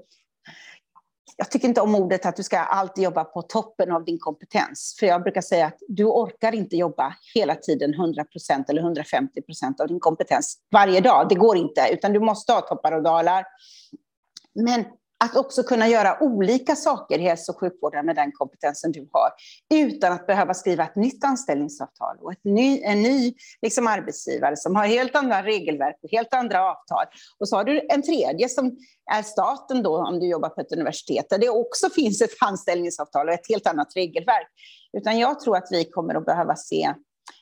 jag 1.42 1.50
tycker 1.50 1.68
inte 1.68 1.80
om 1.80 1.94
ordet 1.94 2.26
att 2.26 2.36
du 2.36 2.42
ska 2.42 2.58
alltid 2.58 3.04
jobba 3.04 3.24
på 3.24 3.42
toppen 3.42 3.92
av 3.92 4.04
din 4.04 4.18
kompetens. 4.18 4.96
För 4.98 5.06
jag 5.06 5.22
brukar 5.22 5.40
säga 5.40 5.66
att 5.66 5.78
du 5.88 6.04
orkar 6.04 6.54
inte 6.54 6.76
jobba 6.76 7.16
hela 7.34 7.54
tiden 7.54 7.94
100% 7.94 8.64
eller 8.68 8.82
150% 8.82 9.80
av 9.80 9.88
din 9.88 10.00
kompetens 10.00 10.58
varje 10.70 11.00
dag. 11.00 11.28
Det 11.28 11.34
går 11.34 11.56
inte, 11.56 11.88
utan 11.92 12.12
du 12.12 12.20
måste 12.20 12.52
ha 12.52 12.60
toppar 12.60 12.92
och 12.92 13.02
dalar. 13.02 13.44
Men 14.54 14.84
att 15.22 15.36
också 15.36 15.62
kunna 15.62 15.88
göra 15.88 16.22
olika 16.22 16.76
saker 16.76 17.18
i 17.18 17.22
hälso 17.22 17.52
och 17.52 17.60
sjukvården 17.60 18.06
med 18.06 18.16
den 18.16 18.32
kompetensen 18.32 18.92
du 18.92 19.08
har, 19.12 19.30
utan 19.74 20.12
att 20.12 20.26
behöva 20.26 20.54
skriva 20.54 20.84
ett 20.84 20.96
nytt 20.96 21.24
anställningsavtal 21.24 22.16
och 22.20 22.32
ett 22.32 22.44
ny, 22.44 22.82
en 22.82 23.02
ny 23.02 23.34
liksom 23.62 23.86
arbetsgivare 23.86 24.56
som 24.56 24.76
har 24.76 24.86
helt 24.86 25.16
andra 25.16 25.42
regelverk 25.42 25.96
och 26.02 26.10
helt 26.10 26.34
andra 26.34 26.70
avtal. 26.70 27.04
Och 27.38 27.48
så 27.48 27.56
har 27.56 27.64
du 27.64 27.86
en 27.88 28.02
tredje 28.02 28.48
som 28.48 28.76
är 29.12 29.22
staten 29.22 29.82
då, 29.82 29.96
om 29.96 30.20
du 30.20 30.28
jobbar 30.28 30.48
på 30.48 30.60
ett 30.60 30.72
universitet, 30.72 31.26
där 31.30 31.38
det 31.38 31.48
också 31.48 31.90
finns 31.90 32.22
ett 32.22 32.36
anställningsavtal 32.40 33.28
och 33.28 33.34
ett 33.34 33.48
helt 33.48 33.66
annat 33.66 33.88
regelverk. 33.96 34.48
Utan 34.98 35.18
jag 35.18 35.40
tror 35.40 35.56
att 35.56 35.68
vi 35.70 35.84
kommer 35.84 36.14
att 36.14 36.26
behöva 36.26 36.56
se, 36.56 36.94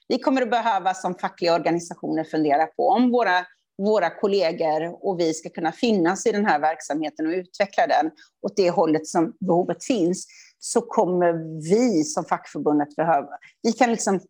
vi 0.08 0.18
kommer 0.18 0.42
att 0.42 0.50
behöva 0.50 0.94
som 0.94 1.14
fackliga 1.14 1.54
organisationer 1.54 2.24
fundera 2.24 2.66
på 2.66 2.88
om 2.88 3.10
våra 3.10 3.46
våra 3.86 4.10
kollegor 4.10 5.06
och 5.06 5.20
vi 5.20 5.34
ska 5.34 5.48
kunna 5.48 5.72
finnas 5.72 6.26
i 6.26 6.32
den 6.32 6.46
här 6.46 6.58
verksamheten 6.58 7.26
och 7.26 7.32
utveckla 7.32 7.86
den 7.86 8.10
åt 8.42 8.56
det 8.56 8.70
hållet 8.70 9.06
som 9.06 9.36
behovet 9.40 9.84
finns, 9.84 10.26
så 10.58 10.80
kommer 10.80 11.32
vi 11.70 12.04
som 12.04 12.24
fackförbundet 12.24 12.96
behöva... 12.96 13.28
Vi 13.62 13.72
kan 13.72 13.90
liksom 13.90 14.20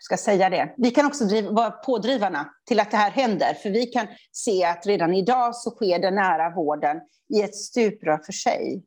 ska 0.00 0.16
säga 0.16 0.50
det. 0.50 0.74
Vi 0.76 0.90
kan 0.90 1.06
också 1.06 1.24
driva, 1.24 1.50
vara 1.50 1.70
pådrivarna 1.70 2.50
till 2.68 2.80
att 2.80 2.90
det 2.90 2.96
här 2.96 3.10
händer, 3.10 3.54
för 3.54 3.70
vi 3.70 3.86
kan 3.86 4.06
se 4.32 4.64
att 4.64 4.86
redan 4.86 5.14
idag 5.14 5.56
så 5.56 5.70
sker 5.70 5.98
den 5.98 6.14
nära 6.14 6.54
vården 6.54 6.96
i 7.34 7.42
ett 7.42 7.56
stuprör 7.56 8.18
för 8.26 8.32
sig. 8.32 8.82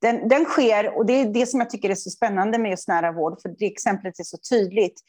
Den, 0.00 0.28
den 0.28 0.44
sker, 0.44 0.96
och 0.98 1.06
det 1.06 1.12
är 1.12 1.24
det 1.24 1.46
som 1.46 1.60
jag 1.60 1.70
tycker 1.70 1.90
är 1.90 1.94
så 1.94 2.10
spännande 2.10 2.58
med 2.58 2.70
just 2.70 2.88
nära 2.88 3.12
vård, 3.12 3.42
för 3.42 3.48
det 3.58 3.66
exemplet 3.66 4.18
är 4.18 4.24
så 4.24 4.38
tydligt 4.50 5.00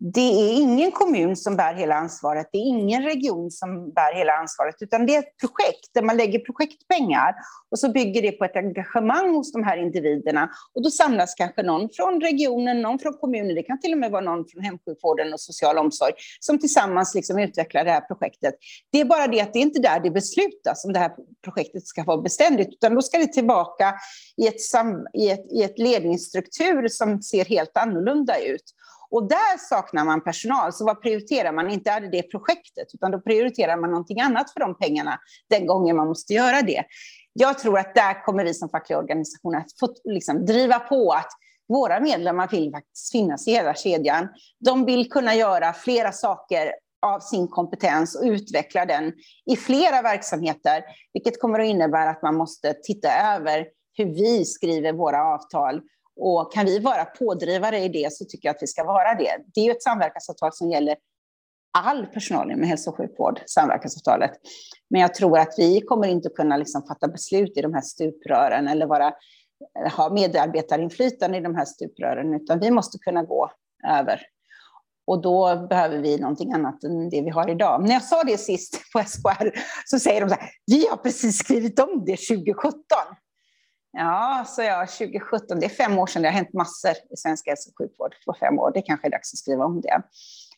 det 0.00 0.20
är 0.20 0.60
ingen 0.60 0.92
kommun 0.92 1.36
som 1.36 1.56
bär 1.56 1.74
hela 1.74 1.94
ansvaret, 1.94 2.48
det 2.52 2.58
är 2.58 2.66
ingen 2.66 3.02
region 3.02 3.50
som 3.50 3.92
bär 3.92 4.14
hela 4.14 4.32
ansvaret, 4.32 4.74
utan 4.80 5.06
det 5.06 5.14
är 5.14 5.18
ett 5.18 5.36
projekt 5.40 5.90
där 5.94 6.02
man 6.02 6.16
lägger 6.16 6.38
projektpengar 6.38 7.34
och 7.70 7.78
så 7.78 7.92
bygger 7.92 8.22
det 8.22 8.32
på 8.32 8.44
ett 8.44 8.56
engagemang 8.56 9.34
hos 9.34 9.52
de 9.52 9.64
här 9.64 9.76
individerna. 9.76 10.50
Och 10.74 10.82
då 10.82 10.90
samlas 10.90 11.34
kanske 11.34 11.62
någon 11.62 11.88
från 11.92 12.20
regionen, 12.20 12.82
någon 12.82 12.98
från 12.98 13.12
kommunen, 13.12 13.54
det 13.54 13.62
kan 13.62 13.80
till 13.80 13.92
och 13.92 13.98
med 13.98 14.10
vara 14.10 14.24
någon 14.24 14.44
från 14.48 14.64
hemsjukvården 14.64 15.32
och 15.32 15.40
social 15.40 15.78
omsorg 15.78 16.12
som 16.40 16.58
tillsammans 16.58 17.14
liksom 17.14 17.38
utvecklar 17.38 17.84
det 17.84 17.90
här 17.90 18.00
projektet. 18.00 18.54
Det 18.92 19.00
är 19.00 19.04
bara 19.04 19.26
det 19.26 19.40
att 19.40 19.52
det 19.52 19.58
är 19.58 19.62
inte 19.62 19.80
där 19.80 20.00
det 20.00 20.10
beslutas 20.10 20.84
om 20.84 20.92
det 20.92 20.98
här 20.98 21.12
projektet 21.44 21.86
ska 21.86 22.04
vara 22.04 22.22
beständigt, 22.22 22.68
utan 22.68 22.94
då 22.94 23.02
ska 23.02 23.18
det 23.18 23.32
tillbaka 23.32 23.94
i 24.36 24.46
ett, 24.46 24.60
sam, 24.60 25.06
i 25.14 25.30
ett, 25.30 25.52
i 25.52 25.62
ett 25.62 25.78
ledningsstruktur 25.78 26.88
som 26.88 27.22
ser 27.22 27.44
helt 27.44 27.76
annorlunda 27.76 28.38
ut. 28.38 28.74
Och 29.10 29.28
där 29.28 29.58
saknar 29.58 30.04
man 30.04 30.24
personal, 30.24 30.72
så 30.72 30.84
vad 30.84 31.02
prioriterar 31.02 31.52
man? 31.52 31.70
Inte 31.70 31.90
är 31.90 32.00
det 32.00 32.08
det 32.08 32.22
projektet, 32.22 32.88
utan 32.94 33.10
då 33.10 33.20
prioriterar 33.20 33.76
man 33.76 33.90
någonting 33.90 34.20
annat 34.20 34.52
för 34.52 34.60
de 34.60 34.78
pengarna 34.78 35.18
den 35.50 35.66
gången 35.66 35.96
man 35.96 36.08
måste 36.08 36.34
göra 36.34 36.62
det. 36.62 36.84
Jag 37.32 37.58
tror 37.58 37.78
att 37.78 37.94
där 37.94 38.24
kommer 38.24 38.44
vi 38.44 38.54
som 38.54 38.68
fackliga 38.68 38.98
organisationer 38.98 39.58
att 39.58 39.78
få 39.80 39.94
liksom, 40.04 40.46
driva 40.46 40.78
på 40.78 41.12
att 41.12 41.30
våra 41.68 42.00
medlemmar 42.00 42.48
vill 42.48 42.70
faktiskt 42.70 43.12
finnas 43.12 43.48
i 43.48 43.50
hela 43.50 43.74
kedjan. 43.74 44.28
De 44.60 44.84
vill 44.84 45.10
kunna 45.10 45.34
göra 45.34 45.72
flera 45.72 46.12
saker 46.12 46.72
av 47.06 47.20
sin 47.20 47.48
kompetens 47.48 48.16
och 48.16 48.24
utveckla 48.24 48.86
den 48.86 49.12
i 49.50 49.56
flera 49.56 50.02
verksamheter, 50.02 50.84
vilket 51.12 51.40
kommer 51.40 51.60
att 51.60 51.66
innebära 51.66 52.10
att 52.10 52.22
man 52.22 52.36
måste 52.36 52.74
titta 52.74 53.08
över 53.36 53.66
hur 53.92 54.04
vi 54.04 54.44
skriver 54.44 54.92
våra 54.92 55.24
avtal 55.24 55.80
och 56.18 56.52
kan 56.52 56.66
vi 56.66 56.78
vara 56.78 57.04
pådrivare 57.04 57.78
i 57.78 57.88
det 57.88 58.12
så 58.12 58.24
tycker 58.24 58.48
jag 58.48 58.56
att 58.56 58.62
vi 58.62 58.66
ska 58.66 58.84
vara 58.84 59.14
det. 59.14 59.36
Det 59.54 59.60
är 59.60 59.64
ju 59.64 59.70
ett 59.70 59.82
samverkansavtal 59.82 60.52
som 60.52 60.70
gäller 60.70 60.96
all 61.78 62.06
personal 62.06 62.50
inom 62.50 62.68
hälso 62.68 62.90
och 62.90 62.96
sjukvård, 62.96 63.40
samverkansavtalet. 63.46 64.30
Men 64.90 65.00
jag 65.00 65.14
tror 65.14 65.38
att 65.38 65.54
vi 65.58 65.80
kommer 65.80 66.08
inte 66.08 66.28
kunna 66.28 66.56
liksom 66.56 66.82
fatta 66.88 67.08
beslut 67.08 67.56
i 67.56 67.62
de 67.62 67.74
här 67.74 67.80
stuprören 67.80 68.68
eller 68.68 68.86
vara, 68.86 69.12
ha 69.96 70.10
medarbetarinflytande 70.10 71.38
i 71.38 71.40
de 71.40 71.54
här 71.54 71.64
stuprören, 71.64 72.34
utan 72.34 72.60
vi 72.60 72.70
måste 72.70 72.98
kunna 72.98 73.22
gå 73.22 73.50
över. 73.88 74.20
Och 75.06 75.22
då 75.22 75.66
behöver 75.70 75.98
vi 75.98 76.18
någonting 76.18 76.52
annat 76.52 76.84
än 76.84 77.10
det 77.10 77.22
vi 77.22 77.30
har 77.30 77.50
idag. 77.50 77.82
När 77.82 77.92
jag 77.92 78.02
sa 78.02 78.22
det 78.22 78.38
sist 78.38 78.92
på 78.92 78.98
SKR 78.98 79.50
så 79.84 79.98
säger 79.98 80.20
de 80.20 80.28
så 80.28 80.34
här, 80.34 80.50
vi 80.66 80.86
har 80.88 80.96
precis 80.96 81.38
skrivit 81.38 81.78
om 81.80 82.04
det 82.06 82.16
2017. 82.16 82.82
Ja, 83.92 84.44
så 84.48 84.62
jag 84.62 84.88
2017, 84.88 85.60
det 85.60 85.66
är 85.66 85.70
fem 85.70 85.98
år 85.98 86.06
sedan, 86.06 86.22
det 86.22 86.28
har 86.28 86.32
hänt 86.32 86.52
massor 86.52 86.90
i 86.90 87.16
svensk 87.16 87.46
hälso 87.46 87.70
och 87.70 87.78
sjukvård 87.78 88.14
på 88.26 88.34
fem 88.40 88.58
år. 88.58 88.70
Det 88.74 88.82
kanske 88.82 89.06
är 89.06 89.10
dags 89.10 89.32
att 89.32 89.38
skriva 89.38 89.64
om 89.64 89.80
det. 89.80 90.02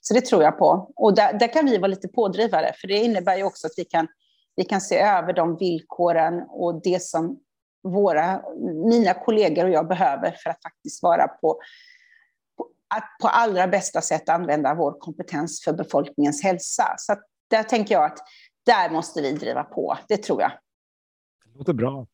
Så 0.01 0.14
det 0.14 0.20
tror 0.20 0.43
jag 0.43 0.59
på. 0.59 0.93
Och 0.97 1.14
där, 1.14 1.39
där 1.39 1.53
kan 1.53 1.66
vi 1.66 1.78
vara 1.78 1.87
lite 1.87 2.09
pådrivare, 2.09 2.72
för 2.81 2.89
det 2.89 2.97
innebär 2.97 3.37
ju 3.37 3.43
också 3.43 3.66
att 3.66 3.72
vi 3.76 3.85
kan, 3.85 4.09
vi 4.57 4.64
kan 4.64 4.81
se 4.81 4.99
över 4.99 5.33
de 5.33 5.57
villkoren 5.57 6.43
och 6.49 6.83
det 6.83 7.03
som 7.03 7.41
våra, 7.83 8.43
mina 8.89 9.14
kollegor 9.14 9.64
och 9.64 9.70
jag 9.70 9.89
behöver 9.89 10.37
för 10.43 10.51
att 10.51 10.62
faktiskt 10.62 11.03
vara 11.03 11.28
på, 11.28 11.61
på 12.59 12.68
att 12.95 13.05
på 13.22 13.28
allra 13.28 13.68
bästa 13.68 14.01
sätt 14.01 14.28
använda 14.28 14.74
vår 14.74 14.93
kompetens 14.99 15.64
för 15.64 15.72
befolkningens 15.72 16.43
hälsa. 16.43 16.95
Så 16.99 17.16
där 17.51 17.62
tänker 17.62 17.95
jag 17.95 18.05
att 18.05 18.18
där 18.66 18.91
måste 18.91 19.22
vi 19.22 19.33
driva 19.33 19.64
på, 19.64 19.99
det 20.09 20.16
tror 20.16 20.43
jag. 20.43 20.51
Det 21.45 21.59
låter 21.59 21.72
bra. 21.72 22.07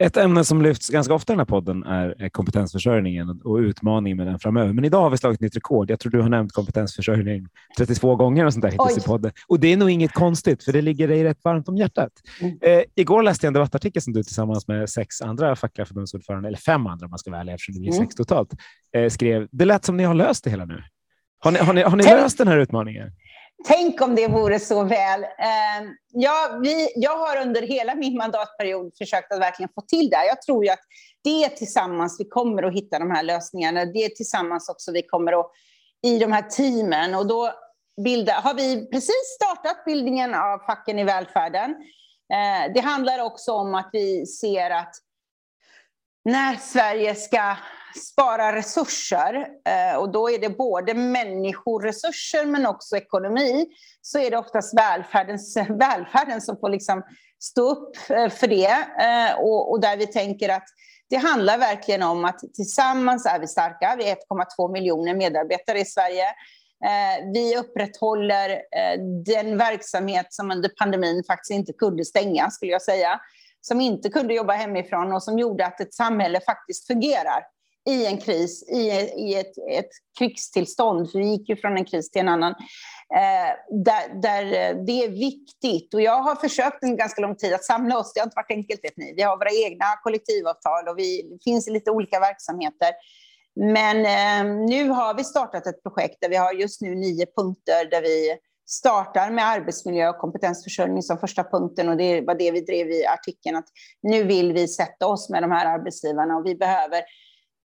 Ett 0.00 0.16
ämne 0.16 0.44
som 0.44 0.62
lyfts 0.62 0.88
ganska 0.88 1.14
ofta 1.14 1.32
i 1.32 1.34
den 1.34 1.40
här 1.40 1.44
podden 1.44 1.82
är 1.82 2.28
kompetensförsörjningen 2.28 3.40
och 3.44 3.56
utmaningen 3.56 4.16
med 4.16 4.26
den 4.26 4.38
framöver. 4.38 4.72
Men 4.72 4.84
idag 4.84 5.00
har 5.00 5.10
vi 5.10 5.16
slagit 5.16 5.40
nytt 5.40 5.56
rekord. 5.56 5.90
Jag 5.90 6.00
tror 6.00 6.12
du 6.12 6.20
har 6.20 6.28
nämnt 6.28 6.52
kompetensförsörjning 6.52 7.46
32 7.78 8.16
gånger 8.16 8.46
och 8.46 8.52
sånt 8.52 8.62
där 8.62 8.70
hittills 8.70 9.04
i 9.04 9.08
podden. 9.08 9.32
Och 9.48 9.60
det 9.60 9.72
är 9.72 9.76
nog 9.76 9.90
inget 9.90 10.12
konstigt, 10.12 10.64
för 10.64 10.72
det 10.72 10.82
ligger 10.82 11.08
dig 11.08 11.24
rätt 11.24 11.38
varmt 11.44 11.68
om 11.68 11.76
hjärtat. 11.76 12.12
Mm. 12.40 12.58
Eh, 12.62 12.82
igår 12.94 13.22
läste 13.22 13.46
jag 13.46 13.48
en 13.48 13.54
debattartikel 13.54 14.02
som 14.02 14.12
du 14.12 14.22
tillsammans 14.22 14.68
med 14.68 14.90
sex 14.90 15.22
andra 15.22 15.56
fackliga 15.56 15.86
förbundsordförande, 15.86 16.48
eller 16.48 16.58
fem 16.58 16.86
andra 16.86 17.06
om 17.06 17.10
man 17.10 17.18
ska 17.18 17.30
vara 17.30 17.40
ärlig, 17.40 17.52
eftersom 17.52 17.74
det 17.74 17.80
blir 17.80 17.92
mm. 17.92 18.04
sex 18.04 18.14
totalt, 18.14 18.50
eh, 18.96 19.08
skrev. 19.08 19.48
Det 19.50 19.64
lät 19.64 19.84
som 19.84 19.96
ni 19.96 20.04
har 20.04 20.14
löst 20.14 20.44
det 20.44 20.50
hela 20.50 20.64
nu. 20.64 20.82
Har 21.38 21.50
ni, 21.50 21.58
har 21.58 21.72
ni, 21.72 21.82
har 21.82 21.96
ni 21.96 22.02
löst 22.04 22.38
den 22.38 22.48
här 22.48 22.58
utmaningen? 22.58 23.12
Tänk 23.64 24.00
om 24.00 24.14
det 24.14 24.28
vore 24.28 24.58
så 24.58 24.82
väl. 24.82 25.24
Ehm, 25.24 25.94
ja, 26.12 26.58
vi, 26.62 26.92
jag 26.96 27.16
har 27.16 27.46
under 27.46 27.62
hela 27.62 27.94
min 27.94 28.16
mandatperiod 28.16 28.92
försökt 28.98 29.32
att 29.32 29.40
verkligen 29.40 29.70
få 29.74 29.80
till 29.80 30.10
det. 30.10 30.26
Jag 30.26 30.42
tror 30.42 30.64
ju 30.64 30.70
att 30.70 30.80
det 31.24 31.44
är 31.44 31.48
tillsammans 31.48 32.20
vi 32.20 32.24
kommer 32.24 32.62
att 32.62 32.74
hitta 32.74 32.98
de 32.98 33.10
här 33.10 33.22
lösningarna. 33.22 33.84
Det 33.84 34.04
är 34.04 34.08
tillsammans 34.08 34.68
också 34.68 34.92
vi 34.92 35.02
kommer 35.02 35.40
att, 35.40 35.50
i 36.02 36.18
de 36.18 36.32
här 36.32 36.42
teamen. 36.42 37.14
Och 37.14 37.26
då 37.26 37.52
bilda, 38.04 38.32
har 38.32 38.54
vi 38.54 38.86
precis 38.90 39.36
startat 39.36 39.84
bildningen 39.84 40.34
av 40.34 40.58
facken 40.58 40.98
i 40.98 41.04
välfärden. 41.04 41.76
Ehm, 42.34 42.72
det 42.74 42.80
handlar 42.80 43.18
också 43.18 43.52
om 43.52 43.74
att 43.74 43.90
vi 43.92 44.26
ser 44.26 44.70
att 44.70 44.94
när 46.24 46.56
Sverige 46.56 47.14
ska 47.14 47.56
spara 47.96 48.56
resurser, 48.56 49.46
eh, 49.68 49.96
och 49.96 50.12
då 50.12 50.30
är 50.30 50.38
det 50.38 50.48
både 50.48 50.94
människoresurser 50.94 52.46
men 52.46 52.66
också 52.66 52.96
ekonomi, 52.96 53.66
så 54.02 54.18
är 54.18 54.30
det 54.30 54.36
oftast 54.36 54.78
välfärdens, 54.78 55.56
välfärden 55.56 56.40
som 56.40 56.56
får 56.60 56.68
liksom 56.68 57.02
stå 57.38 57.70
upp 57.70 57.96
eh, 58.10 58.28
för 58.28 58.46
det. 58.46 58.76
Eh, 59.00 59.40
och, 59.40 59.70
och 59.70 59.80
där 59.80 59.96
vi 59.96 60.06
tänker 60.06 60.48
att 60.48 60.66
det 61.10 61.16
handlar 61.16 61.58
verkligen 61.58 62.02
om 62.02 62.24
att 62.24 62.38
tillsammans 62.54 63.26
är 63.26 63.38
vi 63.38 63.46
starka. 63.46 63.94
Vi 63.98 64.10
är 64.10 64.16
1,2 64.16 64.72
miljoner 64.72 65.14
medarbetare 65.14 65.80
i 65.80 65.84
Sverige. 65.84 66.24
Vi 67.34 67.56
upprätthåller 67.56 68.62
den 69.24 69.58
verksamhet 69.58 70.26
som 70.30 70.50
under 70.50 70.68
pandemin 70.68 71.24
faktiskt 71.26 71.50
inte 71.50 71.72
kunde 71.72 72.04
stänga, 72.04 72.50
skulle 72.50 72.72
jag 72.72 72.82
säga. 72.82 73.20
Som 73.60 73.80
inte 73.80 74.08
kunde 74.08 74.34
jobba 74.34 74.52
hemifrån 74.52 75.12
och 75.12 75.22
som 75.22 75.38
gjorde 75.38 75.66
att 75.66 75.80
ett 75.80 75.94
samhälle 75.94 76.40
faktiskt 76.40 76.86
fungerar 76.86 77.44
i 77.88 78.06
en 78.06 78.18
kris, 78.18 78.68
i, 78.68 78.88
i 79.16 79.34
ett, 79.34 79.58
ett 79.70 79.90
krigstillstånd, 80.18 81.10
för 81.10 81.18
vi 81.18 81.24
gick 81.24 81.48
ju 81.48 81.56
från 81.56 81.76
en 81.76 81.84
kris 81.84 82.10
till 82.10 82.20
en 82.20 82.28
annan, 82.28 82.54
eh, 83.14 83.78
där, 83.84 84.22
där 84.22 84.44
eh, 84.44 84.84
det 84.84 85.04
är 85.04 85.08
viktigt. 85.08 85.94
Och 85.94 86.02
jag 86.02 86.22
har 86.22 86.34
försökt 86.34 86.82
en 86.82 86.96
ganska 86.96 87.22
lång 87.22 87.36
tid 87.36 87.54
att 87.54 87.64
samla 87.64 87.98
oss, 87.98 88.12
det 88.14 88.20
har 88.20 88.26
inte 88.26 88.36
varit 88.36 88.50
enkelt 88.50 88.84
vet 88.84 88.96
ni. 88.96 89.14
Vi 89.16 89.22
har 89.22 89.36
våra 89.36 89.50
egna 89.50 89.84
kollektivavtal 90.02 90.88
och 90.88 90.98
vi 90.98 91.38
finns 91.44 91.68
i 91.68 91.70
lite 91.70 91.90
olika 91.90 92.20
verksamheter. 92.20 92.92
Men 93.56 93.96
eh, 93.96 94.54
nu 94.68 94.88
har 94.88 95.14
vi 95.14 95.24
startat 95.24 95.66
ett 95.66 95.82
projekt 95.82 96.16
där 96.20 96.28
vi 96.28 96.36
har 96.36 96.52
just 96.52 96.80
nu 96.80 96.94
nio 96.94 97.26
punkter 97.36 97.90
där 97.90 98.02
vi 98.02 98.36
startar 98.72 99.30
med 99.30 99.48
arbetsmiljö 99.48 100.08
och 100.08 100.18
kompetensförsörjning 100.18 101.02
som 101.02 101.18
första 101.18 101.44
punkten 101.44 101.88
och 101.88 101.96
det 101.96 102.20
var 102.20 102.34
det 102.34 102.50
vi 102.50 102.60
drev 102.60 102.90
i 102.90 103.06
artikeln 103.06 103.56
att 103.56 103.68
nu 104.02 104.24
vill 104.24 104.52
vi 104.52 104.68
sätta 104.68 105.06
oss 105.06 105.30
med 105.30 105.42
de 105.42 105.50
här 105.50 105.66
arbetsgivarna 105.78 106.36
och 106.36 106.46
vi 106.46 106.54
behöver 106.54 107.02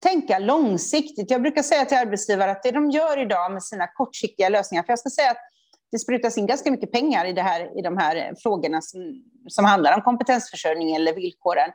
tänka 0.02 0.38
långsiktigt. 0.38 1.30
Jag 1.30 1.42
brukar 1.42 1.62
säga 1.62 1.84
till 1.84 1.98
arbetsgivare 1.98 2.50
att 2.50 2.62
det 2.62 2.70
de 2.70 2.90
gör 2.90 3.22
idag 3.22 3.52
med 3.52 3.62
sina 3.62 3.86
kortsiktiga 3.86 4.48
lösningar, 4.48 4.82
för 4.82 4.92
jag 4.92 4.98
ska 4.98 5.10
säga 5.10 5.30
att 5.30 5.40
det 5.92 5.98
sprutas 5.98 6.38
in 6.38 6.46
ganska 6.46 6.70
mycket 6.70 6.92
pengar 6.92 7.24
i, 7.24 7.32
det 7.32 7.42
här, 7.42 7.78
i 7.78 7.82
de 7.82 7.96
här 7.96 8.34
frågorna 8.42 8.82
som, 8.82 9.22
som 9.48 9.64
handlar 9.64 9.96
om 9.96 10.02
kompetensförsörjning 10.02 10.94
eller 10.94 11.14
villkoren. 11.14 11.70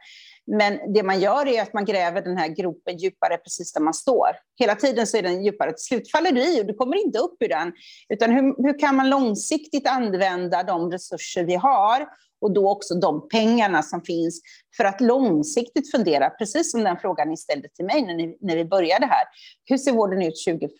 Men 0.45 0.93
det 0.93 1.03
man 1.03 1.19
gör 1.19 1.47
är 1.47 1.61
att 1.61 1.73
man 1.73 1.85
gräver 1.85 2.21
den 2.21 2.37
här 2.37 2.47
gropen 2.47 2.97
djupare 2.97 3.37
precis 3.37 3.73
där 3.73 3.81
man 3.81 3.93
står. 3.93 4.29
Hela 4.59 4.75
tiden 4.75 5.07
så 5.07 5.17
är 5.17 5.21
den 5.21 5.43
djupare. 5.43 5.71
Till 5.71 5.83
slut 5.83 6.11
faller 6.11 6.31
du 6.31 6.57
i 6.57 6.61
och 6.61 6.65
du 6.65 6.73
kommer 6.73 7.05
inte 7.05 7.19
upp 7.19 7.37
ur 7.39 7.49
den. 7.49 7.73
Utan 8.09 8.31
hur, 8.31 8.63
hur 8.63 8.79
kan 8.79 8.95
man 8.95 9.09
långsiktigt 9.09 9.87
använda 9.87 10.63
de 10.63 10.91
resurser 10.91 11.43
vi 11.43 11.55
har 11.55 12.07
och 12.41 12.53
då 12.53 12.69
också 12.69 12.95
de 12.95 13.27
pengarna 13.27 13.83
som 13.83 14.01
finns 14.01 14.41
för 14.77 14.83
att 14.83 15.01
långsiktigt 15.01 15.91
fundera, 15.91 16.29
precis 16.29 16.71
som 16.71 16.83
den 16.83 16.97
frågan 16.97 17.29
ni 17.29 17.37
ställde 17.37 17.69
till 17.69 17.85
mig 17.85 18.05
när, 18.05 18.13
ni, 18.13 18.37
när 18.41 18.55
vi 18.55 18.65
började 18.65 19.05
här. 19.05 19.23
Hur 19.65 19.77
ser 19.77 19.91
vården 19.91 20.21
ut 20.21 20.45
2040? 20.47 20.71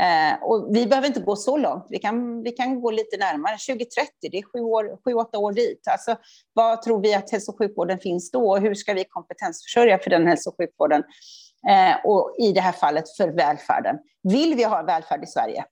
Eh, 0.00 0.42
och 0.42 0.76
vi 0.76 0.86
behöver 0.86 1.08
inte 1.08 1.20
gå 1.20 1.36
så 1.36 1.56
långt, 1.56 1.86
vi 1.88 1.98
kan, 1.98 2.42
vi 2.42 2.50
kan 2.50 2.80
gå 2.80 2.90
lite 2.90 3.16
närmare. 3.16 3.52
2030, 3.52 4.10
det 4.20 4.38
är 4.38 4.42
sju, 4.42 4.60
år, 4.60 4.98
sju, 5.04 5.14
åtta 5.14 5.38
år 5.38 5.52
dit. 5.52 5.88
Alltså, 5.88 6.16
vad 6.52 6.82
tror 6.82 7.00
vi 7.00 7.14
att 7.14 7.30
hälso 7.30 7.52
och 7.52 7.58
sjukvården 7.58 7.98
finns 7.98 8.30
då? 8.30 8.50
Och 8.50 8.60
hur 8.60 8.74
ska 8.74 8.94
vi 8.94 9.04
kompetensförsörja 9.04 9.98
för 9.98 10.10
den 10.10 10.26
hälso 10.26 10.50
och 10.50 10.56
sjukvården? 10.56 11.02
Eh, 11.68 12.06
och 12.06 12.34
i 12.38 12.52
det 12.52 12.60
här 12.60 12.72
fallet 12.72 13.16
för 13.16 13.28
välfärden. 13.28 13.98
Vill 14.22 14.54
vi 14.54 14.64
ha 14.64 14.82
välfärd 14.82 15.24
i 15.24 15.26
Sverige? 15.26 15.64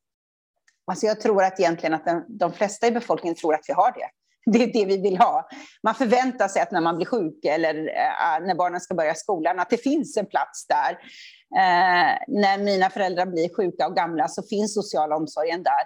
Alltså 0.87 1.07
jag 1.07 1.21
tror 1.21 1.45
att 1.45 1.61
egentligen 1.61 1.95
att 1.95 2.05
den, 2.05 2.25
de 2.29 2.53
flesta 2.53 2.87
i 2.87 2.91
befolkningen 2.91 3.35
tror 3.35 3.55
att 3.55 3.65
vi 3.69 3.73
har 3.73 3.93
det. 3.93 4.09
Det 4.47 4.63
är 4.63 4.73
det 4.73 4.85
vi 4.85 4.97
vill 4.97 5.19
ha. 5.19 5.49
Man 5.83 5.95
förväntar 5.95 6.49
sig 6.49 6.63
att 6.63 6.71
när 6.71 6.81
man 6.81 6.97
blir 6.97 7.07
sjuk 7.07 7.45
eller 7.45 7.75
eh, 7.75 8.47
när 8.47 8.55
barnen 8.55 8.81
ska 8.81 8.95
börja 8.95 9.15
skolan, 9.15 9.61
att 9.61 9.71
det 9.71 9.77
finns 9.77 10.17
en 10.17 10.27
plats 10.27 10.67
där. 10.67 10.91
Eh, 11.57 12.19
när 12.29 12.59
mina 12.59 12.91
föräldrar 12.91 13.27
blir 13.27 13.55
sjuka 13.57 13.87
och 13.87 13.97
gamla 13.97 14.29
så 14.29 14.43
finns 14.43 14.75
sociala 14.75 15.17
omsorgen 15.17 15.63
där. 15.63 15.83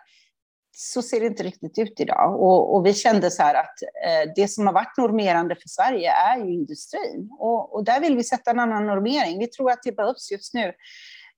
Så 0.76 1.02
ser 1.02 1.20
det 1.20 1.26
inte 1.26 1.42
riktigt 1.42 1.78
ut 1.78 2.00
idag. 2.00 2.40
Och, 2.42 2.74
och 2.74 2.86
vi 2.86 2.94
kände 2.94 3.30
så 3.30 3.42
här 3.42 3.54
att 3.54 3.82
eh, 4.06 4.32
det 4.36 4.48
som 4.48 4.66
har 4.66 4.74
varit 4.74 4.96
normerande 4.96 5.54
för 5.54 5.68
Sverige 5.68 6.12
är 6.12 6.38
ju 6.38 6.52
industrin. 6.52 7.30
Och, 7.38 7.74
och 7.74 7.84
där 7.84 8.00
vill 8.00 8.16
vi 8.16 8.24
sätta 8.24 8.50
en 8.50 8.58
annan 8.58 8.86
normering. 8.86 9.38
Vi 9.38 9.46
tror 9.46 9.70
att 9.70 9.82
det 9.82 9.96
behövs 9.96 10.30
just 10.30 10.54
nu. 10.54 10.72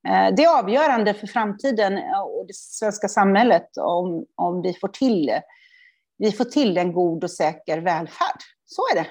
Eh, 0.08 0.34
det 0.36 0.44
är 0.44 0.58
avgörande 0.58 1.14
för 1.14 1.26
framtiden 1.26 1.98
eh, 1.98 2.20
och 2.20 2.46
det 2.46 2.54
svenska 2.54 3.08
samhället 3.08 3.68
om, 3.76 4.26
om 4.34 4.62
vi, 4.62 4.74
får 4.74 4.88
till, 4.88 5.30
vi 6.18 6.32
får 6.32 6.44
till 6.44 6.78
en 6.78 6.92
god 6.92 7.24
och 7.24 7.30
säker 7.30 7.78
välfärd. 7.78 8.40
Så 8.64 8.82
är 8.92 8.94
det. 8.94 9.06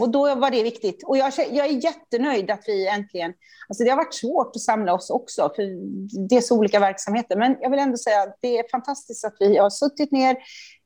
Och 0.00 0.10
då 0.10 0.34
var 0.34 0.50
det 0.50 0.62
viktigt. 0.62 1.04
Och 1.04 1.16
jag, 1.16 1.32
jag 1.36 1.66
är 1.66 1.84
jättenöjd 1.84 2.50
att 2.50 2.64
vi 2.66 2.88
äntligen... 2.88 3.32
Alltså 3.68 3.84
det 3.84 3.90
har 3.90 3.96
varit 3.96 4.14
svårt 4.14 4.56
att 4.56 4.62
samla 4.62 4.94
oss 4.94 5.10
också, 5.10 5.52
för 5.56 5.62
det 6.28 6.36
är 6.36 6.40
så 6.40 6.58
olika 6.58 6.80
verksamheter. 6.80 7.36
Men 7.36 7.56
jag 7.60 7.70
vill 7.70 7.78
ändå 7.78 7.96
säga 7.96 8.22
att 8.22 8.38
det 8.40 8.58
är 8.58 8.70
fantastiskt 8.70 9.24
att 9.24 9.36
vi 9.40 9.56
har 9.56 9.70
suttit 9.70 10.12
ner, 10.12 10.36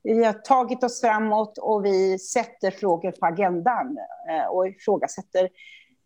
vi 0.03 0.25
har 0.25 0.33
tagit 0.33 0.85
oss 0.85 1.01
framåt 1.01 1.59
och 1.59 1.85
vi 1.85 2.19
sätter 2.19 2.71
frågor 2.71 3.11
på 3.13 3.27
agendan 3.27 3.97
eh, 4.31 4.47
och 4.47 4.69
ifrågasätter 4.69 5.49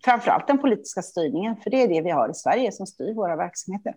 framför 0.05 0.31
allt 0.31 0.47
den 0.47 0.59
politiska 0.59 1.03
styrningen, 1.03 1.57
för 1.57 1.71
det 1.71 1.83
är 1.83 1.89
det 1.89 2.01
vi 2.01 2.11
har 2.11 2.31
i 2.31 2.35
Sverige 2.35 2.73
som 2.73 2.87
styr 2.87 3.15
våra 3.15 3.37
verksamheter. 3.37 3.95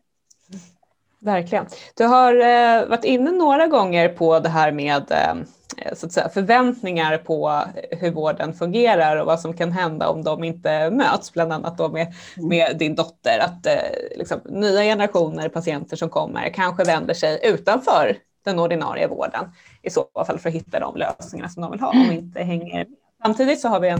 Verkligen. 1.21 1.65
Du 1.95 2.03
har 2.03 2.33
eh, 2.33 2.85
varit 2.87 3.05
inne 3.05 3.31
några 3.31 3.67
gånger 3.67 4.09
på 4.09 4.39
det 4.39 4.49
här 4.49 4.71
med 4.71 5.11
eh, 5.11 5.93
så 5.93 6.05
att 6.05 6.11
säga, 6.11 6.29
förväntningar 6.29 7.17
på 7.17 7.63
hur 7.91 8.11
vården 8.11 8.53
fungerar 8.53 9.15
och 9.15 9.25
vad 9.25 9.39
som 9.39 9.53
kan 9.53 9.71
hända 9.71 10.09
om 10.09 10.23
de 10.23 10.43
inte 10.43 10.89
möts, 10.89 11.33
bland 11.33 11.53
annat 11.53 11.77
då 11.77 11.89
med, 11.89 12.13
mm. 12.37 12.49
med 12.49 12.77
din 12.77 12.95
dotter. 12.95 13.39
Att 13.39 13.65
eh, 13.65 14.17
liksom, 14.17 14.39
nya 14.45 14.81
generationer 14.81 15.49
patienter 15.49 15.95
som 15.95 16.09
kommer 16.09 16.49
kanske 16.49 16.83
vänder 16.83 17.13
sig 17.13 17.39
utanför 17.43 18.17
den 18.45 18.59
ordinarie 18.59 19.07
vården 19.07 19.51
i 19.81 19.89
så 19.89 20.05
fall 20.25 20.39
för 20.39 20.49
att 20.49 20.55
hitta 20.55 20.79
de 20.79 20.95
lösningar 20.95 21.47
som 21.47 21.61
de 21.61 21.71
vill 21.71 21.79
ha 21.79 21.89
om 21.89 22.11
inte 22.11 22.43
hänger. 22.43 22.87
Samtidigt 23.23 23.61
så 23.61 23.67
har 23.67 23.79
vi 23.79 23.89
en 23.89 23.99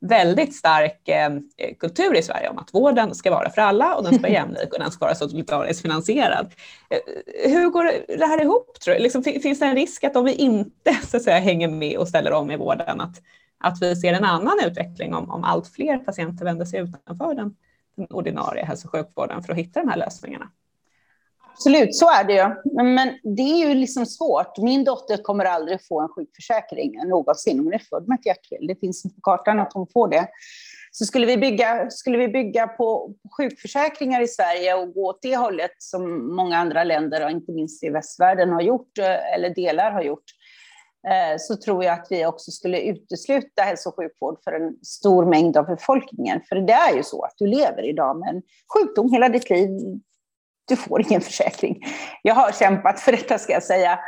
väldigt 0.00 0.56
stark 0.56 1.08
eh, 1.08 1.30
kultur 1.78 2.16
i 2.16 2.22
Sverige 2.22 2.48
om 2.48 2.58
att 2.58 2.74
vården 2.74 3.14
ska 3.14 3.30
vara 3.30 3.50
för 3.50 3.62
alla 3.62 3.94
och 3.94 4.02
den 4.02 4.14
ska 4.14 4.22
vara 4.22 4.32
jämlik 4.40 4.72
och 4.72 4.78
den 4.78 4.90
ska 4.90 5.04
vara 5.04 5.14
solidariskt 5.14 5.82
finansierad. 5.82 6.52
Eh, 6.90 7.50
hur 7.50 7.70
går 7.70 7.84
det 8.18 8.26
här 8.26 8.42
ihop 8.42 8.80
tror 8.80 8.94
du? 8.94 9.00
Liksom, 9.00 9.22
finns 9.22 9.58
det 9.58 9.66
en 9.66 9.74
risk 9.76 10.04
att 10.04 10.16
om 10.16 10.24
vi 10.24 10.32
inte 10.32 10.94
så 11.02 11.16
att 11.16 11.22
säga, 11.22 11.38
hänger 11.38 11.68
med 11.68 11.98
och 11.98 12.08
ställer 12.08 12.32
om 12.32 12.50
i 12.50 12.56
vården 12.56 13.00
att, 13.00 13.22
att 13.58 13.82
vi 13.82 13.96
ser 13.96 14.12
en 14.12 14.24
annan 14.24 14.58
utveckling 14.66 15.14
om, 15.14 15.30
om 15.30 15.44
allt 15.44 15.68
fler 15.68 15.98
patienter 15.98 16.44
vänder 16.44 16.64
sig 16.64 16.80
utanför 16.80 17.34
den, 17.34 17.56
den 17.96 18.06
ordinarie 18.06 18.64
hälso 18.64 18.88
och 18.88 18.92
sjukvården 18.92 19.42
för 19.42 19.52
att 19.52 19.58
hitta 19.58 19.80
de 19.80 19.88
här 19.88 19.96
lösningarna? 19.96 20.50
Absolut, 21.56 21.96
så 21.96 22.10
är 22.10 22.24
det 22.24 22.32
ju. 22.32 22.74
Men 22.84 23.08
det 23.36 23.42
är 23.42 23.68
ju 23.68 23.74
liksom 23.74 24.06
svårt. 24.06 24.58
Min 24.58 24.84
dotter 24.84 25.16
kommer 25.16 25.44
aldrig 25.44 25.86
få 25.86 26.00
en 26.00 26.08
sjukförsäkring 26.08 27.08
någonsin. 27.08 27.58
Hon 27.58 27.72
är 27.72 27.78
född 27.78 28.08
med 28.08 28.18
ett 28.18 28.26
hjärtfel. 28.26 28.66
Det 28.66 28.80
finns 28.80 29.04
inte 29.04 29.14
på 29.14 29.20
kartan 29.20 29.60
att 29.60 29.72
hon 29.72 29.86
får 29.92 30.08
det. 30.08 30.28
Så 30.90 31.04
skulle 31.04 31.26
vi 31.26 31.36
bygga, 31.36 31.90
skulle 31.90 32.18
vi 32.18 32.28
bygga 32.28 32.66
på 32.66 33.14
sjukförsäkringar 33.36 34.20
i 34.20 34.28
Sverige 34.28 34.74
och 34.74 34.92
gå 34.92 35.08
åt 35.08 35.22
det 35.22 35.36
hållet 35.36 35.70
som 35.78 36.36
många 36.36 36.56
andra 36.56 36.84
länder, 36.84 37.24
och 37.24 37.30
inte 37.30 37.52
minst 37.52 37.84
i 37.84 37.88
västvärlden, 37.88 38.50
har 38.50 38.62
gjort, 38.62 38.98
eh, 38.98 39.34
eller 39.34 39.54
delar 39.54 39.90
har 39.90 40.02
gjort, 40.02 40.24
eh, 41.08 41.36
så 41.38 41.56
tror 41.56 41.84
jag 41.84 41.92
att 41.92 42.06
vi 42.10 42.26
också 42.26 42.50
skulle 42.50 42.80
utesluta 42.80 43.62
hälso 43.62 43.88
och 43.88 43.96
sjukvård 43.96 44.38
för 44.44 44.52
en 44.52 44.76
stor 44.82 45.24
mängd 45.24 45.56
av 45.56 45.66
befolkningen. 45.66 46.40
För 46.48 46.56
det 46.56 46.72
är 46.72 46.96
ju 46.96 47.02
så 47.02 47.22
att 47.22 47.34
du 47.36 47.46
lever 47.46 47.88
idag 47.88 48.18
med 48.18 48.28
en 48.28 48.42
sjukdom 48.74 49.12
hela 49.12 49.28
ditt 49.28 49.50
liv 49.50 49.70
du 50.68 50.76
får 50.76 51.00
ingen 51.00 51.20
försäkring. 51.20 51.84
Jag 52.22 52.34
har 52.34 52.52
kämpat 52.52 53.00
för 53.00 53.12
detta 53.12 53.38
ska 53.38 53.52
jag 53.52 53.62
säga. 53.62 53.98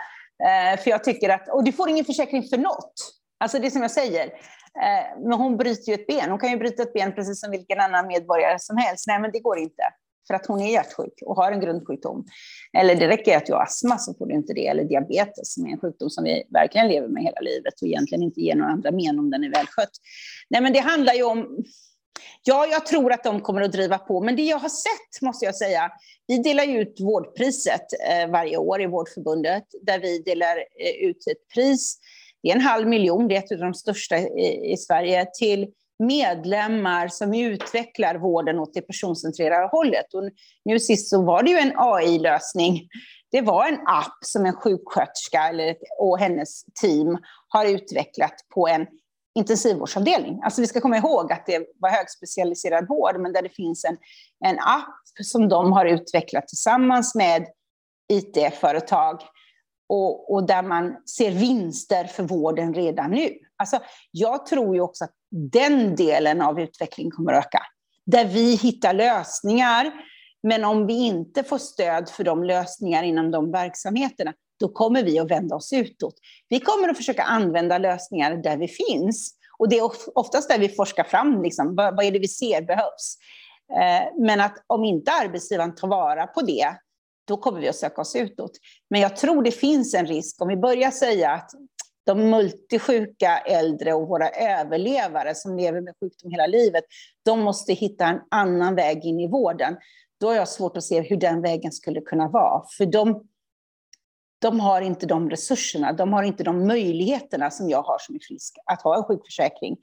Eh, 0.44 0.80
för 0.80 0.90
jag 0.90 1.04
tycker 1.04 1.28
att, 1.28 1.48
och 1.48 1.64
du 1.64 1.72
får 1.72 1.88
ingen 1.88 2.04
försäkring 2.04 2.42
för 2.42 2.58
något. 2.58 2.94
Alltså 3.40 3.58
det 3.58 3.70
som 3.70 3.82
jag 3.82 3.90
säger. 3.90 4.24
Eh, 4.26 5.20
men 5.28 5.32
hon 5.32 5.56
bryter 5.56 5.88
ju 5.88 5.94
ett 5.94 6.06
ben. 6.06 6.30
Hon 6.30 6.38
kan 6.38 6.50
ju 6.50 6.56
bryta 6.56 6.82
ett 6.82 6.92
ben 6.92 7.12
precis 7.12 7.40
som 7.40 7.50
vilken 7.50 7.80
annan 7.80 8.06
medborgare 8.06 8.58
som 8.58 8.76
helst. 8.76 9.06
Nej, 9.06 9.20
men 9.20 9.30
det 9.32 9.40
går 9.40 9.58
inte. 9.58 9.82
För 10.26 10.34
att 10.34 10.46
hon 10.46 10.60
är 10.60 10.72
hjärtsjuk 10.72 11.12
och 11.26 11.36
har 11.36 11.52
en 11.52 11.60
grundsjukdom. 11.60 12.24
Eller 12.78 12.94
det 12.94 13.08
räcker 13.08 13.36
att 13.36 13.46
du 13.46 13.52
har 13.52 13.62
astma 13.62 13.98
så 13.98 14.14
får 14.14 14.26
du 14.26 14.34
inte 14.34 14.52
det. 14.52 14.66
Eller 14.66 14.84
diabetes 14.84 15.54
som 15.54 15.66
är 15.66 15.70
en 15.70 15.80
sjukdom 15.80 16.10
som 16.10 16.24
vi 16.24 16.44
verkligen 16.50 16.88
lever 16.88 17.08
med 17.08 17.22
hela 17.22 17.40
livet 17.40 17.74
och 17.82 17.88
egentligen 17.88 18.22
inte 18.22 18.40
ger 18.40 18.54
några 18.54 18.72
andra 18.72 18.90
men 18.90 19.18
om 19.18 19.30
den 19.30 19.44
är 19.44 19.50
välskött. 19.50 19.90
Nej, 20.50 20.60
men 20.60 20.72
det 20.72 20.78
handlar 20.78 21.14
ju 21.14 21.22
om 21.22 21.64
Ja, 22.42 22.66
jag 22.66 22.86
tror 22.86 23.12
att 23.12 23.24
de 23.24 23.40
kommer 23.40 23.62
att 23.62 23.72
driva 23.72 23.98
på. 23.98 24.20
Men 24.20 24.36
det 24.36 24.42
jag 24.42 24.58
har 24.58 24.68
sett, 24.68 25.22
måste 25.22 25.44
jag 25.44 25.56
säga, 25.56 25.90
vi 26.26 26.38
delar 26.38 26.64
ju 26.64 26.80
ut 26.80 27.00
vårdpriset 27.00 27.86
eh, 28.10 28.30
varje 28.30 28.56
år 28.56 28.82
i 28.82 28.86
Vårdförbundet, 28.86 29.64
där 29.82 29.98
vi 29.98 30.18
delar 30.18 30.56
eh, 30.56 31.08
ut 31.08 31.26
ett 31.30 31.48
pris. 31.54 31.98
Det 32.42 32.50
är 32.50 32.54
en 32.54 32.60
halv 32.60 32.88
miljon, 32.88 33.28
det 33.28 33.36
är 33.36 33.38
ett 33.38 33.52
av 33.52 33.58
de 33.58 33.74
största 33.74 34.18
i, 34.18 34.72
i 34.72 34.76
Sverige, 34.76 35.26
till 35.38 35.66
medlemmar 35.98 37.08
som 37.08 37.34
utvecklar 37.34 38.14
vården 38.14 38.58
åt 38.58 38.74
det 38.74 38.82
personcentrerade 38.82 39.68
hållet. 39.68 40.14
Och 40.14 40.22
nu 40.64 40.80
sist 40.80 41.10
så 41.10 41.22
var 41.22 41.42
det 41.42 41.50
ju 41.50 41.58
en 41.58 41.72
AI-lösning. 41.76 42.88
Det 43.30 43.40
var 43.40 43.66
en 43.66 43.78
app 43.86 44.18
som 44.20 44.46
en 44.46 44.52
sjuksköterska 44.52 45.48
eller, 45.48 45.76
och 45.98 46.18
hennes 46.18 46.64
team 46.80 47.18
har 47.48 47.66
utvecklat 47.66 48.34
på 48.54 48.68
en 48.68 48.86
intensivvårdsavdelning. 49.38 50.40
Alltså 50.42 50.60
vi 50.60 50.66
ska 50.66 50.80
komma 50.80 50.96
ihåg 50.96 51.32
att 51.32 51.46
det 51.46 51.66
var 51.78 51.90
högspecialiserad 51.90 52.88
vård, 52.88 53.20
men 53.20 53.32
där 53.32 53.42
det 53.42 53.48
finns 53.48 53.84
en, 53.84 53.96
en 54.44 54.58
app 54.58 55.24
som 55.24 55.48
de 55.48 55.72
har 55.72 55.86
utvecklat 55.86 56.48
tillsammans 56.48 57.14
med 57.14 57.46
IT-företag 58.12 59.20
och, 59.88 60.34
och, 60.34 60.46
där 60.46 60.62
man 60.62 60.96
ser 61.16 61.30
vinster 61.30 62.04
för 62.04 62.22
vården 62.22 62.74
redan 62.74 63.10
nu. 63.10 63.34
Alltså, 63.56 63.78
jag 64.10 64.46
tror 64.46 64.74
ju 64.74 64.80
också 64.80 65.04
att 65.04 65.14
den 65.30 65.96
delen 65.96 66.42
av 66.42 66.60
utvecklingen 66.60 67.10
kommer 67.10 67.32
att 67.32 67.46
öka. 67.46 67.62
Där 68.06 68.24
vi 68.24 68.54
hittar 68.54 68.92
lösningar, 68.92 69.92
men 70.42 70.64
om 70.64 70.86
vi 70.86 71.06
inte 71.06 71.44
får 71.44 71.58
stöd 71.58 72.08
för 72.08 72.24
de 72.24 72.44
lösningar 72.44 73.02
inom 73.02 73.30
de 73.30 73.52
verksamheterna, 73.52 74.34
då 74.60 74.68
kommer 74.68 75.02
vi 75.02 75.18
att 75.18 75.30
vända 75.30 75.56
oss 75.56 75.72
utåt. 75.72 76.14
Vi 76.48 76.60
kommer 76.60 76.88
att 76.88 76.96
försöka 76.96 77.22
använda 77.22 77.78
lösningar 77.78 78.36
där 78.36 78.56
vi 78.56 78.68
finns. 78.68 79.34
Och 79.58 79.68
det 79.68 79.78
är 79.78 79.90
oftast 80.14 80.48
där 80.48 80.58
vi 80.58 80.68
forskar 80.68 81.04
fram, 81.04 81.42
liksom, 81.42 81.74
vad, 81.74 81.96
vad 81.96 82.04
är 82.04 82.10
det 82.10 82.18
vi 82.18 82.28
ser 82.28 82.62
behövs. 82.62 83.16
Eh, 83.72 84.24
men 84.24 84.40
att 84.40 84.64
om 84.66 84.84
inte 84.84 85.12
arbetsgivaren 85.12 85.74
tar 85.74 85.88
vara 85.88 86.26
på 86.26 86.42
det, 86.42 86.74
då 87.28 87.36
kommer 87.36 87.60
vi 87.60 87.68
att 87.68 87.76
söka 87.76 88.00
oss 88.00 88.16
utåt. 88.16 88.52
Men 88.90 89.00
jag 89.00 89.16
tror 89.16 89.42
det 89.42 89.50
finns 89.50 89.94
en 89.94 90.06
risk 90.06 90.42
om 90.42 90.48
vi 90.48 90.56
börjar 90.56 90.90
säga 90.90 91.30
att 91.30 91.50
de 92.06 92.30
multisjuka 92.30 93.38
äldre 93.38 93.92
och 93.92 94.08
våra 94.08 94.28
överlevare 94.28 95.34
som 95.34 95.56
lever 95.56 95.80
med 95.80 95.94
sjukdom 96.00 96.30
hela 96.30 96.46
livet, 96.46 96.84
de 97.24 97.40
måste 97.40 97.72
hitta 97.72 98.06
en 98.06 98.20
annan 98.30 98.74
väg 98.74 99.04
in 99.04 99.20
i 99.20 99.28
vården. 99.28 99.76
Då 100.20 100.26
har 100.26 100.34
jag 100.34 100.48
svårt 100.48 100.76
att 100.76 100.84
se 100.84 101.00
hur 101.00 101.16
den 101.16 101.42
vägen 101.42 101.72
skulle 101.72 102.00
kunna 102.00 102.28
vara. 102.28 102.62
För 102.78 102.86
de 102.86 103.24
de 104.38 104.60
har 104.60 104.80
inte 104.80 105.06
de 105.06 105.30
resurserna, 105.30 105.92
de 105.92 106.12
har 106.12 106.22
inte 106.22 106.44
de 106.44 106.66
möjligheterna 106.66 107.50
som 107.50 107.70
jag 107.70 107.82
har 107.82 107.98
som 107.98 108.14
är 108.14 108.20
frisk, 108.28 108.58
att 108.64 108.82
ha 108.82 108.96
en 108.96 109.04
sjukförsäkring 109.04 109.76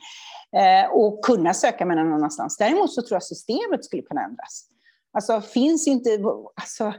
eh, 0.58 0.92
och 0.92 1.26
kunna 1.26 1.54
söka 1.54 1.86
mig 1.86 1.98
någon 1.98 2.14
annanstans. 2.14 2.58
Däremot 2.58 2.94
så 2.94 3.02
tror 3.02 3.16
jag 3.16 3.24
systemet 3.24 3.86
skulle 3.86 4.02
kunna 4.02 4.24
ändras. 4.24 4.68
Alltså 5.14 5.42
finns 5.42 5.88
inte... 5.88 6.10
Alltså, 6.56 6.94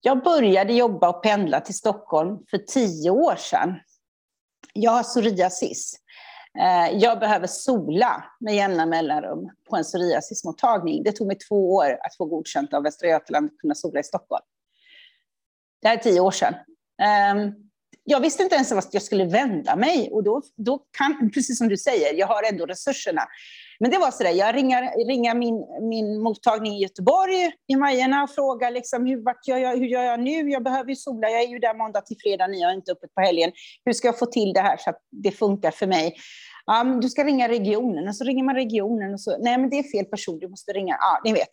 jag 0.00 0.22
började 0.22 0.72
jobba 0.72 1.08
och 1.08 1.22
pendla 1.22 1.60
till 1.60 1.74
Stockholm 1.74 2.38
för 2.50 2.58
tio 2.58 3.10
år 3.10 3.36
sedan. 3.36 3.74
Jag 4.72 4.90
har 4.90 5.02
psoriasis. 5.02 5.94
Eh, 6.58 6.98
jag 6.98 7.20
behöver 7.20 7.46
sola 7.46 8.24
med 8.40 8.54
jämna 8.54 8.86
mellanrum 8.86 9.50
på 9.70 9.76
en 9.76 9.82
psoriasismottagning. 9.82 11.02
Det 11.02 11.12
tog 11.12 11.26
mig 11.26 11.38
två 11.38 11.74
år 11.74 11.98
att 12.02 12.16
få 12.16 12.24
godkänt 12.24 12.74
av 12.74 12.82
Västra 12.82 13.08
Götaland 13.08 13.46
att 13.46 13.58
kunna 13.58 13.74
sola 13.74 14.00
i 14.00 14.04
Stockholm. 14.04 14.44
Det 15.84 15.88
här 15.88 15.96
är 15.96 16.02
tio 16.02 16.20
år 16.20 16.30
sedan. 16.30 16.54
Ehm, 17.02 17.52
jag 18.04 18.20
visste 18.20 18.42
inte 18.42 18.54
ens 18.54 18.72
vart 18.72 18.94
jag 18.94 19.02
skulle 19.02 19.24
vända 19.24 19.76
mig. 19.76 20.10
Och 20.12 20.24
då, 20.24 20.42
då 20.56 20.78
kan, 20.98 21.30
precis 21.34 21.58
som 21.58 21.68
du 21.68 21.76
säger, 21.76 22.14
jag 22.14 22.26
har 22.26 22.52
ändå 22.52 22.66
resurserna. 22.66 23.22
Men 23.80 23.90
det 23.90 23.98
var 23.98 24.10
så 24.10 24.22
där, 24.22 24.30
jag 24.30 24.54
ringer, 24.54 25.06
ringer 25.06 25.34
min, 25.34 25.64
min 25.88 26.22
mottagning 26.22 26.72
i 26.72 26.82
Göteborg 26.82 27.52
i 27.72 27.76
Majerna 27.76 28.22
och 28.22 28.30
frågar 28.30 28.70
liksom, 28.70 29.06
hur, 29.06 29.24
vart 29.24 29.48
gör 29.48 29.58
jag, 29.58 29.76
hur 29.76 29.86
gör 29.86 30.02
jag 30.02 30.20
nu? 30.20 30.50
Jag 30.50 30.64
behöver 30.64 30.88
ju 30.88 30.96
sola, 30.96 31.30
jag 31.30 31.42
är 31.42 31.48
ju 31.48 31.58
där 31.58 31.74
måndag 31.74 32.00
till 32.00 32.16
fredag, 32.24 32.46
ni 32.46 32.62
har 32.62 32.72
inte 32.72 32.92
öppet 32.92 33.14
på 33.14 33.20
helgen. 33.20 33.52
Hur 33.84 33.92
ska 33.92 34.08
jag 34.08 34.18
få 34.18 34.26
till 34.26 34.52
det 34.52 34.60
här 34.60 34.76
så 34.76 34.90
att 34.90 34.98
det 35.10 35.30
funkar 35.30 35.70
för 35.70 35.86
mig? 35.86 36.16
Um, 36.80 37.00
du 37.00 37.08
ska 37.08 37.24
ringa 37.24 37.48
regionen, 37.48 38.08
och 38.08 38.16
så 38.16 38.24
ringer 38.24 38.44
man 38.44 38.54
regionen 38.54 39.14
och 39.14 39.20
så, 39.20 39.36
nej 39.38 39.58
men 39.58 39.70
det 39.70 39.78
är 39.78 39.82
fel 39.82 40.04
person, 40.04 40.38
du 40.38 40.48
måste 40.48 40.72
ringa, 40.72 40.96
ja, 41.00 41.20
ni 41.24 41.32
vet. 41.32 41.50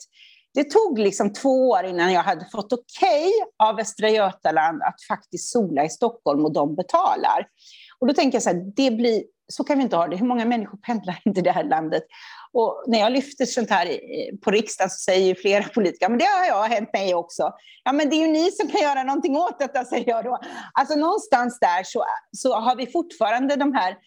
Det 0.54 0.64
tog 0.64 1.00
liksom 1.00 1.34
två 1.34 1.70
år 1.70 1.86
innan 1.86 2.14
jag 2.14 2.24
hade 2.24 2.46
fått 2.46 2.74
okej 2.74 3.28
okay 3.28 3.68
av 3.68 3.76
Västra 3.76 4.10
Götaland 4.10 4.82
att 4.84 5.04
faktiskt 5.08 5.52
sola 5.52 5.86
i 5.86 5.90
Stockholm 5.90 6.46
och 6.46 6.54
de 6.54 6.76
betalar. 6.76 7.48
Och 8.00 8.08
då 8.08 8.14
tänker 8.14 8.36
jag 8.36 8.44
så 8.44 8.50
här, 8.50 8.74
det 8.76 8.92
blir, 8.92 9.24
så 9.48 9.64
kan 9.64 9.78
vi 9.78 9.84
inte 9.84 9.96
ha 9.96 10.08
det. 10.08 10.16
Hur 10.16 10.26
många 10.26 10.46
människor 10.46 10.78
pendlar 10.78 11.22
inte 11.26 11.40
i 11.40 11.44
det 11.44 11.52
här 11.52 11.64
landet? 11.64 12.04
Och 12.54 12.84
när 12.88 13.00
jag 13.00 13.12
lyfter 13.12 13.46
sånt 13.46 13.70
här 13.70 13.98
på 14.44 14.52
riksdagen 14.52 14.90
så 14.90 14.98
säger 15.12 15.28
ju 15.28 15.36
flera 15.36 15.64
politiker, 15.76 16.10
men 16.10 16.20
det 16.20 16.26
har 16.26 16.46
jag 16.46 16.64
hänt 16.64 16.94
mig 16.94 17.16
också. 17.16 17.52
Ja, 17.84 17.92
men 17.92 18.10
det 18.10 18.16
är 18.16 18.28
ju 18.28 18.28
ni 18.28 18.52
som 18.52 18.68
kan 18.68 18.82
göra 18.82 19.04
någonting 19.04 19.38
åt 19.38 19.60
detta, 19.60 19.86
säger 19.86 20.10
jag 20.10 20.24
då. 20.24 20.40
Alltså 20.74 20.96
någonstans 20.96 21.60
där 21.60 21.84
så, 21.84 22.06
så 22.38 22.56
har 22.56 22.76
vi 22.76 22.88
fortfarande 22.88 23.56
de 23.56 23.74
här 23.74 23.98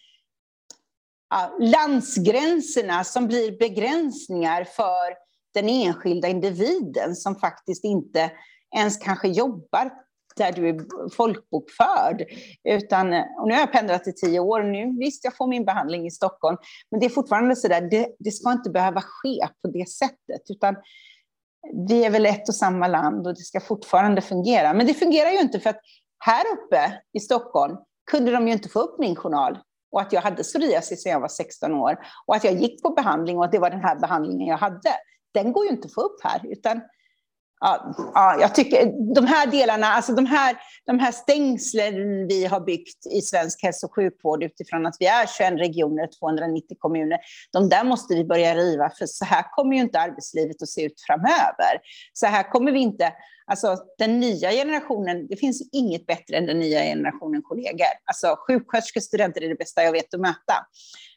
ja, 1.29 1.57
landsgränserna 1.59 3.03
som 3.03 3.27
blir 3.27 3.59
begränsningar 3.59 4.63
för 4.63 5.24
den 5.55 5.69
enskilda 5.69 6.27
individen 6.27 7.15
som 7.15 7.35
faktiskt 7.35 7.83
inte 7.83 8.31
ens 8.75 8.97
kanske 8.97 9.27
jobbar 9.27 9.91
där 10.35 10.51
du 10.51 10.69
är 10.69 11.09
folkbokförd. 11.09 12.25
Utan, 12.63 13.13
och 13.13 13.47
nu 13.47 13.53
har 13.53 13.59
jag 13.59 13.71
pendlat 13.71 14.07
i 14.07 14.13
tio 14.13 14.39
år. 14.39 14.63
Nu, 14.63 14.99
visst, 14.99 15.23
jag 15.23 15.37
får 15.37 15.47
min 15.47 15.65
behandling 15.65 16.07
i 16.07 16.11
Stockholm. 16.11 16.57
Men 16.91 16.99
det 16.99 17.05
är 17.05 17.09
fortfarande 17.09 17.55
så 17.55 17.67
där, 17.67 17.81
det, 17.81 18.15
det 18.19 18.31
ska 18.31 18.51
inte 18.51 18.69
behöva 18.69 19.01
ske 19.01 19.47
på 19.61 19.67
det 19.67 19.89
sättet. 19.89 20.41
Utan 20.49 20.75
vi 21.87 22.05
är 22.05 22.09
väl 22.09 22.25
ett 22.25 22.49
och 22.49 22.55
samma 22.55 22.87
land 22.87 23.27
och 23.27 23.33
det 23.33 23.43
ska 23.43 23.59
fortfarande 23.59 24.21
fungera. 24.21 24.73
Men 24.73 24.87
det 24.87 24.93
fungerar 24.93 25.29
ju 25.29 25.39
inte 25.39 25.59
för 25.59 25.69
att 25.69 25.79
här 26.19 26.43
uppe 26.53 27.01
i 27.13 27.19
Stockholm 27.19 27.77
kunde 28.11 28.31
de 28.31 28.47
ju 28.47 28.53
inte 28.53 28.69
få 28.69 28.79
upp 28.79 28.99
min 28.99 29.15
journal 29.15 29.57
och 29.91 30.01
att 30.01 30.13
jag 30.13 30.21
hade 30.21 30.43
psoriasis 30.43 31.03
sedan 31.03 31.11
jag 31.11 31.19
var 31.19 31.27
16 31.27 31.73
år 31.73 31.97
och 32.25 32.35
att 32.35 32.43
jag 32.43 32.53
gick 32.53 32.83
på 32.83 32.89
behandling 32.89 33.37
och 33.37 33.45
att 33.45 33.51
det 33.51 33.59
var 33.59 33.69
den 33.69 33.83
här 33.83 33.99
behandlingen 33.99 34.47
jag 34.47 34.57
hade. 34.57 34.89
Den 35.35 35.51
går 35.51 35.65
ju 35.65 35.71
inte 35.71 35.85
att 35.85 35.93
få 35.93 36.01
upp 36.01 36.23
här, 36.23 36.41
utan 36.43 36.81
Ja, 37.59 37.95
ja, 38.13 38.37
jag 38.39 38.55
tycker 38.55 39.13
de 39.15 39.25
här 39.27 39.47
delarna, 39.47 39.87
alltså 39.87 40.13
de 40.13 40.25
här, 40.25 40.57
de 40.85 40.99
här 40.99 41.11
stängslen 41.11 42.27
vi 42.27 42.45
har 42.45 42.59
byggt 42.59 43.05
i 43.11 43.21
svensk 43.21 43.63
hälso 43.63 43.87
och 43.87 43.95
sjukvård 43.95 44.43
utifrån 44.43 44.85
att 44.85 44.95
vi 44.99 45.05
är 45.05 45.27
21 45.27 45.53
regioner, 45.59 46.09
290 46.19 46.77
kommuner, 46.79 47.19
de 47.51 47.69
där 47.69 47.83
måste 47.83 48.13
vi 48.13 48.25
börja 48.25 48.55
riva, 48.55 48.89
för 48.89 49.05
så 49.05 49.25
här 49.25 49.51
kommer 49.51 49.75
ju 49.75 49.81
inte 49.81 49.99
arbetslivet 49.99 50.61
att 50.61 50.69
se 50.69 50.85
ut 50.85 51.01
framöver. 51.07 51.79
Så 52.13 52.25
här 52.25 52.51
kommer 52.51 52.71
vi 52.71 52.79
inte, 52.79 53.13
alltså 53.45 53.77
den 53.97 54.19
nya 54.19 54.51
generationen, 54.51 55.27
det 55.27 55.35
finns 55.35 55.69
inget 55.71 56.05
bättre 56.05 56.37
än 56.37 56.45
den 56.45 56.59
nya 56.59 56.79
generationen 56.79 57.41
kollegor. 57.41 57.87
Alltså 58.05 58.35
sjuksköterskor, 58.47 59.01
studenter 59.01 59.43
är 59.43 59.49
det 59.49 59.55
bästa 59.55 59.83
jag 59.83 59.91
vet 59.91 60.13
att 60.13 60.21
möta. 60.21 60.55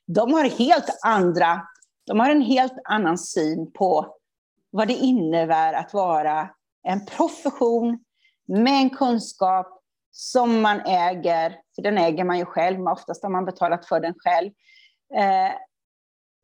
De 0.06 0.32
har 0.32 0.44
helt 0.44 0.98
andra, 1.02 1.60
de 2.08 2.20
har 2.20 2.30
en 2.30 2.42
helt 2.42 2.78
annan 2.84 3.18
syn 3.18 3.72
på 3.72 4.14
vad 4.70 4.88
det 4.88 4.94
innebär 4.94 5.72
att 5.72 5.94
vara 5.94 6.50
en 6.82 7.06
profession 7.06 8.04
med 8.46 8.74
en 8.74 8.90
kunskap 8.90 9.82
som 10.10 10.60
man 10.60 10.80
äger, 10.80 11.56
för 11.74 11.82
den 11.82 11.98
äger 11.98 12.24
man 12.24 12.38
ju 12.38 12.44
själv, 12.44 12.78
men 12.78 12.92
oftast 12.92 13.22
har 13.22 13.30
man 13.30 13.44
betalat 13.44 13.86
för 13.86 14.00
den 14.00 14.14
själv, 14.18 14.50
eh, 15.14 15.52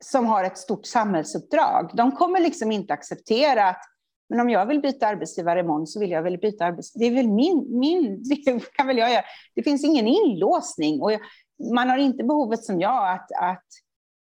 som 0.05 0.27
har 0.27 0.45
ett 0.45 0.59
stort 0.59 0.87
samhällsuppdrag. 0.87 1.91
De 1.95 2.13
kommer 2.13 2.41
liksom 2.41 2.73
inte 2.73 2.95
acceptera 2.95 3.69
att 3.69 3.81
men 4.29 4.41
om 4.41 4.51
jag 4.51 4.67
vill 4.67 4.81
byta 4.81 5.07
arbetsgivare 5.07 5.61
imorgon 5.61 5.87
så 5.87 6.01
vill 6.01 6.11
jag 6.11 6.23
väl 6.23 6.39
byta 6.39 6.65
arbetsgivare. 6.65 7.11
Det 7.11 7.15
är 7.15 7.23
väl 7.23 7.33
min, 7.33 7.79
min 7.79 8.23
det 8.29 8.73
kan 8.73 8.87
väl 8.87 8.99
jag 8.99 9.13
göra. 9.13 9.25
Det 9.55 9.63
finns 9.63 9.85
ingen 9.85 10.07
inlåsning 10.07 11.03
och 11.03 11.11
man 11.75 11.91
har 11.91 11.99
inte 11.99 12.25
behovet 12.25 12.65
som 12.65 12.81
jag 12.81 13.13
att, 13.13 13.33
att 13.41 13.67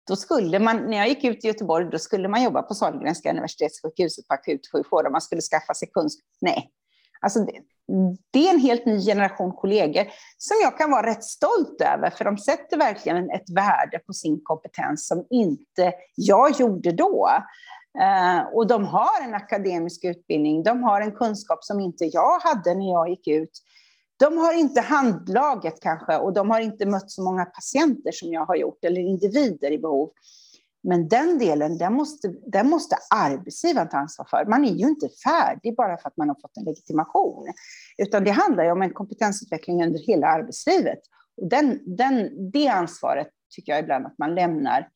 då 0.08 0.16
skulle 0.16 0.60
man, 0.60 0.90
när 0.90 0.98
jag 0.98 1.08
gick 1.08 1.24
ut 1.24 1.46
i 1.46 1.48
Göteborg, 1.48 1.90
då 1.92 2.00
skulle 2.00 2.28
man 2.28 2.44
jobba 2.44 2.62
på 2.62 2.74
Sahlgrenska 2.74 3.32
universitetssjukhuset 3.32 4.28
på 4.28 4.34
akutsjukvård 4.34 5.06
och 5.06 5.12
man 5.12 5.22
skulle 5.22 5.42
skaffa 5.42 5.74
sig 5.74 5.90
kunskap. 5.94 6.26
Nej, 6.42 6.72
alltså 7.22 7.40
det, 7.40 7.62
det, 8.32 8.48
är 8.48 8.54
en 8.54 8.60
helt 8.60 8.86
ny 8.86 9.06
generation 9.06 9.52
kollegor 9.52 10.04
som 10.38 10.58
jag 10.62 10.78
kan 10.78 10.92
vara 10.92 11.08
rätt 11.08 11.24
stolt 11.24 11.82
över, 11.82 12.10
för 12.10 12.26
de 12.26 12.38
sätter 12.38 12.78
verkligen 12.78 13.32
ett 13.32 13.50
värde 13.50 14.00
på 14.00 14.14
sin 14.14 14.42
kompetens 14.44 15.08
som 15.08 15.26
inte 15.30 15.94
jag 16.16 16.60
gjorde 16.60 16.92
då. 16.92 17.30
Uh, 18.00 18.56
och 18.56 18.68
de 18.68 18.86
har 18.86 19.24
en 19.24 19.34
akademisk 19.34 20.04
utbildning, 20.04 20.64
de 20.64 20.84
har 20.84 21.02
en 21.02 21.12
kunskap 21.12 21.64
som 21.64 21.80
inte 21.80 22.06
jag 22.06 22.40
hade 22.40 22.74
när 22.76 22.92
jag 22.92 23.10
gick 23.10 23.28
ut. 23.28 23.60
De 24.20 24.38
har 24.38 24.54
inte 24.54 24.82
handlaget 24.82 25.80
kanske 25.82 26.18
och 26.18 26.34
de 26.34 26.50
har 26.50 26.60
inte 26.60 26.86
mött 26.86 27.12
så 27.12 27.24
många 27.24 27.46
patienter 27.46 28.12
som 28.12 28.34
jag 28.34 28.46
har 28.46 28.56
gjort 28.56 28.84
eller 28.86 29.02
individer 29.02 29.72
i 29.72 29.78
behov. 29.78 30.12
Men 30.84 31.08
den 31.08 31.40
delen, 31.40 31.78
den 31.78 31.94
måste, 31.94 32.28
den 32.28 32.70
måste 32.70 32.96
arbetsgivaren 33.16 33.90
ta 33.90 33.98
ansvar 33.98 34.26
för. 34.30 34.46
Man 34.46 34.66
är 34.66 34.72
ju 34.72 34.88
inte 34.88 35.10
färdig 35.10 35.76
bara 35.76 35.98
för 35.98 36.08
att 36.08 36.18
man 36.18 36.28
har 36.30 36.36
fått 36.36 36.58
en 36.58 36.64
legitimation, 36.64 37.48
utan 37.98 38.24
det 38.24 38.32
handlar 38.32 38.64
ju 38.64 38.72
om 38.72 38.82
en 38.82 38.94
kompetensutveckling 38.94 39.84
under 39.84 40.00
hela 40.00 40.28
arbetslivet. 40.28 41.00
Och 41.42 41.50
den, 41.50 41.80
den, 41.86 42.30
det 42.52 42.68
ansvaret 42.68 43.28
tycker 43.56 43.72
jag 43.72 43.82
ibland 43.82 44.06
att 44.06 44.18
man 44.18 44.36
lämnar 44.36 44.90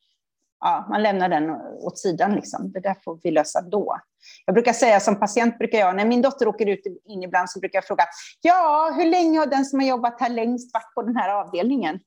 ja, 0.59 0.85
man 0.89 1.03
lämnar 1.03 1.29
den 1.29 1.49
åt 1.81 1.99
sidan. 1.99 2.35
Liksom. 2.35 2.71
Det 2.71 2.79
där 2.79 2.95
får 3.03 3.19
vi 3.23 3.31
lösa 3.31 3.61
då. 3.61 3.97
Jag 4.45 4.53
brukar 4.53 4.73
säga 4.73 4.99
som 4.99 5.19
patient, 5.19 5.57
brukar 5.57 5.77
jag, 5.77 5.95
när 5.95 6.05
min 6.05 6.21
dotter 6.21 6.47
åker 6.47 6.65
ut 6.65 6.85
in 7.05 7.23
ibland, 7.23 7.49
så 7.49 7.59
brukar 7.59 7.77
jag 7.77 7.85
fråga, 7.85 8.03
ja, 8.41 8.93
hur 8.95 9.05
länge 9.05 9.39
har 9.39 9.45
den 9.45 9.65
som 9.65 9.79
har 9.79 9.87
jobbat 9.87 10.21
här 10.21 10.29
längst 10.29 10.73
varit 10.73 10.93
på 10.95 11.01
den 11.01 11.15
här 11.15 11.29
avdelningen? 11.29 11.99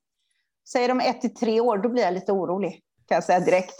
Säger 0.71 0.87
de 0.87 0.99
ett 0.99 1.21
till 1.21 1.33
tre 1.33 1.61
år, 1.61 1.77
då 1.77 1.89
blir 1.89 2.03
jag 2.03 2.13
lite 2.13 2.31
orolig, 2.31 2.81
kan 3.07 3.15
jag 3.15 3.23
säga 3.23 3.39
direkt. 3.39 3.75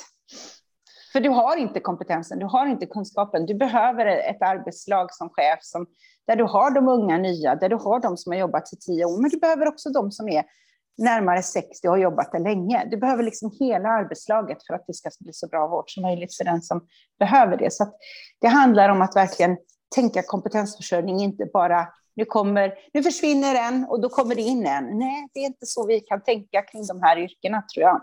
För 1.12 1.20
du 1.20 1.30
har 1.30 1.58
inte 1.58 1.80
kompetensen, 1.80 2.40
du 2.40 2.46
har 2.46 2.66
inte 2.66 2.86
kunskapen. 2.86 3.46
Du 3.46 3.54
behöver 3.54 4.06
ett 4.06 4.42
arbetslag 4.42 5.14
som 5.14 5.30
chef, 5.30 5.60
som, 5.62 5.86
där 6.28 6.36
du 6.36 6.44
har 6.44 6.72
de 6.72 6.88
unga 6.88 7.18
nya, 7.18 7.56
där 7.56 7.70
du 7.70 7.76
har 7.76 8.00
de 8.00 8.18
som 8.18 8.32
har 8.32 8.40
jobbat 8.40 8.74
i 8.74 8.78
tio 8.78 9.06
år, 9.06 9.22
men 9.22 9.30
du 9.30 9.40
behöver 9.40 9.68
också 9.68 9.90
de 9.90 10.12
som 10.12 10.30
är 10.30 10.44
närmare 10.98 11.44
60 11.44 11.88
och 11.88 11.94
har 11.94 11.98
jobbat 11.98 12.32
där 12.32 12.40
länge. 12.40 12.88
Du 12.92 12.98
behöver 12.98 13.24
liksom 13.24 13.52
hela 13.60 13.90
arbetslaget 13.90 14.58
för 14.68 14.74
att 14.74 14.84
det 14.88 14.94
ska 14.94 15.10
bli 15.20 15.34
så 15.34 15.48
bra 15.48 15.68
vård 15.68 15.86
som 15.88 16.04
möjligt 16.04 16.36
för 16.38 16.44
den 16.44 16.62
som 16.62 16.88
behöver 17.20 17.58
det. 17.58 17.74
Så 17.74 17.88
det 18.42 18.48
handlar 18.48 18.90
om 18.90 19.02
att 19.02 19.16
verkligen 19.16 19.58
tänka 19.96 20.24
kompetensförsörjning, 20.24 21.20
inte 21.20 21.46
bara 21.54 21.88
nu, 22.16 22.26
kommer, 22.26 22.74
nu 22.94 23.04
försvinner 23.04 23.56
en 23.56 23.86
och 23.90 24.02
då 24.02 24.10
kommer 24.10 24.36
det 24.36 24.42
in 24.42 24.68
en. 24.68 24.98
Nej, 24.98 25.30
det 25.34 25.40
är 25.40 25.46
inte 25.46 25.66
så 25.66 25.88
vi 25.88 26.00
kan 26.00 26.24
tänka 26.24 26.62
kring 26.62 26.88
de 26.88 27.02
här 27.02 27.18
yrkena 27.18 27.62
tror 27.62 27.84
jag. 27.84 28.02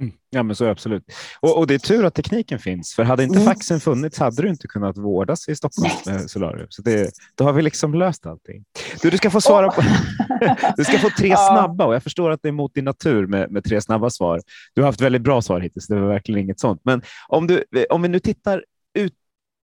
Mm. 0.00 0.12
Ja, 0.30 0.42
men 0.42 0.56
så 0.56 0.66
absolut. 0.66 1.04
Och, 1.40 1.58
och, 1.58 1.66
det 1.66 1.74
är 1.74 1.78
tur 1.78 2.04
att 2.04 2.14
tekniken 2.14 2.58
finns, 2.58 2.94
för 2.94 3.02
hade 3.02 3.22
inte 3.22 3.38
mm. 3.38 3.46
faxen 3.46 3.80
funnits 3.80 4.18
hade 4.18 4.42
du 4.42 4.48
inte 4.48 4.68
kunnat 4.68 4.98
vårdas 4.98 5.48
i 5.48 5.56
Stockholm 5.56 5.90
med 6.06 6.30
solarium. 6.30 6.66
Så 6.70 6.82
det, 6.82 7.10
då 7.34 7.44
har 7.44 7.52
vi 7.52 7.62
liksom 7.62 7.94
löst 7.94 8.26
allting. 8.26 8.64
Du, 9.02 9.10
du 9.10 9.16
ska 9.16 9.30
få 9.30 9.40
svara 9.40 9.66
oh. 9.68 9.74
på... 9.74 9.82
du 10.76 10.84
ska 10.84 10.98
få 10.98 11.10
tre 11.18 11.28
ja. 11.28 11.36
snabba 11.36 11.84
och 11.84 11.94
jag 11.94 12.02
förstår 12.02 12.30
att 12.30 12.42
det 12.42 12.48
är 12.48 12.52
mot 12.52 12.74
din 12.74 12.84
natur 12.84 13.26
med, 13.26 13.50
med 13.50 13.64
tre 13.64 13.80
snabba 13.80 14.10
svar. 14.10 14.40
Du 14.74 14.82
har 14.82 14.86
haft 14.86 15.00
väldigt 15.00 15.22
bra 15.22 15.42
svar 15.42 15.60
hittills, 15.60 15.86
det 15.86 16.00
var 16.00 16.08
verkligen 16.08 16.40
inget 16.40 16.60
sånt. 16.60 16.80
Men 16.84 17.02
om, 17.28 17.46
du, 17.46 17.64
om 17.90 18.02
vi 18.02 18.08
nu 18.08 18.18
tittar 18.18 18.64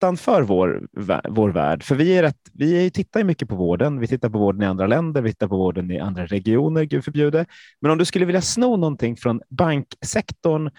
utanför 0.05 0.42
vår, 0.42 0.88
vår 1.28 1.48
värld. 1.48 1.82
För 1.82 1.94
vi, 1.94 2.18
är 2.18 2.22
rätt, 2.22 2.50
vi 2.52 2.90
tittar 2.90 3.20
ju 3.20 3.24
mycket 3.24 3.48
på 3.48 3.57
vården. 3.57 4.00
Vi 4.00 4.07
tittar 4.07 4.28
på 4.28 4.38
vården 4.38 4.62
i 4.62 4.66
andra 4.66 4.86
länder, 4.86 5.22
vi 5.22 5.30
tittar 5.30 5.48
på 5.48 5.57
vården 5.57 5.90
i 5.90 5.98
andra 5.98 6.26
regioner, 6.26 6.84
gud 6.84 7.05
förbjude. 7.05 7.46
Men 7.80 7.90
om 7.90 7.98
du 7.98 8.05
skulle 8.05 8.24
vilja 8.24 8.40
sno 8.40 8.76
någonting 8.76 9.16
från 9.16 9.40
banksektorn, 9.50 10.70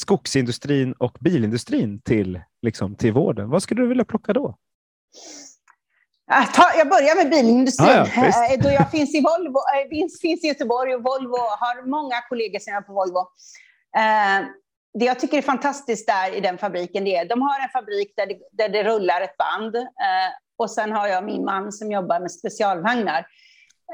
skogsindustrin 0.00 0.92
och 0.92 1.16
bilindustrin 1.20 2.00
till, 2.00 2.40
liksom, 2.62 2.96
till 2.96 3.12
vården, 3.12 3.48
vad 3.48 3.62
skulle 3.62 3.82
du 3.82 3.88
vilja 3.88 4.04
plocka 4.04 4.32
då? 4.32 4.56
Jag 6.76 6.88
börjar 6.88 7.16
med 7.16 7.30
bilindustrin. 7.30 7.88
Ah, 7.88 8.06
ja, 8.16 8.56
då 8.56 8.68
jag 8.68 8.90
finns 8.90 9.14
i, 9.14 9.20
Volvo, 9.20 9.58
äh, 9.58 10.18
finns 10.20 10.44
i 10.44 10.46
Göteborg 10.46 10.94
och 10.94 11.02
Volvo 11.02 11.36
har 11.36 11.88
många 11.90 12.20
kollegor 12.28 12.58
som 12.58 12.74
är 12.74 12.80
på 12.80 12.92
Volvo. 12.92 13.26
Det 14.94 15.04
jag 15.04 15.20
tycker 15.20 15.38
är 15.38 15.42
fantastiskt 15.42 16.06
där 16.06 16.36
i 16.36 16.40
den 16.40 16.58
fabriken, 16.58 17.04
det 17.04 17.16
är 17.16 17.24
de 17.24 17.42
har 17.42 17.60
en 17.60 17.68
fabrik 17.68 18.12
där 18.16 18.26
det, 18.26 18.38
där 18.52 18.68
det 18.68 18.84
rullar 18.84 19.20
ett 19.20 19.36
band. 19.36 19.76
Eh, 19.76 19.82
och 20.56 20.70
sen 20.70 20.92
har 20.92 21.08
jag 21.08 21.24
min 21.24 21.44
man 21.44 21.72
som 21.72 21.92
jobbar 21.92 22.20
med 22.20 22.32
specialvagnar. 22.32 23.26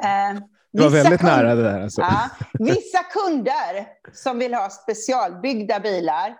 Eh, 0.04 0.40
det 0.72 0.82
var 0.82 0.90
väldigt 0.90 1.20
kunder, 1.20 1.36
nära 1.36 1.54
det 1.54 1.62
där. 1.62 1.82
Alltså. 1.82 2.00
Ja, 2.00 2.30
vissa 2.58 3.02
kunder 3.02 3.86
som 4.12 4.38
vill 4.38 4.54
ha 4.54 4.70
specialbyggda 4.70 5.80
bilar, 5.80 6.36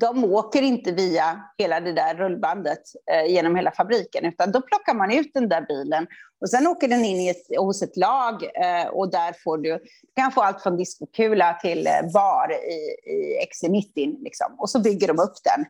de 0.00 0.24
åker 0.24 0.62
inte 0.62 0.92
via 0.92 1.40
hela 1.58 1.80
det 1.80 1.92
där 1.92 2.14
rullbandet 2.14 2.82
eh, 3.12 3.32
genom 3.32 3.56
hela 3.56 3.70
fabriken, 3.70 4.24
utan 4.24 4.52
då 4.52 4.60
plockar 4.60 4.94
man 4.94 5.10
ut 5.10 5.30
den 5.34 5.48
där 5.48 5.66
bilen 5.68 6.06
och 6.40 6.50
sen 6.50 6.66
åker 6.66 6.88
den 6.88 7.04
in 7.04 7.20
i 7.20 7.28
ett, 7.28 7.58
hos 7.58 7.82
ett 7.82 7.96
lag 7.96 8.42
eh, 8.42 8.86
och 8.86 9.10
där 9.10 9.34
får 9.44 9.58
du, 9.58 9.70
du 9.72 10.22
kan 10.22 10.32
få 10.32 10.40
allt 10.40 10.62
från 10.62 10.76
diskokula 10.76 11.58
till 11.62 11.86
eh, 11.86 12.12
bar 12.12 12.52
i, 12.52 13.10
i 13.10 13.46
XC90 13.52 14.16
liksom, 14.22 14.54
och 14.58 14.70
så 14.70 14.80
bygger 14.80 15.08
de 15.08 15.18
upp 15.18 15.36
den. 15.44 15.64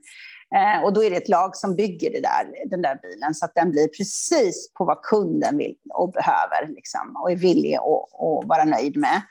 Eh, 0.60 0.84
och 0.84 0.92
då 0.92 1.04
är 1.04 1.10
det 1.10 1.16
ett 1.16 1.28
lag 1.28 1.56
som 1.56 1.76
bygger 1.76 2.10
det 2.10 2.20
där, 2.20 2.68
den 2.70 2.82
där 2.82 2.98
bilen 3.02 3.34
så 3.34 3.44
att 3.44 3.54
den 3.54 3.70
blir 3.70 3.88
precis 3.88 4.72
på 4.74 4.84
vad 4.84 5.02
kunden 5.02 5.58
vill 5.58 5.76
och 5.94 6.12
behöver 6.12 6.68
liksom, 6.68 7.16
och 7.16 7.32
är 7.32 7.36
villig 7.36 7.74
att 7.74 8.48
vara 8.48 8.64
nöjd 8.64 8.96
med. 8.96 9.22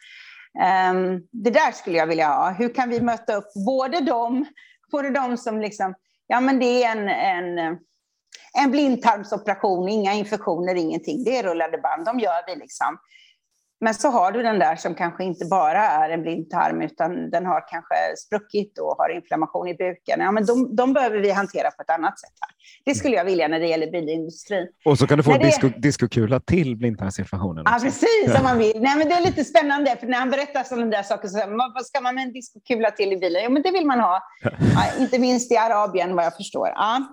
Um, 0.92 1.28
det 1.32 1.50
där 1.50 1.72
skulle 1.72 1.98
jag 1.98 2.08
vilja 2.08 2.28
ha. 2.28 2.50
Hur 2.52 2.74
kan 2.74 2.90
vi 2.90 3.02
möta 3.02 3.36
upp 3.36 3.54
både 3.66 4.00
dem 4.00 4.46
både 4.92 5.10
de 5.10 5.38
som 5.38 5.62
liksom, 5.62 5.94
ja 6.28 6.40
men 6.40 6.60
det 6.60 6.84
är 6.84 6.92
en, 6.98 7.10
en, 7.10 7.78
en 8.54 8.72
blindtarmsoperation, 8.72 9.90
inga 9.90 10.14
infektioner, 10.14 10.76
ingenting. 10.76 11.24
Det 11.24 11.38
är 11.38 11.44
rullade 11.44 11.78
band, 11.78 12.06
de 12.06 12.20
gör 12.20 12.44
vi 12.48 12.56
liksom 12.56 12.98
men 13.82 13.94
så 13.94 14.10
har 14.10 14.32
du 14.32 14.44
den 14.44 14.60
där 14.60 14.76
som 14.76 14.96
kanske 14.96 15.24
inte 15.24 15.46
bara 15.46 15.82
är 15.82 16.10
en 16.10 16.22
blindtarm 16.22 16.82
utan 16.82 17.30
den 17.30 17.46
har 17.46 17.68
kanske 17.68 17.96
spruckit 18.18 18.78
och 18.80 18.96
har 18.98 19.10
inflammation 19.10 19.68
i 19.68 19.74
buken. 19.74 20.20
Ja, 20.20 20.32
men 20.32 20.46
de, 20.46 20.76
de 20.76 20.94
behöver 20.94 21.20
vi 21.20 21.32
hantera 21.32 21.72
på 21.72 21.82
ett 21.82 21.90
annat 21.90 22.20
sätt. 22.20 22.34
Här. 22.42 22.52
Det 22.86 22.96
skulle 22.96 23.16
jag 23.16 23.26
vilja 23.26 23.48
när 23.48 23.60
det 23.60 23.68
gäller 23.68 23.92
bilindustrin. 23.92 24.68
Och 24.86 24.98
så 24.98 25.08
kan 25.08 25.18
du 25.18 25.24
få 25.24 25.32
en 25.32 25.40
disco, 25.40 25.70
discokula 25.78 26.40
till 26.40 26.76
blindtarmsinflammationen. 26.78 27.64
Ja, 27.68 27.80
precis, 27.82 28.36
om 28.38 28.44
man 28.44 28.58
vill. 28.58 28.82
Nej, 28.82 28.98
men 28.98 29.10
det 29.10 29.14
är 29.14 29.22
lite 29.22 29.44
spännande, 29.44 29.98
för 30.00 30.08
när 30.08 30.18
han 30.18 30.30
berättar 30.30 30.64
sådana 30.64 30.86
där 30.86 31.04
saker, 31.04 31.28
så 31.28 31.38
vad 31.76 31.86
ska 31.86 32.02
man 32.02 32.16
med 32.16 32.24
en 32.24 32.34
diskokula 32.34 32.92
till 32.92 33.14
i 33.14 33.18
bilen? 33.18 33.42
Jo, 33.46 33.52
men 33.52 33.62
det 33.62 33.72
vill 33.72 33.86
man 33.86 34.00
ha. 34.00 34.24
Ja, 34.42 34.84
inte 35.00 35.20
minst 35.20 35.52
i 35.52 35.58
Arabien, 35.58 36.16
vad 36.16 36.26
jag 36.26 36.36
förstår. 36.36 36.68
Ja. 36.76 37.08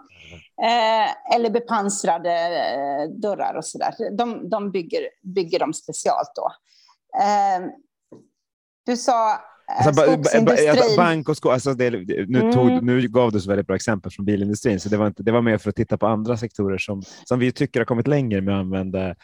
Eh, 0.62 1.34
eller 1.34 1.50
bepansrade 1.50 2.30
eh, 2.30 3.08
dörrar 3.20 3.54
och 3.54 3.64
sådär. 3.64 3.94
De, 4.18 4.50
de 4.50 4.70
bygger, 4.70 5.00
bygger 5.22 5.58
de 5.58 5.74
specialt 5.74 6.32
då. 6.34 6.52
Eh, 7.22 7.66
du 8.86 8.96
sa 8.96 9.30
eh, 9.30 9.86
Alltså. 9.86 10.96
Bank 10.96 11.28
och 11.28 11.36
skog, 11.36 11.52
alltså 11.52 11.74
det, 11.74 11.90
nu, 11.90 12.40
mm. 12.40 12.52
tog, 12.52 12.82
nu 12.82 13.08
gav 13.08 13.32
du 13.32 13.40
så 13.40 13.48
väldigt 13.48 13.66
bra 13.66 13.76
exempel 13.76 14.12
från 14.12 14.26
bilindustrin, 14.26 14.80
så 14.80 14.88
det 14.88 14.96
var, 14.96 15.06
inte, 15.06 15.22
det 15.22 15.32
var 15.32 15.42
mer 15.42 15.58
för 15.58 15.70
att 15.70 15.76
titta 15.76 15.98
på 15.98 16.06
andra 16.06 16.36
sektorer 16.36 16.78
som, 16.78 17.02
som 17.24 17.38
vi 17.38 17.52
tycker 17.52 17.80
har 17.80 17.84
kommit 17.84 18.06
längre 18.06 18.40
med 18.40 18.54
att 18.54 18.60
använda 18.60 19.14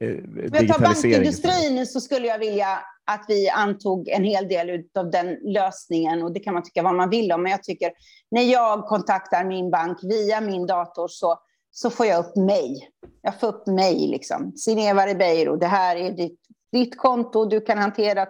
digitalisering. 0.00 0.52
Jag 0.52 0.68
tar 0.68 0.80
bankindustrin 0.80 1.86
så 1.86 2.00
skulle 2.00 2.26
jag 2.26 2.38
vilja 2.38 2.78
att 3.04 3.24
vi 3.28 3.48
antog 3.48 4.08
en 4.08 4.24
hel 4.24 4.48
del 4.48 4.84
av 4.98 5.10
den 5.10 5.38
lösningen 5.44 6.22
och 6.22 6.32
det 6.32 6.40
kan 6.40 6.54
man 6.54 6.62
tycka 6.62 6.82
vad 6.82 6.94
man 6.94 7.10
vill 7.10 7.32
om, 7.32 7.42
men 7.42 7.52
jag 7.52 7.62
tycker 7.62 7.92
när 8.30 8.42
jag 8.42 8.86
kontaktar 8.86 9.44
min 9.44 9.70
bank 9.70 9.98
via 10.02 10.40
min 10.40 10.66
dator 10.66 11.08
så, 11.08 11.38
så 11.70 11.90
får 11.90 12.06
jag 12.06 12.24
upp 12.24 12.36
mig. 12.36 12.88
Jag 13.22 13.40
får 13.40 13.46
upp 13.46 13.66
mig 13.66 14.08
liksom. 14.08 14.52
Sineva 14.56 15.06
Ribeiro, 15.06 15.56
det 15.56 15.66
här 15.66 15.96
är 15.96 16.10
ditt, 16.10 16.40
ditt 16.72 16.98
konto, 16.98 17.44
du 17.44 17.60
kan 17.60 17.78
hantera 17.78 18.26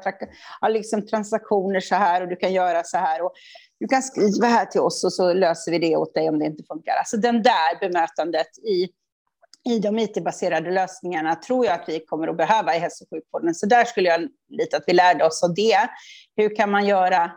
ja, 0.61 0.69
liksom 0.69 1.07
transaktioner 1.07 1.81
så 1.81 1.95
här 1.95 2.23
och 2.23 2.29
du 2.29 2.37
kan 2.37 2.53
göra 2.53 2.85
så 2.85 2.97
här. 2.97 3.23
Och 3.23 3.33
du 3.81 3.89
kan 3.89 4.03
skriva 4.03 4.47
här 4.47 4.67
till 4.67 4.81
oss 4.81 5.05
och 5.05 5.13
så 5.13 5.33
löser 5.33 5.73
vi 5.73 5.79
det 5.79 5.97
åt 5.97 6.15
dig 6.15 6.29
om 6.29 6.39
det 6.39 6.47
inte 6.47 6.65
funkar. 6.69 6.97
Alltså 6.99 7.17
den 7.17 7.43
där 7.43 7.81
bemötandet 7.81 8.59
i 8.59 8.89
i 9.65 9.79
de 9.79 9.99
IT-baserade 9.99 10.71
lösningarna 10.71 11.35
tror 11.35 11.67
jag 11.67 11.75
att 11.75 11.89
vi 11.89 12.01
kommer 12.01 12.29
att 12.29 12.37
behöva 12.37 12.77
i 12.77 12.79
hälso 12.79 13.05
och 13.05 13.11
sjukvården. 13.11 13.55
Så 13.55 13.67
där 13.67 13.85
skulle 13.85 14.09
jag 14.09 14.29
lite 14.49 14.77
att 14.77 14.85
vi 14.87 14.93
lärde 14.93 15.25
oss 15.25 15.43
av 15.43 15.55
det. 15.55 15.89
Hur 16.37 16.57
kan 16.57 16.71
man 16.71 16.87
göra? 16.87 17.31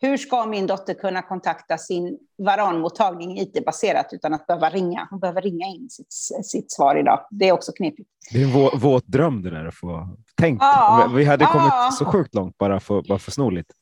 Hur 0.00 0.16
ska 0.16 0.46
min 0.46 0.66
dotter 0.66 0.94
kunna 0.94 1.22
kontakta 1.22 1.78
sin 1.78 2.18
varanmottagning 2.38 3.38
IT-baserat 3.38 4.06
utan 4.12 4.34
att 4.34 4.46
behöva 4.46 4.70
ringa? 4.70 5.06
Hon 5.10 5.20
behöver 5.20 5.42
ringa 5.42 5.66
in 5.66 5.90
sitt, 5.90 6.12
sitt 6.46 6.72
svar 6.72 6.96
idag. 6.96 7.26
Det 7.30 7.48
är 7.48 7.52
också 7.52 7.72
knepigt. 7.72 8.08
Det 8.32 8.42
är 8.42 8.44
en 8.44 8.80
våt 8.80 9.06
dröm 9.06 9.42
det 9.42 9.50
där 9.50 9.64
att 9.64 9.74
få 9.74 10.16
tänka. 10.36 10.64
Ja, 10.64 11.10
vi 11.14 11.24
hade 11.24 11.44
kommit 11.44 11.68
ja. 11.70 11.90
så 11.98 12.04
sjukt 12.04 12.34
långt 12.34 12.58
bara 12.58 12.80
för, 12.80 13.02
bara 13.02 13.18
för 13.18 13.30
snorligt. 13.30 13.72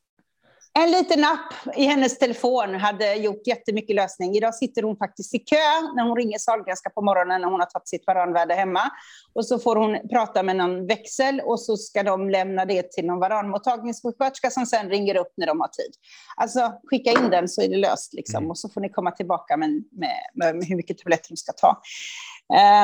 En 0.79 0.91
liten 0.91 1.25
app 1.25 1.77
i 1.77 1.85
hennes 1.85 2.19
telefon 2.19 2.75
hade 2.75 3.15
gjort 3.15 3.47
jättemycket 3.47 3.97
lösning. 3.97 4.37
Idag 4.37 4.55
sitter 4.55 4.83
hon 4.83 4.97
faktiskt 4.97 5.35
i 5.35 5.39
kö 5.39 5.57
när 5.97 6.09
hon 6.09 6.17
ringer 6.17 6.39
Sahlgrenska 6.39 6.91
på 6.91 7.03
morgonen 7.03 7.41
när 7.41 7.49
hon 7.49 7.61
har 7.61 7.67
tagit 7.67 7.89
sitt 7.89 8.07
varanvärde 8.07 8.55
hemma. 8.55 8.81
Och 9.35 9.47
så 9.47 9.59
får 9.59 9.77
hon 9.77 10.09
prata 10.09 10.43
med 10.43 10.57
någon 10.57 10.87
växel 10.87 11.41
och 11.41 11.61
så 11.61 11.77
ska 11.77 12.03
de 12.03 12.31
lämna 12.31 12.65
det 12.65 12.93
till 12.93 13.07
någon 13.07 13.19
varanmottagningssjuksköterska 13.19 14.51
som 14.51 14.67
sen 14.67 14.91
ringer 14.91 15.17
upp 15.17 15.33
när 15.37 15.47
de 15.47 15.61
har 15.61 15.69
tid. 15.69 15.93
Alltså 16.37 16.73
skicka 16.85 17.11
in 17.11 17.31
den 17.31 17.49
så 17.49 17.63
är 17.63 17.69
det 17.69 17.77
löst 17.77 18.15
liksom. 18.15 18.39
Mm. 18.39 18.51
och 18.51 18.59
så 18.59 18.69
får 18.69 18.81
ni 18.81 18.89
komma 18.89 19.11
tillbaka 19.11 19.57
med, 19.57 19.71
med, 19.91 20.55
med 20.55 20.65
hur 20.65 20.77
mycket 20.77 20.99
tabletter 20.99 21.29
de 21.29 21.37
ska 21.37 21.53
ta. 21.53 21.81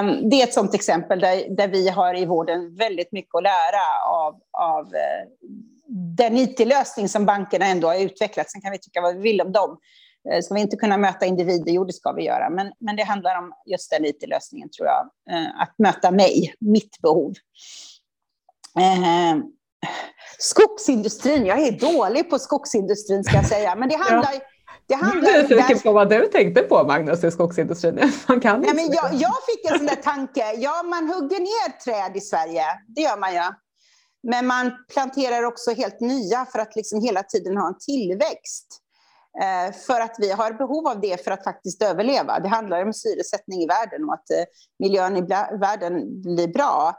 Um, 0.01 0.31
det 0.31 0.41
är 0.41 0.45
ett 0.45 0.55
sådant 0.55 0.75
exempel 0.75 1.21
där, 1.21 1.57
där 1.57 1.69
vi 1.69 1.89
har 1.89 2.19
i 2.19 2.25
vården 2.25 2.75
väldigt 2.75 3.13
mycket 3.13 3.35
att 3.35 3.43
lära 3.43 4.09
av, 4.09 4.41
av 4.53 4.85
uh, 4.85 5.31
den 5.89 6.37
IT-lösning 6.37 7.09
som 7.09 7.27
bankerna 7.27 7.67
ändå 7.67 7.89
har 7.89 8.01
utvecklat. 8.01 8.51
Sen 8.51 8.61
kan 8.61 8.73
vi 8.73 8.79
tycka 8.79 9.01
vad 9.01 9.17
vi 9.17 9.23
vill 9.23 9.41
om 9.41 9.53
dem. 9.53 9.79
Eh, 10.31 10.41
ska 10.43 10.55
vi 10.55 10.61
inte 10.61 10.77
kunna 10.77 10.97
möta 10.97 11.27
individer? 11.27 11.73
Jo, 11.73 11.85
det 11.85 11.93
ska 11.93 12.13
vi 12.13 12.25
göra. 12.25 12.51
Men, 12.51 12.73
men 12.79 12.97
det 12.97 13.03
handlar 13.03 13.39
om 13.39 13.53
just 13.67 13.91
den 13.91 14.05
IT-lösningen, 14.05 14.71
tror 14.71 14.89
jag. 14.89 15.11
Eh, 15.31 15.63
att 15.63 15.75
möta 15.79 16.11
mig, 16.11 16.55
mitt 16.61 17.01
behov. 17.03 17.33
Eh, 18.79 19.39
skogsindustrin, 20.39 21.47
jag 21.47 21.61
är 21.61 21.73
dålig 21.73 22.31
på 22.31 22.39
skogsindustrin 22.39 23.25
ska 23.25 23.37
jag 23.37 23.47
säga. 23.47 23.75
Men 23.75 23.89
det 23.89 23.97
handlar... 23.97 24.33
Ja. 24.33 24.41
Det 24.89 24.95
handlar 24.95 25.31
jag 25.31 25.39
är 25.39 25.49
nyfiken 25.49 25.81
på 25.81 25.93
vad 25.93 26.11
du 26.11 26.27
tänkte 26.27 26.63
på, 26.63 26.85
Magnus, 26.85 27.25
i 27.25 27.31
skogsindustrin. 27.31 28.13
Man 28.29 28.41
kan 28.41 28.61
Nej, 28.61 28.75
men 28.75 28.85
jag, 28.85 29.15
jag 29.15 29.35
fick 29.47 29.71
en 29.71 29.79
sån 29.79 29.87
där 29.87 29.97
tanke. 29.97 30.53
Ja, 30.57 30.83
man 30.83 31.09
hugger 31.09 31.41
ner 31.41 31.79
träd 31.79 32.17
i 32.17 32.21
Sverige. 32.21 32.65
Det 32.89 33.01
gör 33.01 33.17
man 33.17 33.35
ju. 33.35 33.41
Men 34.31 34.47
man 34.47 34.73
planterar 34.93 35.43
också 35.43 35.71
helt 35.71 36.01
nya 36.01 36.47
för 36.53 36.59
att 36.59 36.77
liksom 36.77 37.01
hela 37.01 37.23
tiden 37.23 37.57
ha 37.57 37.69
en 37.69 37.79
tillväxt. 37.79 38.83
Eh, 39.43 39.75
för 39.75 40.01
att 40.01 40.17
vi 40.19 40.31
har 40.31 40.53
behov 40.53 40.87
av 40.89 41.01
det 41.01 41.25
för 41.25 41.31
att 41.31 41.45
faktiskt 41.45 41.83
överleva. 41.83 42.41
Det 42.41 42.49
handlar 42.49 42.87
om 42.87 42.93
syresättning 42.93 43.63
i 43.63 43.67
världen 43.67 44.05
och 44.05 44.15
att 44.15 44.31
eh, 44.31 44.45
miljön 44.79 45.17
i 45.17 45.21
världen 45.61 46.23
blir 46.23 46.49
bra. 46.49 46.97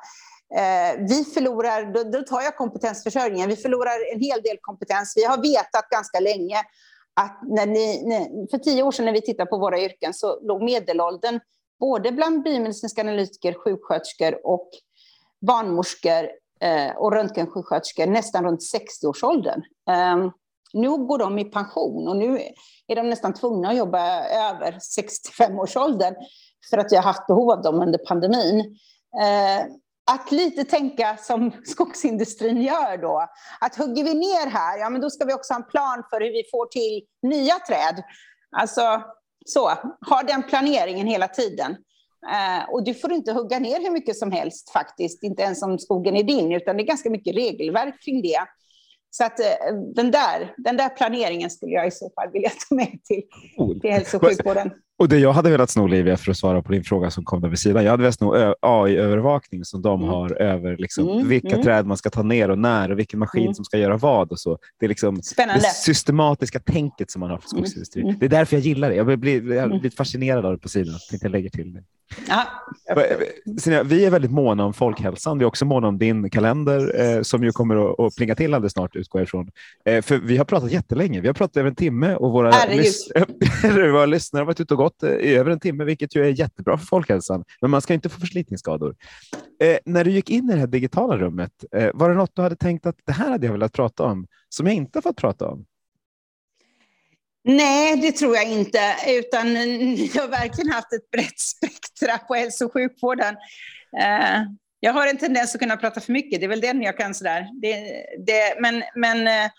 Eh, 0.56 1.00
vi 1.10 1.24
förlorar, 1.34 1.94
då, 1.94 2.04
då 2.04 2.22
tar 2.22 2.42
jag 2.42 2.58
kompetensförsörjningen, 2.58 3.50
vi 3.50 3.56
förlorar 3.56 4.14
en 4.14 4.22
hel 4.22 4.42
del 4.42 4.58
kompetens. 4.62 5.14
Vi 5.16 5.24
har 5.24 5.38
vetat 5.38 5.90
ganska 5.90 6.20
länge 6.20 6.58
att 7.14 7.40
när 7.44 7.66
ni, 7.66 8.48
för 8.52 8.58
tio 8.58 8.84
år 8.84 8.92
sedan 8.92 9.06
när 9.06 9.14
vi 9.14 9.22
tittade 9.22 9.50
på 9.50 9.58
våra 9.58 9.80
yrken 9.80 10.14
så 10.14 10.40
låg 10.42 10.64
medelåldern 10.64 11.40
både 11.80 12.12
bland 12.12 12.44
biomedicinska 12.44 13.02
analytiker, 13.02 13.54
sjuksköterskor 13.54 14.48
och 14.48 14.70
barnmorskor 15.48 16.30
Eh, 16.62 16.98
och 16.98 17.12
röntgensjuksköterskor 17.12 18.06
nästan 18.06 18.44
runt 18.44 18.62
60-årsåldern. 18.74 19.62
Ehm, 19.90 20.32
nu 20.74 20.90
går 20.90 21.18
de 21.18 21.40
i 21.40 21.46
pension 21.46 22.08
och 22.08 22.18
nu 22.18 22.42
är 22.88 22.96
de 22.96 23.10
nästan 23.10 23.34
tvungna 23.34 23.70
att 23.70 23.78
jobba 23.78 24.24
över 24.24 24.72
65-årsåldern 24.72 26.16
för 26.70 26.78
att 26.78 26.92
vi 26.92 26.96
har 26.96 27.04
haft 27.04 27.28
behov 27.28 27.52
av 27.52 27.62
dem 27.62 27.82
under 27.82 27.98
pandemin. 27.98 28.60
Eh, 29.22 29.66
att 30.12 30.32
lite 30.32 30.64
tänka 30.64 31.18
som 31.18 31.52
skogsindustrin 31.66 32.62
gör 32.62 32.98
då. 32.98 33.28
Att 33.62 33.76
hugger 33.76 34.04
vi 34.04 34.14
ner 34.14 34.50
här, 34.50 34.78
ja 34.78 34.90
men 34.90 35.02
då 35.02 35.10
ska 35.10 35.26
vi 35.26 35.34
också 35.34 35.54
ha 35.54 35.60
en 35.60 35.68
plan 35.68 36.04
för 36.10 36.22
hur 36.22 36.32
vi 36.32 36.44
får 36.52 36.66
till 36.66 37.02
nya 37.22 37.54
träd. 37.68 38.04
Alltså 38.58 39.02
så, 39.46 39.70
ha 40.10 40.24
den 40.28 40.44
planeringen 40.44 41.08
hela 41.08 41.28
tiden. 41.28 41.78
Eh, 42.26 42.70
och 42.70 42.84
du 42.84 42.94
får 42.94 43.12
inte 43.12 43.34
hugga 43.34 43.60
ner 43.60 43.82
hur 43.82 43.92
mycket 43.92 44.18
som 44.18 44.32
helst 44.32 44.70
faktiskt, 44.70 45.24
inte 45.24 45.44
ens 45.44 45.64
om 45.64 45.80
skogen 45.80 46.16
är 46.16 46.24
din, 46.24 46.52
utan 46.52 46.78
det 46.78 46.84
är 46.84 46.88
ganska 46.88 47.10
mycket 47.10 47.36
regelverk 47.36 48.04
kring 48.06 48.22
det. 48.22 48.40
Så 49.10 49.24
att 49.26 49.40
eh, 49.40 49.76
den 49.96 50.12
där, 50.12 50.54
den 50.58 50.78
där 50.78 50.90
planeringen 50.90 51.50
skulle 51.50 51.72
jag 51.72 51.88
i 51.88 51.92
så 51.92 52.12
fall 52.16 52.32
vilja 52.32 52.50
ta 52.70 52.76
med 52.76 53.00
till, 53.04 53.24
till 53.82 53.92
hälso 53.92 54.18
och 54.18 54.26
sjukvården. 54.26 54.72
Och 55.00 55.10
det 55.10 55.20
jag 55.20 55.34
hade 55.34 55.50
velat 55.50 55.70
sno, 55.70 55.84
Olivia, 55.84 56.18
för 56.18 56.32
att 56.32 56.38
svara 56.38 56.62
på 56.62 56.72
din 56.72 56.84
fråga 56.84 57.12
som 57.12 57.24
kom 57.24 57.42
där 57.42 57.50
vid 57.50 57.60
sidan. 57.60 57.84
Jag 57.84 57.92
hade 57.92 58.04
velat 58.04 58.16
sno 58.16 58.54
AI-övervakning 58.62 59.66
som 59.66 59.82
de 59.82 60.00
mm. 60.00 60.14
har 60.14 60.42
över 60.42 60.78
liksom, 60.78 61.10
mm. 61.10 61.28
vilka 61.28 61.50
mm. 61.50 61.64
träd 61.64 61.86
man 61.86 61.98
ska 61.98 62.10
ta 62.10 62.24
ner 62.24 62.50
och 62.50 62.60
när 62.60 62.92
och 62.92 63.00
vilken 63.00 63.20
maskin 63.20 63.42
mm. 63.42 63.54
som 63.54 63.66
ska 63.66 63.78
göra 63.78 63.98
vad. 63.98 64.32
Och 64.32 64.40
så. 64.40 64.58
Det 64.80 64.86
är 64.86 64.90
liksom 64.90 65.16
det 65.36 65.74
systematiska 65.76 66.60
tänket 66.60 67.12
som 67.12 67.20
man 67.20 67.30
har 67.30 67.38
för 67.38 67.50
mm. 67.52 67.58
skogsindustrin. 67.58 68.06
Mm. 68.06 68.20
Det 68.20 68.26
är 68.26 68.30
därför 68.30 68.56
jag 68.56 68.64
gillar 68.64 68.90
det. 68.90 68.96
Jag 68.96 69.20
blir, 69.20 69.54
jag 69.54 69.80
blir 69.80 69.92
fascinerad 69.92 70.46
av 70.46 70.52
det 70.52 70.58
på 70.58 70.70
sidan. 70.70 70.94
Jag 70.94 71.02
tänkte 71.10 71.26
jag 71.26 71.32
lägger 71.32 71.50
till 71.50 71.74
det. 71.74 71.84
Ja, 72.28 72.48
vi 73.84 74.06
är 74.06 74.10
väldigt 74.10 74.32
måna 74.32 74.66
om 74.66 74.74
folkhälsan. 74.74 75.38
Vi 75.38 75.44
är 75.44 75.48
också 75.48 75.66
måna 75.66 75.88
om 75.88 75.98
din 75.98 76.30
kalender 76.30 77.02
eh, 77.02 77.22
som 77.22 77.44
ju 77.44 77.52
kommer 77.52 77.92
att, 77.92 78.00
att 78.00 78.16
plinga 78.16 78.36
till 78.36 78.54
alldeles 78.54 78.74
snart, 78.74 78.96
utgår 78.96 79.22
ifrån. 79.22 79.52
Eh, 79.86 80.02
för 80.02 80.18
vi 80.18 80.38
har 80.38 80.46
pratat 80.46 80.72
jättelänge. 80.72 81.22
Vi 81.22 81.28
har 81.28 81.34
pratat 81.34 81.58
över 81.58 81.70
en 81.70 81.76
timme 81.76 82.16
och 82.16 82.32
våra, 82.32 82.52
lys 82.70 83.12
våra 83.64 84.06
lyssnare 84.06 84.42
har 84.42 84.46
varit 84.46 84.60
ute 84.60 84.74
och 84.74 84.78
gått 84.78 84.87
gått 84.88 85.04
i 85.04 85.36
över 85.36 85.52
en 85.52 85.60
timme, 85.60 85.84
vilket 85.84 86.16
ju 86.16 86.26
är 86.26 86.30
jättebra 86.30 86.78
för 86.78 86.86
folkhälsan. 86.86 87.44
Men 87.62 87.72
man 87.72 87.82
ska 87.82 87.94
inte 87.94 88.10
få 88.10 88.20
förslitningsskador. 88.20 88.96
Eh, 89.64 89.78
när 89.86 90.04
du 90.04 90.12
gick 90.12 90.30
in 90.30 90.50
i 90.50 90.54
det 90.54 90.60
här 90.60 90.68
digitala 90.68 91.18
rummet, 91.18 91.52
eh, 91.76 91.90
var 91.94 92.10
det 92.10 92.16
något 92.16 92.36
du 92.36 92.42
hade 92.42 92.56
tänkt 92.56 92.86
att 92.86 92.96
det 93.06 93.12
här 93.12 93.30
hade 93.30 93.46
jag 93.46 93.54
velat 93.54 93.74
prata 93.74 94.04
om 94.04 94.28
som 94.50 94.68
jag 94.68 94.76
inte 94.76 94.98
har 94.98 95.02
fått 95.02 95.18
prata 95.18 95.48
om? 95.48 95.66
Nej, 97.44 97.96
det 98.02 98.12
tror 98.12 98.36
jag 98.36 98.52
inte, 98.52 98.80
utan 99.08 99.56
jag 100.14 100.22
har 100.22 100.28
verkligen 100.28 100.72
haft 100.72 100.94
ett 100.94 101.12
brett 101.12 101.40
spektra 101.40 102.18
på 102.18 102.34
hälso 102.34 102.66
och 102.66 102.74
sjukvården. 102.74 103.36
Eh, 104.00 104.42
jag 104.80 104.94
har 104.94 105.08
en 105.08 105.18
tendens 105.18 105.56
att 105.56 105.62
kunna 105.62 105.78
prata 105.78 106.02
för 106.02 106.14
mycket, 106.14 106.40
det 106.40 106.46
är 106.46 106.50
väl 106.50 106.62
den 106.62 106.82
jag 106.82 106.98
kan 106.98 107.14
sådär. 107.14 107.48
Det, 107.62 107.76
det, 108.26 108.62
men, 108.62 108.84
men 108.96 109.28
eh, 109.28 109.52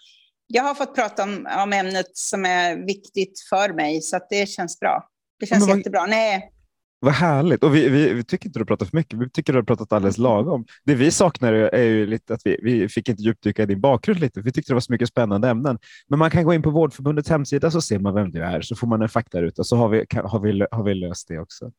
jag 0.47 0.63
har 0.63 0.75
fått 0.75 0.95
prata 0.95 1.23
om, 1.23 1.49
om 1.65 1.73
ämnet 1.73 2.17
som 2.17 2.45
är 2.45 2.77
viktigt 2.77 3.41
för 3.51 3.73
mig, 3.73 4.03
så 4.03 4.19
det 4.31 4.49
känns 4.49 4.81
bra. 4.81 5.09
Det 5.41 5.47
känns 5.47 5.69
vad, 5.69 5.77
jättebra. 5.77 6.07
Nej. 6.07 6.53
Vad 7.01 7.15
härligt. 7.15 7.65
Och 7.65 7.75
vi, 7.75 7.89
vi, 7.89 8.13
vi, 8.13 8.25
tycker 8.25 8.47
inte 8.47 8.59
du 8.59 8.61
har 8.61 8.67
pratat 8.67 8.91
för 8.91 8.97
mycket. 8.97 9.19
Vi 9.19 9.31
tycker 9.31 9.53
du 9.53 9.59
har 9.59 9.65
pratat 9.65 9.93
alldeles 9.93 10.19
lagom. 10.19 10.65
Det 10.85 10.95
vi 10.95 11.11
saknar 11.11 11.53
är 11.53 11.83
ju 11.83 12.07
lite 12.07 12.35
att 12.35 12.41
vi, 12.45 12.59
vi 12.63 12.89
fick 12.89 13.09
inte 13.09 13.23
djupdyka 13.23 13.63
i 13.63 13.67
din 13.67 13.81
bakgrund 13.81 14.21
lite. 14.21 14.41
Vi 14.41 14.53
tyckte 14.53 14.73
det 14.73 14.75
var 14.75 14.81
så 14.81 14.93
mycket 14.93 15.09
spännande 15.09 15.49
ämnen. 15.49 15.79
Men 16.09 16.19
man 16.19 16.31
kan 16.31 16.45
gå 16.45 16.55
in 16.55 16.63
på 16.63 16.71
Vårdförbundets 16.71 17.29
hemsida 17.29 17.71
så 17.71 17.81
ser 17.81 17.99
man 17.99 18.15
vem 18.15 18.31
du 18.31 18.43
är. 18.43 18.61
Så 18.61 18.77
får 18.77 18.87
man 18.87 19.03
en 19.03 19.09
faktaruta 19.09 19.65
så 19.65 19.77
har 19.77 19.89
vi, 19.89 20.05
har 20.25 20.41
vi, 20.41 20.67
har 20.71 20.83
vi 20.83 20.95
löst 20.95 21.29
det 21.29 21.39
också. 21.39 21.73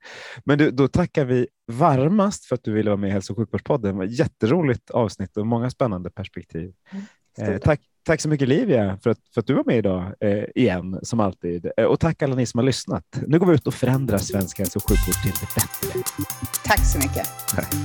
Men 0.45 0.57
du, 0.57 0.72
då 0.72 0.88
tackar 0.88 1.26
vi 1.26 1.47
varmast 1.72 2.45
för 2.45 2.55
att 2.55 2.64
du 2.64 2.74
ville 2.74 2.89
vara 2.89 2.97
med 2.97 3.10
i 3.10 3.14
Hälso 3.14 3.34
och 3.34 3.38
sjukvårdspodden. 3.38 3.91
Det 3.91 3.97
var 3.97 4.05
ett 4.05 4.20
jätteroligt 4.20 4.89
avsnitt 4.89 5.38
och 5.38 5.47
många 5.47 5.70
spännande 5.70 6.10
perspektiv. 6.10 6.74
Mm. 6.91 7.53
Eh, 7.53 7.57
tack, 7.57 7.82
tack 8.10 8.22
så 8.22 8.30
mycket 8.30 8.47
Livia 8.47 8.97
för 9.03 9.10
att, 9.10 9.18
för 9.34 9.41
att 9.41 9.47
du 9.47 9.53
var 9.53 9.64
med 9.66 9.78
idag 9.78 10.14
eh, 10.20 10.43
igen 10.55 10.99
som 11.03 11.20
alltid. 11.20 11.72
Eh, 11.78 11.86
och 11.86 11.99
tack 11.99 12.22
alla 12.22 12.36
ni 12.36 12.45
som 12.45 12.57
har 12.57 12.66
lyssnat. 12.66 13.03
Nu 13.28 13.39
går 13.39 13.47
vi 13.47 13.53
ut 13.53 13.68
och 13.68 13.74
förändrar 13.74 14.18
svensk 14.18 14.60
hälso 14.60 14.80
och 14.80 14.89
sjukvård 14.89 15.16
till 15.24 15.32
det 15.32 15.55
bättre. 15.55 16.03
Tack 16.66 16.86
så 16.86 16.97
mycket. 16.97 17.28
Tack. 17.55 17.76